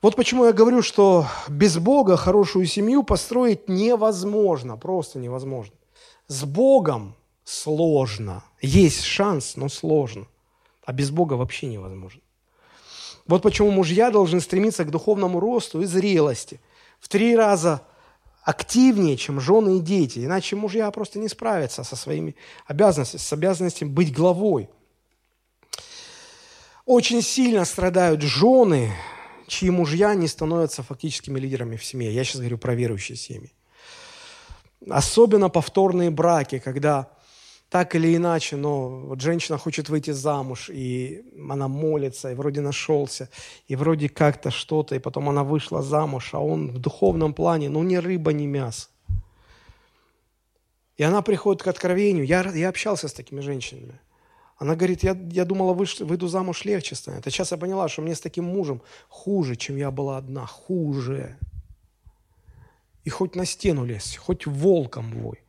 Вот 0.00 0.16
почему 0.16 0.46
я 0.46 0.54
говорю, 0.54 0.80
что 0.80 1.26
без 1.48 1.76
Бога 1.76 2.16
хорошую 2.16 2.64
семью 2.64 3.02
построить 3.02 3.68
невозможно, 3.68 4.78
просто 4.78 5.18
невозможно. 5.18 5.74
С 6.30 6.44
Богом 6.44 7.16
сложно. 7.42 8.44
Есть 8.62 9.02
шанс, 9.02 9.56
но 9.56 9.68
сложно. 9.68 10.28
А 10.84 10.92
без 10.92 11.10
Бога 11.10 11.34
вообще 11.34 11.66
невозможно. 11.66 12.20
Вот 13.26 13.42
почему 13.42 13.72
мужья 13.72 14.12
должны 14.12 14.40
стремиться 14.40 14.84
к 14.84 14.92
духовному 14.92 15.40
росту 15.40 15.82
и 15.82 15.86
зрелости. 15.86 16.60
В 17.00 17.08
три 17.08 17.34
раза 17.34 17.82
активнее, 18.44 19.16
чем 19.16 19.40
жены 19.40 19.78
и 19.78 19.80
дети. 19.80 20.20
Иначе 20.20 20.54
мужья 20.54 20.88
просто 20.92 21.18
не 21.18 21.26
справятся 21.26 21.82
со 21.82 21.96
своими 21.96 22.36
обязанностями, 22.64 23.20
с 23.20 23.32
обязанностью 23.32 23.90
быть 23.90 24.14
главой. 24.14 24.70
Очень 26.86 27.22
сильно 27.22 27.64
страдают 27.64 28.22
жены, 28.22 28.92
чьи 29.48 29.68
мужья 29.68 30.14
не 30.14 30.28
становятся 30.28 30.84
фактическими 30.84 31.40
лидерами 31.40 31.74
в 31.74 31.84
семье. 31.84 32.14
Я 32.14 32.22
сейчас 32.22 32.36
говорю 32.36 32.58
про 32.58 32.76
верующие 32.76 33.16
семьи. 33.16 33.52
Особенно 34.88 35.48
повторные 35.48 36.10
браки, 36.10 36.58
когда 36.58 37.10
так 37.70 37.94
или 37.94 38.16
иначе, 38.16 38.56
но 38.56 38.88
вот 38.88 39.20
женщина 39.20 39.56
хочет 39.56 39.88
выйти 39.88 40.10
замуж, 40.10 40.70
и 40.70 41.22
она 41.48 41.68
молится, 41.68 42.32
и 42.32 42.34
вроде 42.34 42.60
нашелся, 42.60 43.28
и 43.68 43.76
вроде 43.76 44.08
как-то 44.08 44.50
что-то, 44.50 44.96
и 44.96 44.98
потом 44.98 45.28
она 45.28 45.44
вышла 45.44 45.80
замуж, 45.80 46.30
а 46.32 46.40
он 46.40 46.72
в 46.72 46.78
духовном 46.78 47.32
плане, 47.32 47.68
ну, 47.68 47.82
ни 47.84 47.94
рыба, 47.94 48.32
ни 48.32 48.46
мясо. 48.46 48.88
И 50.96 51.02
она 51.02 51.22
приходит 51.22 51.62
к 51.62 51.68
откровению. 51.68 52.26
Я, 52.26 52.42
я 52.52 52.68
общался 52.68 53.08
с 53.08 53.12
такими 53.12 53.40
женщинами. 53.40 54.00
Она 54.58 54.74
говорит, 54.74 55.02
я, 55.02 55.16
я 55.30 55.46
думала, 55.46 55.72
выш, 55.72 56.00
выйду 56.00 56.28
замуж 56.28 56.66
легче 56.66 56.94
станет. 56.94 57.26
А 57.26 57.30
сейчас 57.30 57.52
я 57.52 57.56
поняла, 57.56 57.88
что 57.88 58.02
мне 58.02 58.14
с 58.14 58.20
таким 58.20 58.44
мужем 58.44 58.82
хуже, 59.08 59.56
чем 59.56 59.76
я 59.76 59.90
была 59.90 60.18
одна. 60.18 60.44
Хуже. 60.44 61.38
И 63.04 63.10
хоть 63.10 63.34
на 63.34 63.46
стену 63.46 63.84
лезь, 63.84 64.16
хоть 64.16 64.46
волком 64.46 65.10
вой. 65.12 65.40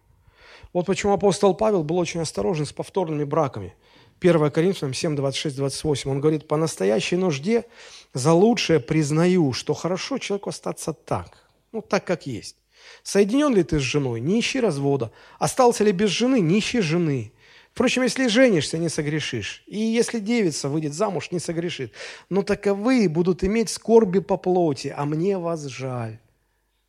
Вот 0.74 0.86
почему 0.86 1.14
апостол 1.14 1.54
Павел 1.54 1.84
был 1.84 1.98
очень 1.98 2.22
осторожен 2.22 2.66
с 2.66 2.72
повторными 2.72 3.24
браками. 3.24 3.74
1 4.22 4.52
Коринфянам 4.52 4.94
7, 4.94 5.16
26, 5.16 5.58
28. 5.58 6.12
Он 6.12 6.22
говорит, 6.22 6.48
по 6.48 6.56
настоящей 6.56 7.18
нужде 7.18 7.66
за 8.14 8.34
лучшее 8.34 8.80
признаю, 8.80 9.52
что 9.52 9.74
хорошо 9.74 10.18
человеку 10.20 10.50
остаться 10.50 10.94
так, 10.94 11.50
ну 11.72 11.82
так, 11.82 12.06
как 12.06 12.28
есть. 12.28 12.56
Соединен 13.04 13.56
ли 13.56 13.64
ты 13.64 13.80
с 13.80 13.84
женой, 13.84 14.22
не 14.22 14.40
ищи 14.40 14.60
развода. 14.60 15.12
Остался 15.40 15.84
ли 15.84 15.92
без 15.92 16.10
жены, 16.10 16.40
не 16.40 16.60
ищи 16.60 16.82
жены. 16.82 17.34
Впрочем, 17.74 18.04
если 18.04 18.28
женишься, 18.28 18.78
не 18.78 18.90
согрешишь. 18.90 19.64
И 19.66 19.78
если 19.78 20.20
девица 20.20 20.68
выйдет 20.68 20.94
замуж, 20.94 21.32
не 21.32 21.40
согрешит. 21.40 21.94
Но 22.30 22.44
таковые 22.44 23.08
будут 23.08 23.44
иметь 23.44 23.70
скорби 23.70 24.20
по 24.20 24.38
плоти, 24.38 24.94
а 24.96 25.06
мне 25.06 25.38
вас 25.38 25.66
жаль. 25.66 26.20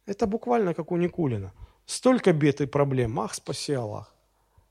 Это 0.07 0.27
буквально 0.27 0.75
как 0.75 0.93
у 0.93 0.97
Никулина. 0.97 1.53
Столько 1.87 2.33
бед 2.33 2.61
и 2.61 2.67
проблем. 2.67 3.21
Ах, 3.21 3.35
спаси 3.35 3.73
Аллах. 3.73 4.15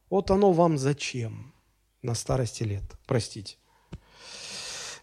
Вот 0.10 0.32
оно 0.32 0.52
вам 0.52 0.78
зачем 0.78 1.54
на 2.02 2.16
старости 2.16 2.64
лет. 2.64 2.84
Простите. 3.06 3.56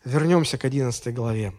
Вернемся 0.04 0.58
к 0.58 0.64
11 0.64 1.14
главе. 1.14 1.52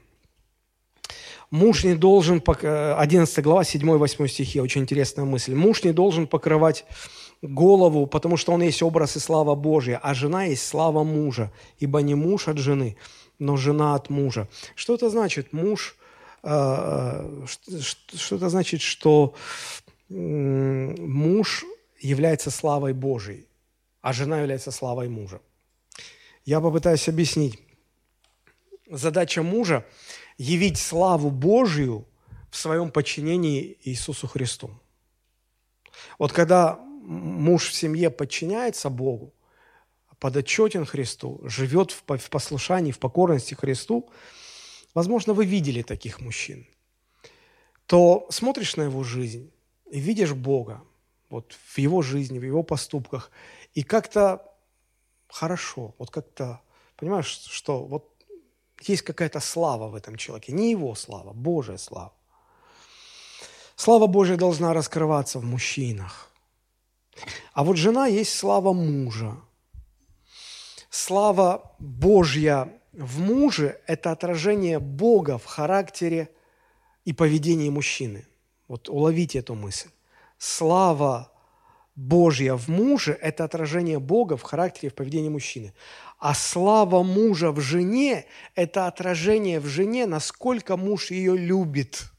Муж 1.52 1.84
не 1.84 1.96
должен, 1.96 2.44
11 2.46 3.44
глава, 3.44 3.64
7-8 3.64 4.28
стихи, 4.28 4.62
очень 4.62 4.82
интересная 4.82 5.26
мысль. 5.26 5.56
Муж 5.56 5.84
не 5.84 5.94
должен 5.94 6.28
покрывать 6.28 6.86
голову, 7.42 8.06
потому 8.06 8.38
что 8.38 8.52
он 8.52 8.62
есть 8.62 8.84
образ 8.84 9.16
и 9.16 9.20
слава 9.20 9.56
Божья, 9.56 10.00
а 10.04 10.14
жена 10.14 10.44
есть 10.46 10.68
слава 10.68 11.04
мужа, 11.04 11.52
ибо 11.80 12.02
не 12.02 12.16
муж 12.16 12.48
от 12.48 12.58
жены, 12.58 12.98
но 13.40 13.58
жена 13.58 13.96
от 13.96 14.10
мужа. 14.10 14.48
Что 14.76 14.94
это 14.94 15.10
значит? 15.10 15.54
Муж, 15.54 15.96
э, 15.98 15.99
э, 15.99 15.99
что 16.42 18.36
это 18.36 18.50
значит, 18.50 18.82
что 18.82 19.36
муж 20.10 21.66
является 22.00 22.52
славой 22.52 22.94
Божией, 22.94 23.48
а 24.02 24.14
жена 24.14 24.40
является 24.40 24.72
славой 24.72 25.10
мужа. 25.10 25.42
Я 26.46 26.62
попытаюсь 26.62 27.10
объяснить. 27.10 27.60
Задача 28.90 29.44
мужа– 29.44 29.86
явить 30.38 30.78
славу 30.80 31.30
Божию 31.30 32.08
в 32.50 32.58
своем 32.58 32.90
подчинении 32.92 33.78
Иисусу 33.84 34.28
Христу. 34.28 34.72
Вот 36.18 36.32
когда 36.32 36.80
муж 37.04 37.68
в 37.70 37.74
семье 37.74 38.10
подчиняется 38.10 38.90
Богу, 38.90 39.34
подотчетен 40.20 40.86
Христу, 40.86 41.40
живет 41.44 41.92
в 41.92 42.30
послушании, 42.30 42.92
в 42.92 43.00
покорности 43.00 43.54
Христу, 43.54 44.10
возможно, 44.94 45.34
вы 45.34 45.46
видели 45.46 45.82
таких 45.82 46.20
мужчин, 46.22 46.68
то 47.86 48.28
смотришь 48.30 48.76
на 48.76 48.84
его 48.84 49.04
жизнь 49.04 49.52
и 49.92 50.00
видишь 50.00 50.34
Бога 50.34 50.84
вот 51.30 51.54
в 51.54 51.78
его 51.78 52.02
жизни, 52.02 52.40
в 52.40 52.44
его 52.44 52.64
поступках, 52.64 53.32
и 53.74 53.84
как-то 53.84 54.42
хорошо, 55.28 55.94
вот 55.98 56.10
как-то, 56.10 56.62
понимаешь, 56.96 57.28
что 57.28 57.86
вот 57.86 58.10
есть 58.82 59.04
какая-то 59.04 59.40
слава 59.40 59.90
в 59.90 59.96
этом 59.96 60.16
человеке, 60.16 60.54
не 60.54 60.72
его 60.72 60.96
слава, 60.96 61.34
Божья 61.34 61.78
слава. 61.78 62.14
Слава 63.76 64.08
Божья 64.08 64.36
должна 64.36 64.74
раскрываться 64.74 65.40
в 65.40 65.46
мужчинах. 65.46 66.32
А 67.54 67.64
вот 67.64 67.78
жена 67.78 68.08
есть 68.08 68.36
слава 68.36 68.74
мужа. 68.74 69.38
Слава 70.90 71.76
Божья 71.80 72.79
в 72.92 73.20
муже– 73.20 73.80
это 73.88 74.12
отражение 74.12 74.80
Бога 74.80 75.38
в 75.38 75.46
характере 75.46 76.30
и 77.06 77.14
поведении 77.14 77.70
мужчины. 77.70 78.26
Вот 78.68 78.90
уловите 78.90 79.40
эту 79.40 79.56
мысль. 79.56 79.90
Слава 80.38 81.32
Божья 81.96 82.56
в 82.56 82.68
муже– 82.70 83.18
это 83.22 83.44
отражение 83.44 84.00
Бога 84.00 84.38
в 84.38 84.44
характере 84.44 84.88
и 84.88 84.92
в 84.92 84.96
поведении 84.96 85.30
мужчины. 85.30 85.74
А 86.18 86.34
слава 86.34 87.04
мужа 87.04 87.52
в 87.52 87.60
жене– 87.60 88.26
это 88.56 88.88
отражение 88.88 89.60
в 89.60 89.66
жене, 89.66 90.06
насколько 90.06 90.78
муж 90.78 91.12
ее 91.12 91.38
любит, 91.38 92.12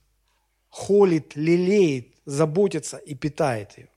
холит, 0.69 1.35
лелеет, 1.35 2.15
заботится 2.25 2.97
и 2.97 3.15
питает 3.15 3.77
ее. 3.79 3.89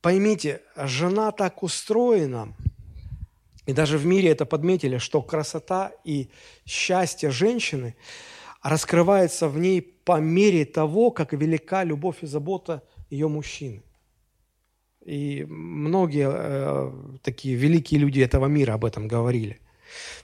Поймите, 0.00 0.60
жена 0.76 1.32
так 1.32 1.62
устроена, 1.62 2.54
и 3.66 3.72
даже 3.72 3.98
в 3.98 4.06
мире 4.06 4.30
это 4.30 4.44
подметили, 4.44 4.98
что 4.98 5.22
красота 5.22 5.92
и 6.04 6.28
счастье 6.66 7.30
женщины 7.30 7.96
раскрывается 8.62 9.48
в 9.48 9.58
ней 9.58 9.80
по 9.82 10.20
мере 10.20 10.64
того, 10.64 11.10
как 11.10 11.32
велика 11.32 11.84
любовь 11.84 12.18
и 12.22 12.26
забота 12.26 12.82
ее 13.10 13.28
мужчины. 13.28 13.82
И 15.04 15.44
многие 15.48 16.30
э, 16.32 16.92
такие 17.22 17.56
великие 17.56 18.00
люди 18.00 18.20
этого 18.20 18.46
мира 18.46 18.74
об 18.74 18.84
этом 18.84 19.06
говорили. 19.06 19.60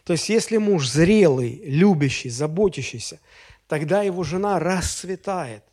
То 0.05 0.15
есть, 0.15 0.29
если 0.31 0.57
муж 0.57 0.89
зрелый, 0.89 1.61
любящий, 1.65 2.31
заботящийся, 2.31 3.21
тогда 3.69 4.03
его 4.03 4.25
жена 4.25 4.59
расцветает 4.59 5.65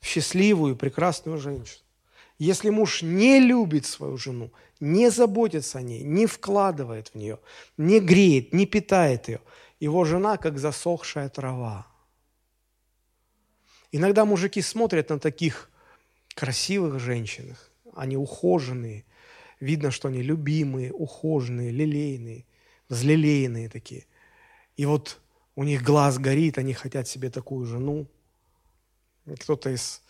в 0.00 0.06
счастливую, 0.06 0.76
прекрасную 0.76 1.38
женщину. 1.38 1.85
Если 2.38 2.68
муж 2.70 3.02
не 3.02 3.40
любит 3.40 3.86
свою 3.86 4.18
жену, 4.18 4.52
не 4.78 5.10
заботится 5.10 5.78
о 5.78 5.82
ней, 5.82 6.02
не 6.02 6.26
вкладывает 6.26 7.08
в 7.08 7.14
нее, 7.14 7.38
не 7.78 7.98
греет, 7.98 8.52
не 8.52 8.66
питает 8.66 9.28
ее, 9.28 9.40
его 9.80 10.04
жена 10.04 10.36
как 10.36 10.58
засохшая 10.58 11.28
трава. 11.30 11.86
Иногда 13.90 14.24
мужики 14.26 14.60
смотрят 14.60 15.08
на 15.08 15.18
таких 15.18 15.70
красивых 16.34 17.00
женщин, 17.00 17.56
они 17.94 18.18
ухоженные, 18.18 19.06
видно, 19.58 19.90
что 19.90 20.08
они 20.08 20.20
любимые, 20.20 20.92
ухоженные, 20.92 21.70
лилейные, 21.70 22.44
взлелеянные 22.90 23.70
такие. 23.70 24.06
И 24.76 24.84
вот 24.84 25.20
у 25.54 25.64
них 25.64 25.82
глаз 25.82 26.18
горит, 26.18 26.58
они 26.58 26.74
хотят 26.74 27.08
себе 27.08 27.30
такую 27.30 27.64
жену. 27.64 28.06
Кто-то 29.40 29.70
из 29.70 30.02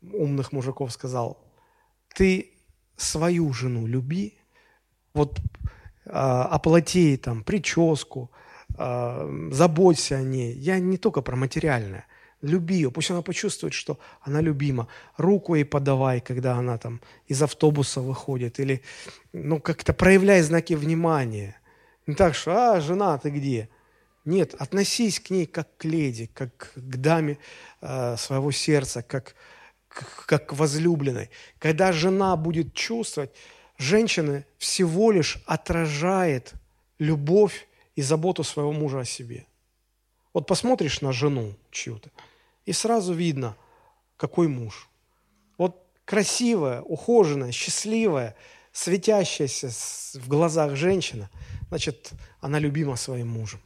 умных 0.00 0.52
мужиков 0.52 0.92
сказал, 0.92 1.44
ты 2.14 2.50
свою 2.96 3.52
жену 3.52 3.86
люби, 3.86 4.38
вот 5.12 5.40
а, 6.06 6.44
оплати 6.44 7.16
там 7.16 7.42
прическу, 7.42 8.30
а, 8.76 9.28
заботься 9.50 10.16
о 10.16 10.22
ней. 10.22 10.54
Я 10.54 10.78
не 10.78 10.96
только 10.96 11.22
про 11.22 11.36
материальное. 11.36 12.06
Люби 12.40 12.74
ее, 12.74 12.90
пусть 12.90 13.10
она 13.10 13.22
почувствует, 13.22 13.72
что 13.72 13.98
она 14.20 14.42
любима. 14.42 14.86
Руку 15.16 15.54
ей 15.54 15.64
подавай, 15.64 16.20
когда 16.20 16.56
она 16.56 16.76
там 16.78 17.00
из 17.26 17.42
автобуса 17.42 18.00
выходит. 18.00 18.60
Или 18.60 18.82
ну, 19.32 19.60
как-то 19.60 19.92
проявляй 19.92 20.42
знаки 20.42 20.74
внимания. 20.74 21.56
Не 22.06 22.14
так, 22.14 22.34
что 22.34 22.74
«А, 22.74 22.80
жена, 22.80 23.18
ты 23.18 23.30
где?» 23.30 23.68
Нет, 24.26 24.54
относись 24.54 25.20
к 25.20 25.30
ней 25.30 25.46
как 25.46 25.76
к 25.76 25.84
леди, 25.84 26.30
как 26.32 26.72
к 26.74 26.96
даме 26.96 27.38
э, 27.82 28.16
своего 28.16 28.52
сердца, 28.52 29.02
как 29.02 29.34
как 30.26 30.52
возлюбленной. 30.52 31.30
Когда 31.58 31.92
жена 31.92 32.36
будет 32.36 32.74
чувствовать, 32.74 33.30
женщина 33.78 34.44
всего 34.58 35.10
лишь 35.10 35.38
отражает 35.46 36.54
любовь 36.98 37.68
и 37.96 38.02
заботу 38.02 38.44
своего 38.44 38.72
мужа 38.72 39.00
о 39.00 39.04
себе. 39.04 39.46
Вот 40.32 40.46
посмотришь 40.46 41.00
на 41.00 41.12
жену 41.12 41.54
чью-то, 41.70 42.10
и 42.66 42.72
сразу 42.72 43.12
видно, 43.14 43.56
какой 44.16 44.48
муж. 44.48 44.88
Вот 45.58 45.86
красивая, 46.04 46.82
ухоженная, 46.82 47.52
счастливая, 47.52 48.34
светящаяся 48.72 49.70
в 50.18 50.28
глазах 50.28 50.74
женщина, 50.74 51.30
значит, 51.68 52.10
она 52.40 52.58
любима 52.58 52.96
своим 52.96 53.28
мужем. 53.28 53.60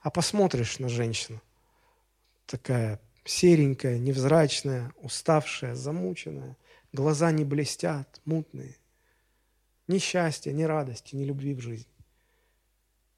А 0.00 0.10
посмотришь 0.10 0.78
на 0.78 0.88
женщину, 0.88 1.42
такая 2.46 2.98
серенькая, 3.24 3.98
невзрачная, 3.98 4.92
уставшая, 5.02 5.74
замученная, 5.74 6.56
глаза 6.92 7.32
не 7.32 7.44
блестят, 7.44 8.20
мутные. 8.24 8.76
Ни 9.88 9.98
счастья, 9.98 10.52
ни 10.52 10.62
радости, 10.62 11.16
ни 11.16 11.24
любви 11.24 11.54
в 11.54 11.60
жизни. 11.60 11.92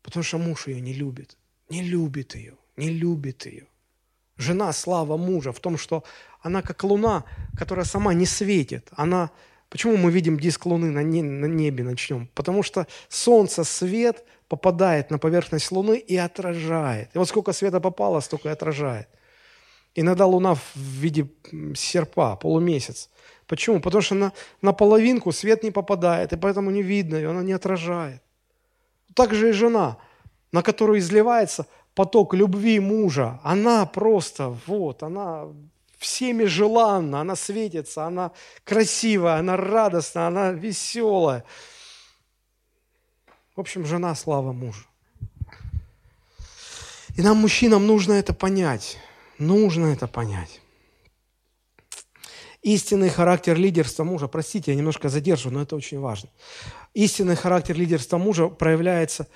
Потому 0.03 0.25
что 0.25 0.39
муж 0.39 0.67
ее 0.67 0.81
не 0.81 0.93
любит. 0.93 1.37
Не 1.69 1.83
любит 1.83 2.35
ее, 2.35 2.57
не 2.77 2.91
любит 2.91 3.47
ее. 3.47 3.67
Жена 4.37 4.73
слава 4.73 5.17
мужа 5.17 5.53
в 5.53 5.61
том, 5.61 5.79
что 5.79 6.05
она 6.41 6.63
как 6.63 6.83
луна, 6.85 7.25
которая 7.57 7.85
сама 7.85 8.15
не 8.15 8.27
светит. 8.27 8.89
Она 8.93 9.31
Почему 9.73 9.97
мы 9.97 10.11
видим 10.11 10.39
диск 10.39 10.67
Луны 10.67 10.91
на, 10.91 11.03
небе 11.03 11.83
начнем? 11.83 12.29
Потому 12.35 12.63
что 12.63 12.87
Солнце, 13.09 13.65
свет 13.65 14.23
попадает 14.47 15.11
на 15.11 15.19
поверхность 15.19 15.73
Луны 15.73 15.97
и 15.97 16.15
отражает. 16.15 17.09
И 17.15 17.19
вот 17.19 17.27
сколько 17.27 17.55
света 17.55 17.81
попало, 17.81 18.21
столько 18.21 18.51
и 18.51 18.53
отражает. 18.53 19.09
Иногда 19.95 20.27
Луна 20.27 20.55
в 20.55 20.77
виде 20.77 21.29
серпа, 21.75 22.37
полумесяц. 22.37 23.11
Почему? 23.47 23.81
Потому 23.81 24.03
что 24.03 24.15
на, 24.15 24.33
на 24.63 24.73
половинку 24.73 25.33
свет 25.33 25.63
не 25.63 25.71
попадает, 25.71 26.33
и 26.33 26.37
поэтому 26.37 26.71
не 26.71 26.83
видно 26.83 27.17
ее, 27.17 27.31
она 27.31 27.43
не 27.43 27.53
отражает. 27.53 28.23
Так 29.15 29.35
же 29.35 29.51
и 29.51 29.53
жена, 29.53 29.99
на 30.53 30.63
которую 30.63 30.99
изливается 30.99 31.67
поток 31.95 32.33
любви 32.33 32.81
мужа. 32.81 33.41
Она 33.43 33.85
просто, 33.85 34.57
вот, 34.67 35.03
она 35.03 35.49
всеми 35.99 36.45
желанна, 36.45 37.21
она 37.21 37.37
светится, 37.37 38.07
она 38.07 38.33
красивая, 38.65 39.37
она 39.37 39.57
радостная, 39.57 40.29
она 40.29 40.53
веселая. 40.53 41.45
В 43.55 43.61
общем, 43.61 43.85
жена– 43.85 44.15
слава 44.17 44.53
мужа. 44.53 44.87
И 47.17 47.21
нам, 47.21 47.37
мужчинам, 47.37 47.87
нужно 47.87 48.15
это 48.15 48.33
понять. 48.33 48.99
Нужно 49.43 49.87
это 49.87 50.07
понять. 50.07 50.61
Истинный 52.63 53.09
характер 53.09 53.57
лидерства 53.57 54.05
мужа, 54.05 54.29
простите, 54.29 54.71
я 54.71 54.77
немножко 54.77 55.09
задержу, 55.09 55.51
но 55.51 55.63
это 55.63 55.75
очень 55.75 55.99
важно. 55.99 56.31
Истинный 56.95 57.35
характер 57.35 57.77
лидерства 57.77 58.19
мужа 58.19 58.47
проявляется 58.47 59.27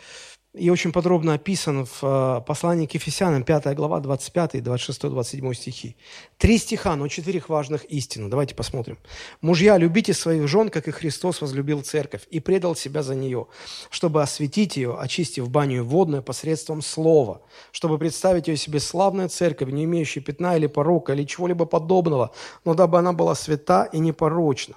и 0.56 0.70
очень 0.70 0.92
подробно 0.92 1.34
описан 1.34 1.84
в 1.84 1.98
э, 2.02 2.40
послании 2.46 2.86
к 2.86 2.94
Ефесянам, 2.94 3.44
5 3.44 3.74
глава, 3.74 4.00
25, 4.00 4.62
26, 4.62 5.02
27 5.02 5.54
стихи. 5.54 5.96
Три 6.38 6.58
стиха, 6.58 6.96
но 6.96 7.08
четырех 7.08 7.48
важных 7.48 7.84
истин. 7.84 8.30
Давайте 8.30 8.54
посмотрим. 8.54 8.98
«Мужья, 9.42 9.76
любите 9.76 10.14
своих 10.14 10.48
жен, 10.48 10.70
как 10.70 10.88
и 10.88 10.90
Христос 10.90 11.40
возлюбил 11.40 11.82
церковь 11.82 12.22
и 12.30 12.40
предал 12.40 12.74
себя 12.74 13.02
за 13.02 13.14
нее, 13.14 13.46
чтобы 13.90 14.22
осветить 14.22 14.76
ее, 14.76 14.96
очистив 14.98 15.50
баню 15.50 15.84
водную 15.84 16.22
посредством 16.22 16.80
слова, 16.82 17.42
чтобы 17.70 17.98
представить 17.98 18.48
ее 18.48 18.56
себе 18.56 18.80
славной 18.80 19.28
церковь, 19.28 19.70
не 19.70 19.84
имеющей 19.84 20.20
пятна 20.20 20.56
или 20.56 20.66
порока, 20.66 21.12
или 21.12 21.24
чего-либо 21.24 21.66
подобного, 21.66 22.32
но 22.64 22.74
дабы 22.74 22.98
она 22.98 23.12
была 23.12 23.34
свята 23.34 23.84
и 23.92 23.98
непорочна. 23.98 24.76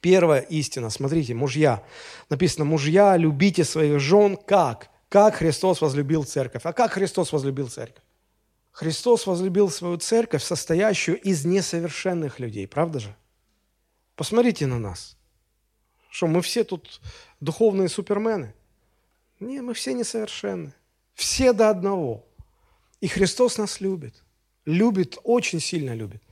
Первая 0.00 0.40
истина, 0.40 0.90
смотрите, 0.90 1.34
мужья. 1.34 1.82
Написано, 2.28 2.64
мужья, 2.64 3.16
любите 3.16 3.64
своих 3.64 4.00
жен 4.00 4.36
как? 4.36 4.90
Как 5.08 5.36
Христос 5.36 5.80
возлюбил 5.80 6.24
церковь. 6.24 6.62
А 6.64 6.72
как 6.72 6.92
Христос 6.92 7.32
возлюбил 7.32 7.68
церковь? 7.68 8.04
Христос 8.72 9.26
возлюбил 9.26 9.68
свою 9.68 9.96
церковь, 9.96 10.42
состоящую 10.42 11.20
из 11.20 11.44
несовершенных 11.44 12.38
людей, 12.38 12.66
правда 12.68 13.00
же? 13.00 13.16
Посмотрите 14.14 14.66
на 14.66 14.78
нас. 14.78 15.16
Что, 16.10 16.26
мы 16.26 16.42
все 16.42 16.64
тут 16.64 17.00
духовные 17.40 17.88
супермены? 17.88 18.54
Не, 19.40 19.60
мы 19.60 19.74
все 19.74 19.92
несовершенны. 19.92 20.72
Все 21.14 21.52
до 21.52 21.70
одного. 21.70 22.24
И 23.00 23.08
Христос 23.08 23.58
нас 23.58 23.80
любит. 23.80 24.22
Любит, 24.64 25.18
очень 25.24 25.60
сильно 25.60 25.94
любит. 25.94 26.22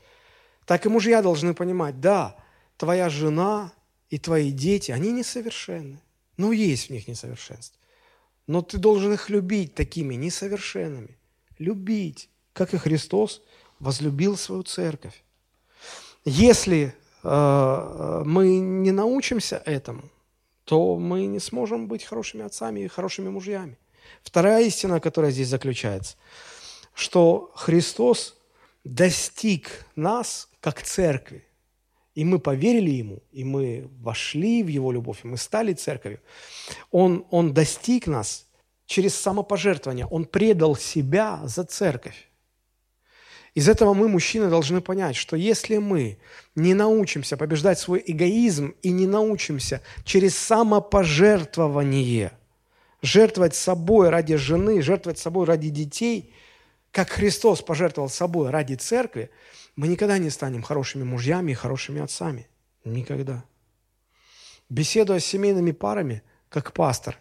Так 0.67 0.85
и 0.85 0.89
мужья 0.89 1.23
должны 1.23 1.55
понимать, 1.55 2.01
да, 2.01 2.37
твоя 2.79 3.11
жена 3.11 3.73
и 4.09 4.19
твои 4.19 4.51
дети, 4.51 4.91
они 4.91 5.13
несовершенны. 5.13 6.01
Ну, 6.39 6.53
есть 6.53 6.87
в 6.89 6.91
них 6.91 7.07
несовершенство. 7.09 7.79
Но 8.47 8.63
ты 8.63 8.79
должен 8.79 9.13
их 9.13 9.29
любить 9.29 9.75
такими 9.75 10.15
несовершенными. 10.15 11.19
Любить, 11.59 12.31
как 12.55 12.73
и 12.73 12.79
Христос 12.79 13.43
возлюбил 13.81 14.39
свою 14.39 14.63
церковь. 14.63 15.23
Если 16.25 16.95
э, 17.23 18.23
мы 18.25 18.59
не 18.59 18.93
научимся 18.93 19.63
этому, 19.67 20.09
то 20.65 20.97
мы 20.97 21.27
не 21.27 21.41
сможем 21.41 21.89
быть 21.89 22.05
хорошими 22.05 22.45
отцами 22.45 22.81
и 22.81 22.89
хорошими 22.89 23.29
мужьями. 23.29 23.77
Вторая 24.23 24.65
истина, 24.65 25.01
которая 25.01 25.31
здесь 25.31 25.49
заключается, 25.49 26.17
что 26.95 27.51
Христос 27.55 28.37
достиг 28.85 29.87
нас 29.97 30.49
как 30.61 30.83
церкви. 30.83 31.48
И 32.19 32.25
мы 32.25 32.41
поверили 32.41 32.91
Ему, 32.91 33.23
и 33.31 33.45
мы 33.45 33.89
вошли 34.01 34.65
в 34.65 34.67
Его 34.67 34.91
любовь, 34.91 35.21
и 35.23 35.29
мы 35.29 35.37
стали 35.37 35.73
церковью. 35.73 36.19
Он, 36.91 37.25
он 37.31 37.55
достиг 37.55 38.09
нас 38.09 38.47
через 38.87 39.15
самопожертвование. 39.15 40.05
Он 40.07 40.25
предал 40.25 40.75
себя 40.75 41.41
за 41.45 41.63
церковь. 41.63 42.29
Из 43.55 43.69
этого 43.69 43.95
мы, 43.95 44.09
мужчины, 44.09 44.51
должны 44.51 44.81
понять, 44.81 45.15
что 45.15 45.37
если 45.37 45.79
мы 45.79 46.19
не 46.57 46.75
научимся 46.75 47.37
побеждать 47.37 47.79
свой 47.79 48.03
эгоизм 48.05 48.75
и 48.83 48.91
не 48.91 49.07
научимся 49.07 49.81
через 50.05 50.37
самопожертвование 50.37 52.33
жертвовать 53.01 53.55
собой 53.55 54.09
ради 54.09 54.35
жены, 54.35 54.83
жертвовать 54.83 55.21
собой 55.21 55.47
ради 55.47 55.69
детей, 55.69 56.35
как 56.93 57.11
Христос 57.11 57.63
пожертвовал 57.63 58.09
собой 58.09 58.51
ради 58.51 58.75
церкви, 58.75 59.31
мы 59.77 59.89
никогда 59.89 60.19
не 60.19 60.31
станем 60.31 60.63
хорошими 60.63 61.05
мужьями 61.05 61.53
и 61.53 61.55
хорошими 61.55 62.01
отцами. 62.01 62.49
Никогда. 62.85 63.45
Беседуя 64.69 65.19
с 65.19 65.25
семейными 65.25 65.73
парами, 65.73 66.23
как 66.49 66.73
пастор, 66.73 67.19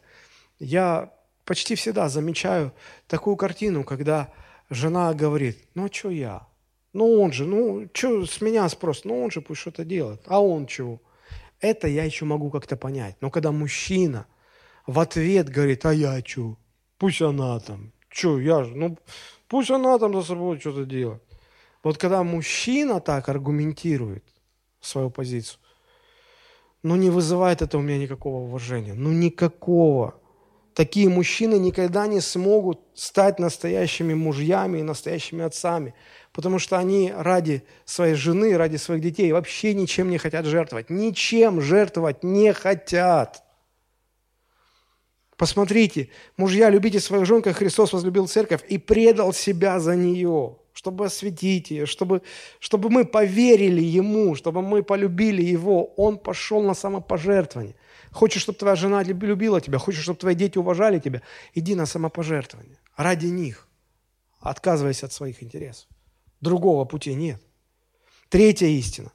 я 0.60 1.14
почти 1.46 1.76
всегда 1.76 2.10
замечаю 2.10 2.74
такую 3.08 3.36
картину, 3.36 3.84
когда 3.84 4.34
жена 4.70 5.14
говорит, 5.14 5.68
ну 5.76 5.86
а 5.86 5.94
что 5.94 6.10
я? 6.10 6.48
Ну 6.94 7.22
он 7.22 7.32
же, 7.32 7.46
ну 7.46 7.88
что 7.94 8.26
с 8.26 8.42
меня 8.42 8.68
спрос? 8.70 9.04
Ну 9.04 9.24
он 9.24 9.32
же 9.32 9.42
пусть 9.42 9.62
что-то 9.62 9.86
делает. 9.86 10.22
А 10.26 10.42
он 10.42 10.66
чего? 10.66 11.02
Это 11.60 11.88
я 11.88 12.04
еще 12.04 12.26
могу 12.26 12.50
как-то 12.50 12.76
понять. 12.76 13.18
Но 13.22 13.30
когда 13.30 13.52
мужчина 13.52 14.26
в 14.86 15.00
ответ 15.00 15.50
говорит, 15.50 15.86
а 15.86 15.94
я 15.94 16.22
что? 16.26 16.58
Пусть 16.98 17.22
она 17.22 17.60
там. 17.60 17.92
Что, 18.10 18.40
я 18.40 18.64
же, 18.64 18.76
ну 18.76 18.98
пусть 19.48 19.72
она 19.72 19.98
там 20.00 20.14
за 20.14 20.24
собой 20.24 20.60
что-то 20.60 20.86
делает. 20.86 21.24
Вот 21.84 21.98
когда 21.98 22.24
мужчина 22.24 23.00
так 23.00 23.30
аргументирует 23.30 24.24
свою 24.82 25.10
позицию, 25.10 25.60
ну 26.84 26.96
не 26.96 27.10
вызывает 27.10 27.62
это 27.62 27.78
у 27.78 27.82
меня 27.82 27.98
никакого 27.98 28.44
уважения. 28.44 28.94
Ну 28.94 29.12
никакого 29.12 30.20
такие 30.78 31.10
мужчины 31.10 31.56
никогда 31.56 32.06
не 32.06 32.22
смогут 32.22 32.80
стать 32.94 33.40
настоящими 33.40 34.14
мужьями 34.14 34.78
и 34.78 34.84
настоящими 34.84 35.44
отцами, 35.44 35.96
потому 36.34 36.60
что 36.60 36.78
они 36.78 37.12
ради 37.16 37.64
своей 37.86 38.14
жены, 38.14 38.56
ради 38.56 38.76
своих 38.76 39.02
детей 39.02 39.32
вообще 39.32 39.74
ничем 39.74 40.12
не 40.12 40.20
хотят 40.20 40.46
жертвовать. 40.46 40.92
Ничем 40.92 41.62
жертвовать 41.62 42.24
не 42.24 42.54
хотят. 42.54 43.44
Посмотрите, 45.38 46.10
мужья, 46.36 46.70
любите 46.70 47.00
своих 47.00 47.26
жен, 47.26 47.42
как 47.42 47.58
Христос 47.58 47.94
возлюбил 47.94 48.28
церковь 48.28 48.62
и 48.68 48.78
предал 48.78 49.34
себя 49.34 49.80
за 49.80 49.96
нее, 49.96 50.58
чтобы 50.74 51.06
осветить 51.06 51.72
ее, 51.72 51.86
чтобы, 51.86 52.24
чтобы 52.60 52.90
мы 52.90 53.06
поверили 53.06 53.82
Ему, 53.82 54.36
чтобы 54.36 54.62
мы 54.62 54.84
полюбили 54.84 55.44
Его. 55.44 55.86
Он 55.96 56.18
пошел 56.18 56.62
на 56.62 56.74
самопожертвование– 56.74 57.76
Хочешь, 58.12 58.42
чтобы 58.42 58.58
твоя 58.58 58.76
жена 58.76 59.04
любила 59.04 59.62
тебя, 59.62 59.78
хочешь, 59.78 60.02
чтобы 60.02 60.18
твои 60.18 60.36
дети 60.36 60.58
уважали 60.58 61.00
тебя, 61.00 61.22
иди 61.54 61.76
на 61.76 61.86
самопожертвование. 61.86 62.80
Ради 62.96 63.28
них. 63.28 63.68
Отказывайся 64.40 65.08
от 65.08 65.14
своих 65.14 65.44
интересов. 65.44 65.88
Другого 66.42 66.86
пути 66.86 67.14
нет. 67.14 67.42
Третья 68.30 68.68
истина. 68.68 69.12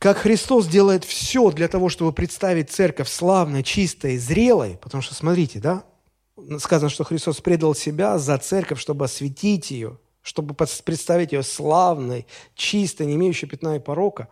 Как 0.00 0.18
Христос 0.18 0.66
делает 0.66 1.04
все 1.04 1.52
для 1.52 1.68
того, 1.68 1.88
чтобы 1.88 2.12
представить 2.12 2.70
церковь 2.70 3.08
славной, 3.08 3.62
чистой, 3.62 4.18
зрелой, 4.18 4.76
потому 4.82 5.00
что, 5.02 5.14
смотрите, 5.14 5.60
да, 5.60 5.84
сказано, 6.58 6.90
что 6.90 7.04
Христос 7.04 7.40
предал 7.40 7.76
себя 7.76 8.18
за 8.18 8.36
церковь, 8.38 8.80
чтобы 8.80 9.04
осветить 9.04 9.70
ее, 9.70 9.98
чтобы 10.22 10.54
представить 10.54 11.30
ее 11.30 11.44
славной, 11.44 12.26
чистой, 12.56 13.06
не 13.06 13.14
имеющей 13.14 13.46
пятна 13.46 13.76
и 13.76 13.78
порока. 13.78 14.26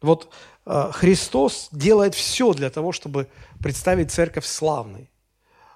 Вот 0.00 0.30
Э, 0.64 0.90
Христос 0.92 1.68
делает 1.72 2.14
все 2.14 2.52
для 2.52 2.70
того, 2.70 2.92
чтобы 2.92 3.28
представить 3.60 4.10
церковь 4.10 4.46
славной. 4.46 5.10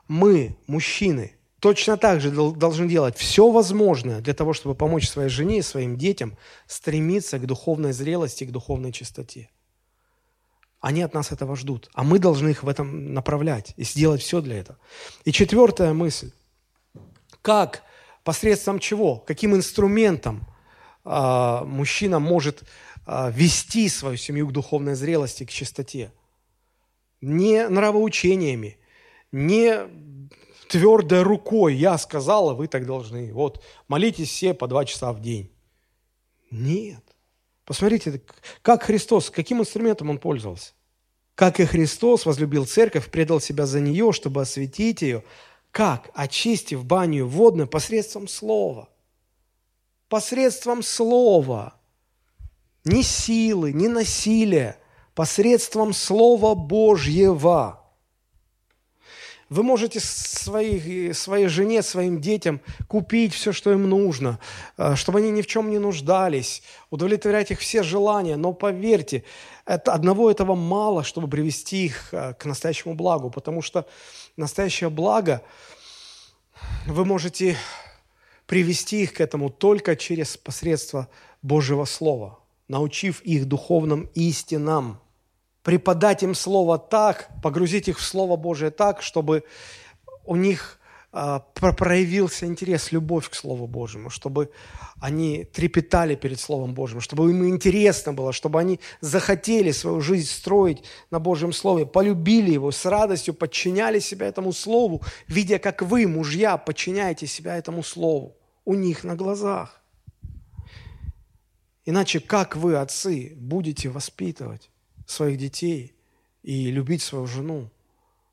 Мы, 0.09 0.57
мужчины, 0.67 1.36
точно 1.61 1.97
так 1.97 2.21
же 2.21 2.31
должны 2.31 2.89
делать 2.89 3.17
все 3.17 3.51
возможное 3.51 4.21
для 4.21 4.35
того, 4.35 4.53
чтобы 4.53 4.75
помочь 4.75 5.09
своей 5.09 5.29
жене 5.29 5.59
и 5.59 5.63
своим 5.63 5.97
детям 5.97 6.37
стремиться 6.67 7.39
к 7.39 7.47
духовной 7.47 7.93
зрелости, 7.93 8.45
к 8.45 8.51
духовной 8.51 8.93
чистоте. 8.93 9.51
Они 10.81 11.03
от 11.03 11.15
нас 11.15 11.33
этого 11.33 11.57
ждут, 11.57 11.91
а 11.95 12.05
мы 12.05 12.19
должны 12.19 12.51
их 12.51 12.63
в 12.63 12.69
этом 12.69 13.15
направлять 13.15 13.73
и 13.77 13.85
сделать 13.85 14.23
все 14.23 14.41
для 14.41 14.59
этого. 14.59 14.79
И 15.25 15.33
четвертая 15.33 15.93
мысль. 15.93 16.31
Как, 17.43 17.83
посредством 18.25 18.79
чего, 18.79 19.17
каким 19.17 19.55
инструментом 19.55 20.47
э, 21.05 21.61
мужчина 21.65 22.19
может 22.19 22.65
а, 23.07 23.31
вести 23.31 23.89
свою 23.89 24.17
семью 24.17 24.49
к 24.49 24.53
духовной 24.53 24.97
зрелости, 24.97 25.45
к 25.45 25.51
чистоте. 25.51 26.13
Не 27.21 27.69
нравоучениями, 27.69 28.79
не 29.31 29.87
твердой 30.69 31.23
рукой 31.23 31.75
я 31.75 31.99
сказала, 31.99 32.55
вы 32.55 32.69
так 32.69 32.87
должны. 32.87 33.33
Вот, 33.33 33.63
молитесь 33.89 34.31
все 34.31 34.55
по 34.55 34.67
два 34.67 34.85
часа 34.85 35.13
в 35.13 35.21
день. 35.21 35.51
Нет. 36.51 37.03
Посмотрите, 37.65 38.23
как 38.63 38.85
Христос, 38.85 39.31
каким 39.31 39.61
инструментом 39.61 40.11
Он 40.11 40.19
пользовался. 40.19 40.73
Как 41.35 41.61
и 41.61 41.65
Христос 41.65 42.25
возлюбил 42.25 42.67
церковь, 42.67 43.11
предал 43.11 43.41
себя 43.41 43.67
за 43.67 43.81
нее, 43.81 44.13
чтобы 44.13 44.43
осветить 44.43 45.03
ее. 45.03 45.25
Как? 45.71 46.11
Очистив 46.15 46.85
баню 46.85 47.27
водную 47.27 47.69
посредством 47.69 48.29
слова. 48.29 48.89
Посредством 50.09 50.83
слова 50.83 51.77
ни 52.87 53.03
силы, 53.03 53.73
ни 53.73 53.89
насилия, 53.89 54.79
посредством 55.15 55.93
Слова 55.93 56.55
Божьего. 56.55 57.85
Вы 59.49 59.63
можете 59.63 60.01
своей, 60.01 61.15
своей 61.15 61.47
жене, 61.47 61.83
своим 61.83 62.21
детям 62.21 62.61
купить 62.89 63.33
все, 63.33 63.53
что 63.53 63.73
им 63.73 63.89
нужно, 63.89 64.41
э, 64.77 64.97
чтобы 64.97 65.21
они 65.21 65.31
ни 65.31 65.43
в 65.43 65.47
чем 65.47 65.71
не 65.71 65.79
нуждались, 65.79 66.63
удовлетворять 66.91 67.51
их 67.53 67.61
все 67.61 67.83
желания. 67.83 68.37
Но 68.37 68.53
поверьте, 68.53 69.25
это, 69.65 69.93
одного 69.93 70.31
этого 70.31 70.55
мало, 70.55 71.05
чтобы 71.05 71.29
привести 71.29 71.87
их 71.87 72.13
э, 72.13 72.35
к 72.35 72.45
настоящему 72.45 72.95
благу, 72.95 73.31
потому 73.31 73.63
что 73.63 73.87
настоящее 74.37 74.91
благо 74.91 75.43
вы 76.87 77.05
можете 77.05 77.57
привести 78.47 79.03
их 79.03 79.15
к 79.15 79.21
этому 79.21 79.51
только 79.51 79.97
через 79.97 80.37
посредство 80.37 81.09
Божьего 81.43 81.85
Слова– 81.85 82.41
научив 82.69 83.23
их 83.23 83.47
духовным 83.47 84.11
истинам, 84.15 84.99
преподать 85.67 86.23
им 86.23 86.37
Слово 86.37 86.79
так, 86.79 87.29
погрузить 87.43 87.89
их 87.89 87.99
в 87.99 88.03
Слово 88.03 88.37
Божие 88.37 88.71
так, 88.71 89.03
чтобы 89.03 89.43
у 90.25 90.37
них 90.37 90.79
а, 91.11 91.41
проявился 91.41 92.47
интерес, 92.47 92.93
любовь 92.93 93.29
к 93.29 93.35
Слову 93.35 93.67
Божьему, 93.67 94.09
чтобы 94.09 94.53
они 95.01 95.43
трепетали 95.43 96.15
перед 96.15 96.39
Словом 96.39 96.73
Божьим, 96.73 97.01
чтобы 97.01 97.29
им 97.29 97.49
интересно 97.49 98.13
было, 98.13 98.33
чтобы 98.33 98.61
они 98.61 98.79
захотели 99.01 99.73
свою 99.73 100.01
жизнь 100.01 100.29
строить 100.29 100.85
на 101.11 101.19
Божьем 101.19 101.53
Слове, 101.53 101.85
полюбили 101.85 102.53
его, 102.53 102.71
с 102.71 102.87
радостью 102.87 103.35
подчиняли 103.35 103.99
себя 103.99 104.29
этому 104.29 104.53
Слову, 104.53 105.03
видя, 105.27 105.59
как 105.59 105.83
вы, 105.83 106.07
мужья, 106.07 106.59
подчиняете 106.59 107.27
себя 107.27 107.57
этому 107.57 107.83
Слову 107.83 108.37
у 108.65 108.75
них 108.75 109.03
на 109.03 109.17
глазах. 109.17 109.83
Иначе 111.85 112.21
как 112.21 112.55
вы, 112.55 112.77
отцы, 112.77 113.33
будете 113.37 113.89
воспитывать 113.89 114.71
своих 115.07 115.39
детей 115.39 115.95
и 116.43 116.71
любить 116.71 117.03
свою 117.03 117.27
жену, 117.27 117.71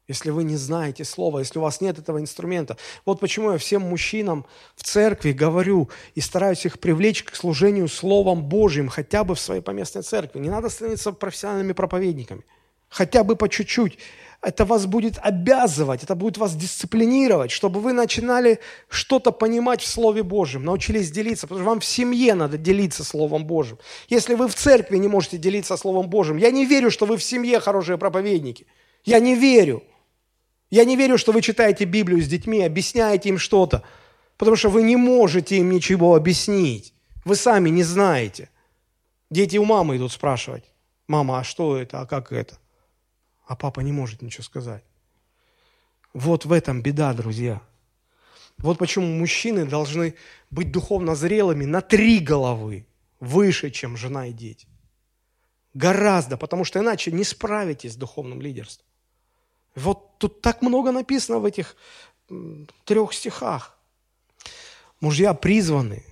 если 0.08 0.32
вы 0.32 0.44
не 0.44 0.58
знаете 0.58 1.06
слова, 1.06 1.40
если 1.40 1.60
у 1.60 1.62
вас 1.62 1.80
нет 1.80 1.98
этого 1.98 2.20
инструмента? 2.20 2.78
Вот 3.06 3.20
почему 3.22 3.52
я 3.52 3.58
всем 3.58 3.84
мужчинам 3.84 4.45
в 4.76 4.84
церкви 4.84 5.32
говорю 5.32 5.90
и 6.14 6.22
стараюсь 6.22 6.66
их 6.66 6.80
привлечь 6.80 7.24
к 7.24 7.36
служению 7.36 7.88
Словом 7.88 8.44
Божьим, 8.44 8.90
хотя 8.90 9.24
бы 9.24 9.36
в 9.36 9.40
своей 9.40 9.62
поместной 9.62 10.04
церкви. 10.04 10.40
Не 10.40 10.50
надо 10.50 10.68
становиться 10.70 11.14
профессиональными 11.14 11.72
проповедниками. 11.72 12.44
Хотя 12.90 13.24
бы 13.24 13.36
по 13.36 13.48
чуть-чуть 13.48 13.98
это 14.44 14.65
вас 14.65 14.86
будет 14.86 15.18
обязывать, 15.22 16.03
это 16.03 16.15
будет 16.15 16.38
вас 16.38 16.56
дисциплинировать, 16.56 17.49
чтобы 17.49 17.80
вы 17.80 17.94
начинали 17.94 18.60
что-то 18.90 19.32
понимать 19.32 19.82
в 19.82 19.88
Слове 19.88 20.22
Божьем, 20.22 20.65
научились 20.65 21.11
делиться, 21.11 21.48
потому 21.48 21.61
что 21.61 21.70
вам 21.70 21.80
в 21.80 21.86
семье 21.86 22.36
надо 22.36 22.57
делиться 22.57 23.03
Словом 23.03 23.45
Божьим. 23.45 23.78
Если 24.10 24.36
вы 24.36 24.49
в 24.49 24.56
церкви 24.56 24.98
не 24.98 25.07
можете 25.07 25.38
делиться 25.38 25.78
Словом 25.78 26.10
Божьим, 26.10 26.38
я 26.38 26.52
не 26.52 26.65
верю, 26.65 26.91
что 26.91 27.06
вы 27.06 27.15
в 27.18 27.24
семье 27.24 27.60
хорошие 27.61 27.98
проповедники. 27.98 28.68
Я 29.06 29.20
не 29.20 29.36
верю. 29.36 29.84
Я 30.70 30.84
не 30.84 30.98
верю, 30.98 31.18
что 31.18 31.32
вы 31.32 31.41
читаете 31.41 31.86
Библию 31.86 32.22
с 32.22 32.28
детьми, 32.28 32.64
объясняете 32.64 33.30
им 33.30 33.38
что-то, 33.38 33.84
потому 34.38 34.57
что 34.57 34.70
вы 34.70 34.84
не 34.84 34.98
можете 34.98 35.57
им 35.57 35.72
ничего 35.72 36.15
объяснить. 36.15 36.94
Вы 37.24 37.36
сами 37.36 37.70
не 37.70 37.84
знаете. 37.84 38.49
Дети 39.30 39.57
у 39.57 39.64
мамы 39.64 39.95
идут 39.95 40.11
спрашивать. 40.11 40.65
Мама, 41.07 41.40
а 41.40 41.44
что 41.44 41.78
это, 41.78 42.02
а 42.02 42.06
как 42.06 42.32
это? 42.32 42.57
А 43.45 43.56
папа 43.56 43.82
не 43.82 43.91
может 43.91 44.22
ничего 44.22 44.44
сказать. 44.44 44.84
Вот 46.14 46.45
в 46.45 46.52
этом 46.52 46.82
беда, 46.82 47.14
друзья. 47.14 47.61
Вот 48.57 48.78
почему 48.78 49.07
мужчины 49.07 49.65
должны 49.65 50.15
быть 50.52 50.72
духовно 50.72 51.15
зрелыми 51.15 51.65
на 51.65 51.82
три 51.82 52.20
головы 52.20 52.86
выше, 53.20 53.72
чем 53.72 53.98
жена 53.98 54.28
и 54.28 54.34
дети. 54.34 54.68
Гораздо, 55.74 56.38
потому 56.38 56.65
что 56.65 56.80
иначе 56.80 57.11
не 57.11 57.24
справитесь 57.24 57.94
с 57.94 57.95
духовным 57.95 58.41
лидерством. 58.41 58.86
Вот 59.76 60.20
тут 60.20 60.41
так 60.41 60.61
много 60.61 60.91
написано 60.91 61.40
в 61.40 61.45
этих 61.45 61.76
трех 62.86 63.14
стихах. 63.14 63.78
Мужья 64.99 65.34
призваны 65.34 66.03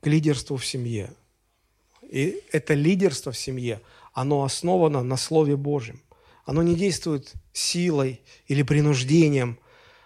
к 0.00 0.06
лидерству 0.06 0.56
в 0.56 0.64
семье. 0.64 1.12
И 2.02 2.42
это 2.50 2.74
лидерство 2.74 3.30
в 3.30 3.38
семье, 3.38 3.80
оно 4.12 4.42
основано 4.42 5.02
на 5.02 5.16
Слове 5.16 5.56
Божьем. 5.56 6.00
Оно 6.50 6.64
не 6.64 6.74
действует 6.74 7.32
силой 7.52 8.20
или 8.48 8.64
принуждением. 8.64 9.60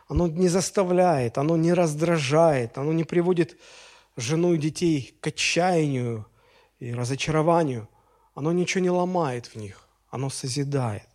Оно 0.08 0.26
не 0.26 0.48
заставляет, 0.48 1.38
оно 1.38 1.56
не 1.56 1.72
раздражает, 1.72 2.76
оно 2.76 2.92
не 2.92 3.04
приводит 3.04 3.58
жену 4.18 4.52
и 4.52 4.58
детей 4.58 5.16
к 5.22 5.28
отчаянию 5.28 6.26
и 6.80 6.92
разочарованию. 6.92 7.88
Оно 8.34 8.52
ничего 8.52 8.82
не 8.82 8.90
ломает 8.90 9.46
в 9.46 9.56
них, 9.56 9.88
оно 10.10 10.28
созидает. 10.28 11.08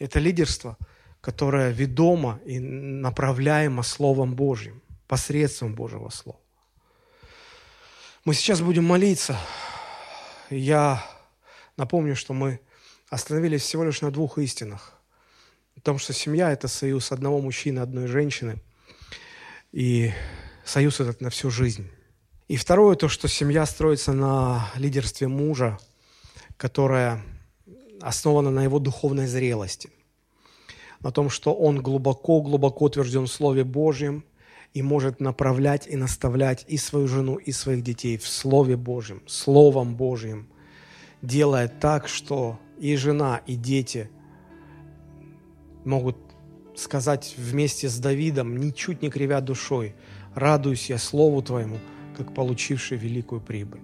Это 0.00 0.18
лидерство, 0.18 0.76
которое 1.20 1.70
ведомо 1.70 2.40
и 2.44 2.58
направляемо 2.58 3.84
Словом 3.84 4.34
Божьим, 4.34 4.82
посредством 5.06 5.76
Божьего 5.76 6.08
Слова. 6.08 6.40
Мы 8.24 8.34
сейчас 8.34 8.60
будем 8.60 8.86
молиться. 8.86 9.38
Я 10.50 11.00
напомню, 11.76 12.16
что 12.16 12.32
мы 12.32 12.58
остановились 13.12 13.60
всего 13.60 13.84
лишь 13.84 14.00
на 14.00 14.10
двух 14.10 14.38
истинах. 14.38 14.94
О 15.76 15.80
том, 15.80 15.98
что 15.98 16.14
семья– 16.14 16.50
это 16.52 16.66
союз 16.66 17.12
одного 17.12 17.42
мужчины, 17.42 17.80
одной 17.80 18.06
женщины. 18.06 18.56
И 19.70 20.12
союз 20.64 20.98
этот 20.98 21.20
на 21.20 21.28
всю 21.28 21.50
жизнь. 21.50 21.90
И 22.48 22.56
второе, 22.56 22.96
то, 22.96 23.08
что 23.08 23.28
семья 23.28 23.66
строится 23.66 24.14
на 24.14 24.66
лидерстве 24.76 25.28
мужа, 25.28 25.78
которое 26.56 27.22
основано 28.00 28.50
на 28.50 28.64
его 28.64 28.78
духовной 28.78 29.26
зрелости. 29.26 29.90
На 31.00 31.12
том, 31.12 31.28
что 31.28 31.52
он 31.52 31.82
глубоко-глубоко 31.82 32.86
утвержден 32.86 33.24
в 33.24 33.32
Слове 33.32 33.62
Божьем 33.62 34.24
и 34.72 34.80
может 34.80 35.20
направлять 35.20 35.86
и 35.86 35.96
наставлять 35.96 36.64
и 36.66 36.78
свою 36.78 37.08
жену, 37.08 37.36
и 37.36 37.52
своих 37.52 37.82
детей 37.82 38.16
в 38.16 38.26
Слове 38.26 38.78
Божьем, 38.78 39.22
Словом 39.26 39.96
Божьим, 39.96 40.48
делая 41.20 41.68
так, 41.68 42.08
что 42.08 42.58
и 42.82 42.96
жена, 42.96 43.40
и 43.46 43.54
дети 43.54 44.10
могут 45.84 46.16
сказать 46.74 47.36
вместе 47.38 47.88
с 47.88 47.96
Давидом, 48.00 48.56
ничуть 48.56 49.02
не 49.02 49.08
кривя 49.08 49.40
душой, 49.40 49.94
«Радуюсь 50.34 50.90
я 50.90 50.98
Слову 50.98 51.42
Твоему, 51.42 51.78
как 52.16 52.34
получивший 52.34 52.98
великую 52.98 53.40
прибыль». 53.40 53.82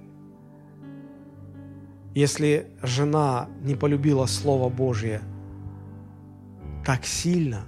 Если 2.16 2.72
жена 2.82 3.48
не 3.62 3.76
полюбила 3.76 4.26
Слово 4.26 4.68
Божье 4.68 5.22
так 6.84 7.04
сильно, 7.04 7.66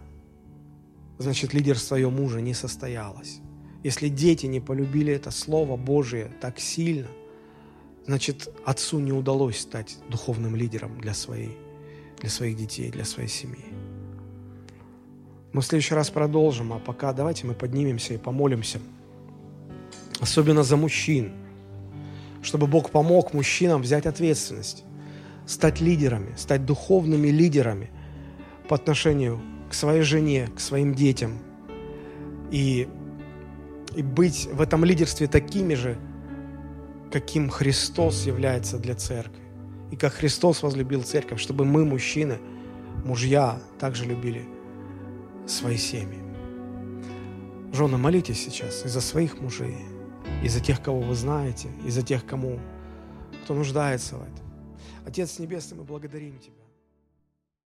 значит, 1.18 1.54
лидерство 1.54 1.94
ее 1.94 2.10
мужа 2.10 2.40
не 2.40 2.54
состоялось. 2.54 3.38
Если 3.84 4.08
дети 4.08 4.46
не 4.46 4.58
полюбили 4.58 5.12
это 5.12 5.30
Слово 5.30 5.76
Божие 5.76 6.32
так 6.40 6.58
сильно, 6.58 7.06
значит, 8.06 8.48
отцу 8.64 8.98
не 9.00 9.12
удалось 9.12 9.60
стать 9.60 9.96
духовным 10.08 10.56
лидером 10.56 11.00
для, 11.00 11.14
своей, 11.14 11.56
для 12.20 12.30
своих 12.30 12.56
детей, 12.56 12.90
для 12.90 13.04
своей 13.04 13.28
семьи. 13.28 13.64
Мы 15.52 15.62
в 15.62 15.66
следующий 15.66 15.94
раз 15.94 16.10
продолжим, 16.10 16.72
а 16.72 16.78
пока 16.78 17.12
давайте 17.12 17.46
мы 17.46 17.54
поднимемся 17.54 18.14
и 18.14 18.18
помолимся. 18.18 18.78
Особенно 20.20 20.62
за 20.62 20.76
мужчин, 20.76 21.32
чтобы 22.42 22.66
Бог 22.66 22.90
помог 22.90 23.32
мужчинам 23.32 23.82
взять 23.82 24.06
ответственность, 24.06 24.84
стать 25.46 25.80
лидерами, 25.80 26.34
стать 26.36 26.64
духовными 26.64 27.28
лидерами 27.28 27.90
по 28.68 28.76
отношению 28.76 29.40
к 29.68 29.74
своей 29.74 30.02
жене, 30.02 30.48
к 30.54 30.60
своим 30.60 30.94
детям 30.94 31.38
и, 32.50 32.88
и 33.94 34.02
быть 34.02 34.48
в 34.52 34.60
этом 34.60 34.84
лидерстве 34.84 35.26
такими 35.26 35.74
же, 35.74 35.98
каким 37.10 37.50
Христос 37.50 38.26
является 38.26 38.78
для 38.78 38.94
церкви. 38.94 39.42
И 39.90 39.96
как 39.96 40.12
Христос 40.14 40.62
возлюбил 40.62 41.02
церковь, 41.02 41.40
чтобы 41.40 41.64
мы, 41.64 41.84
мужчины, 41.84 42.38
мужья, 43.04 43.60
также 43.78 44.04
любили 44.04 44.44
свои 45.46 45.76
семьи. 45.76 46.18
Жены, 47.72 47.98
молитесь 47.98 48.42
сейчас 48.42 48.84
и 48.84 48.88
за 48.88 49.00
своих 49.00 49.40
мужей, 49.40 49.76
и 50.42 50.48
за 50.48 50.60
тех, 50.60 50.82
кого 50.82 51.00
вы 51.00 51.14
знаете, 51.14 51.68
и 51.84 51.90
за 51.90 52.02
тех, 52.02 52.24
кому, 52.26 52.58
кто 53.44 53.54
нуждается 53.54 54.16
в 54.16 54.22
этом. 54.22 54.46
Отец 55.06 55.38
Небесный, 55.38 55.78
мы 55.78 55.84
благодарим 55.84 56.38
Тебя. 56.38 56.59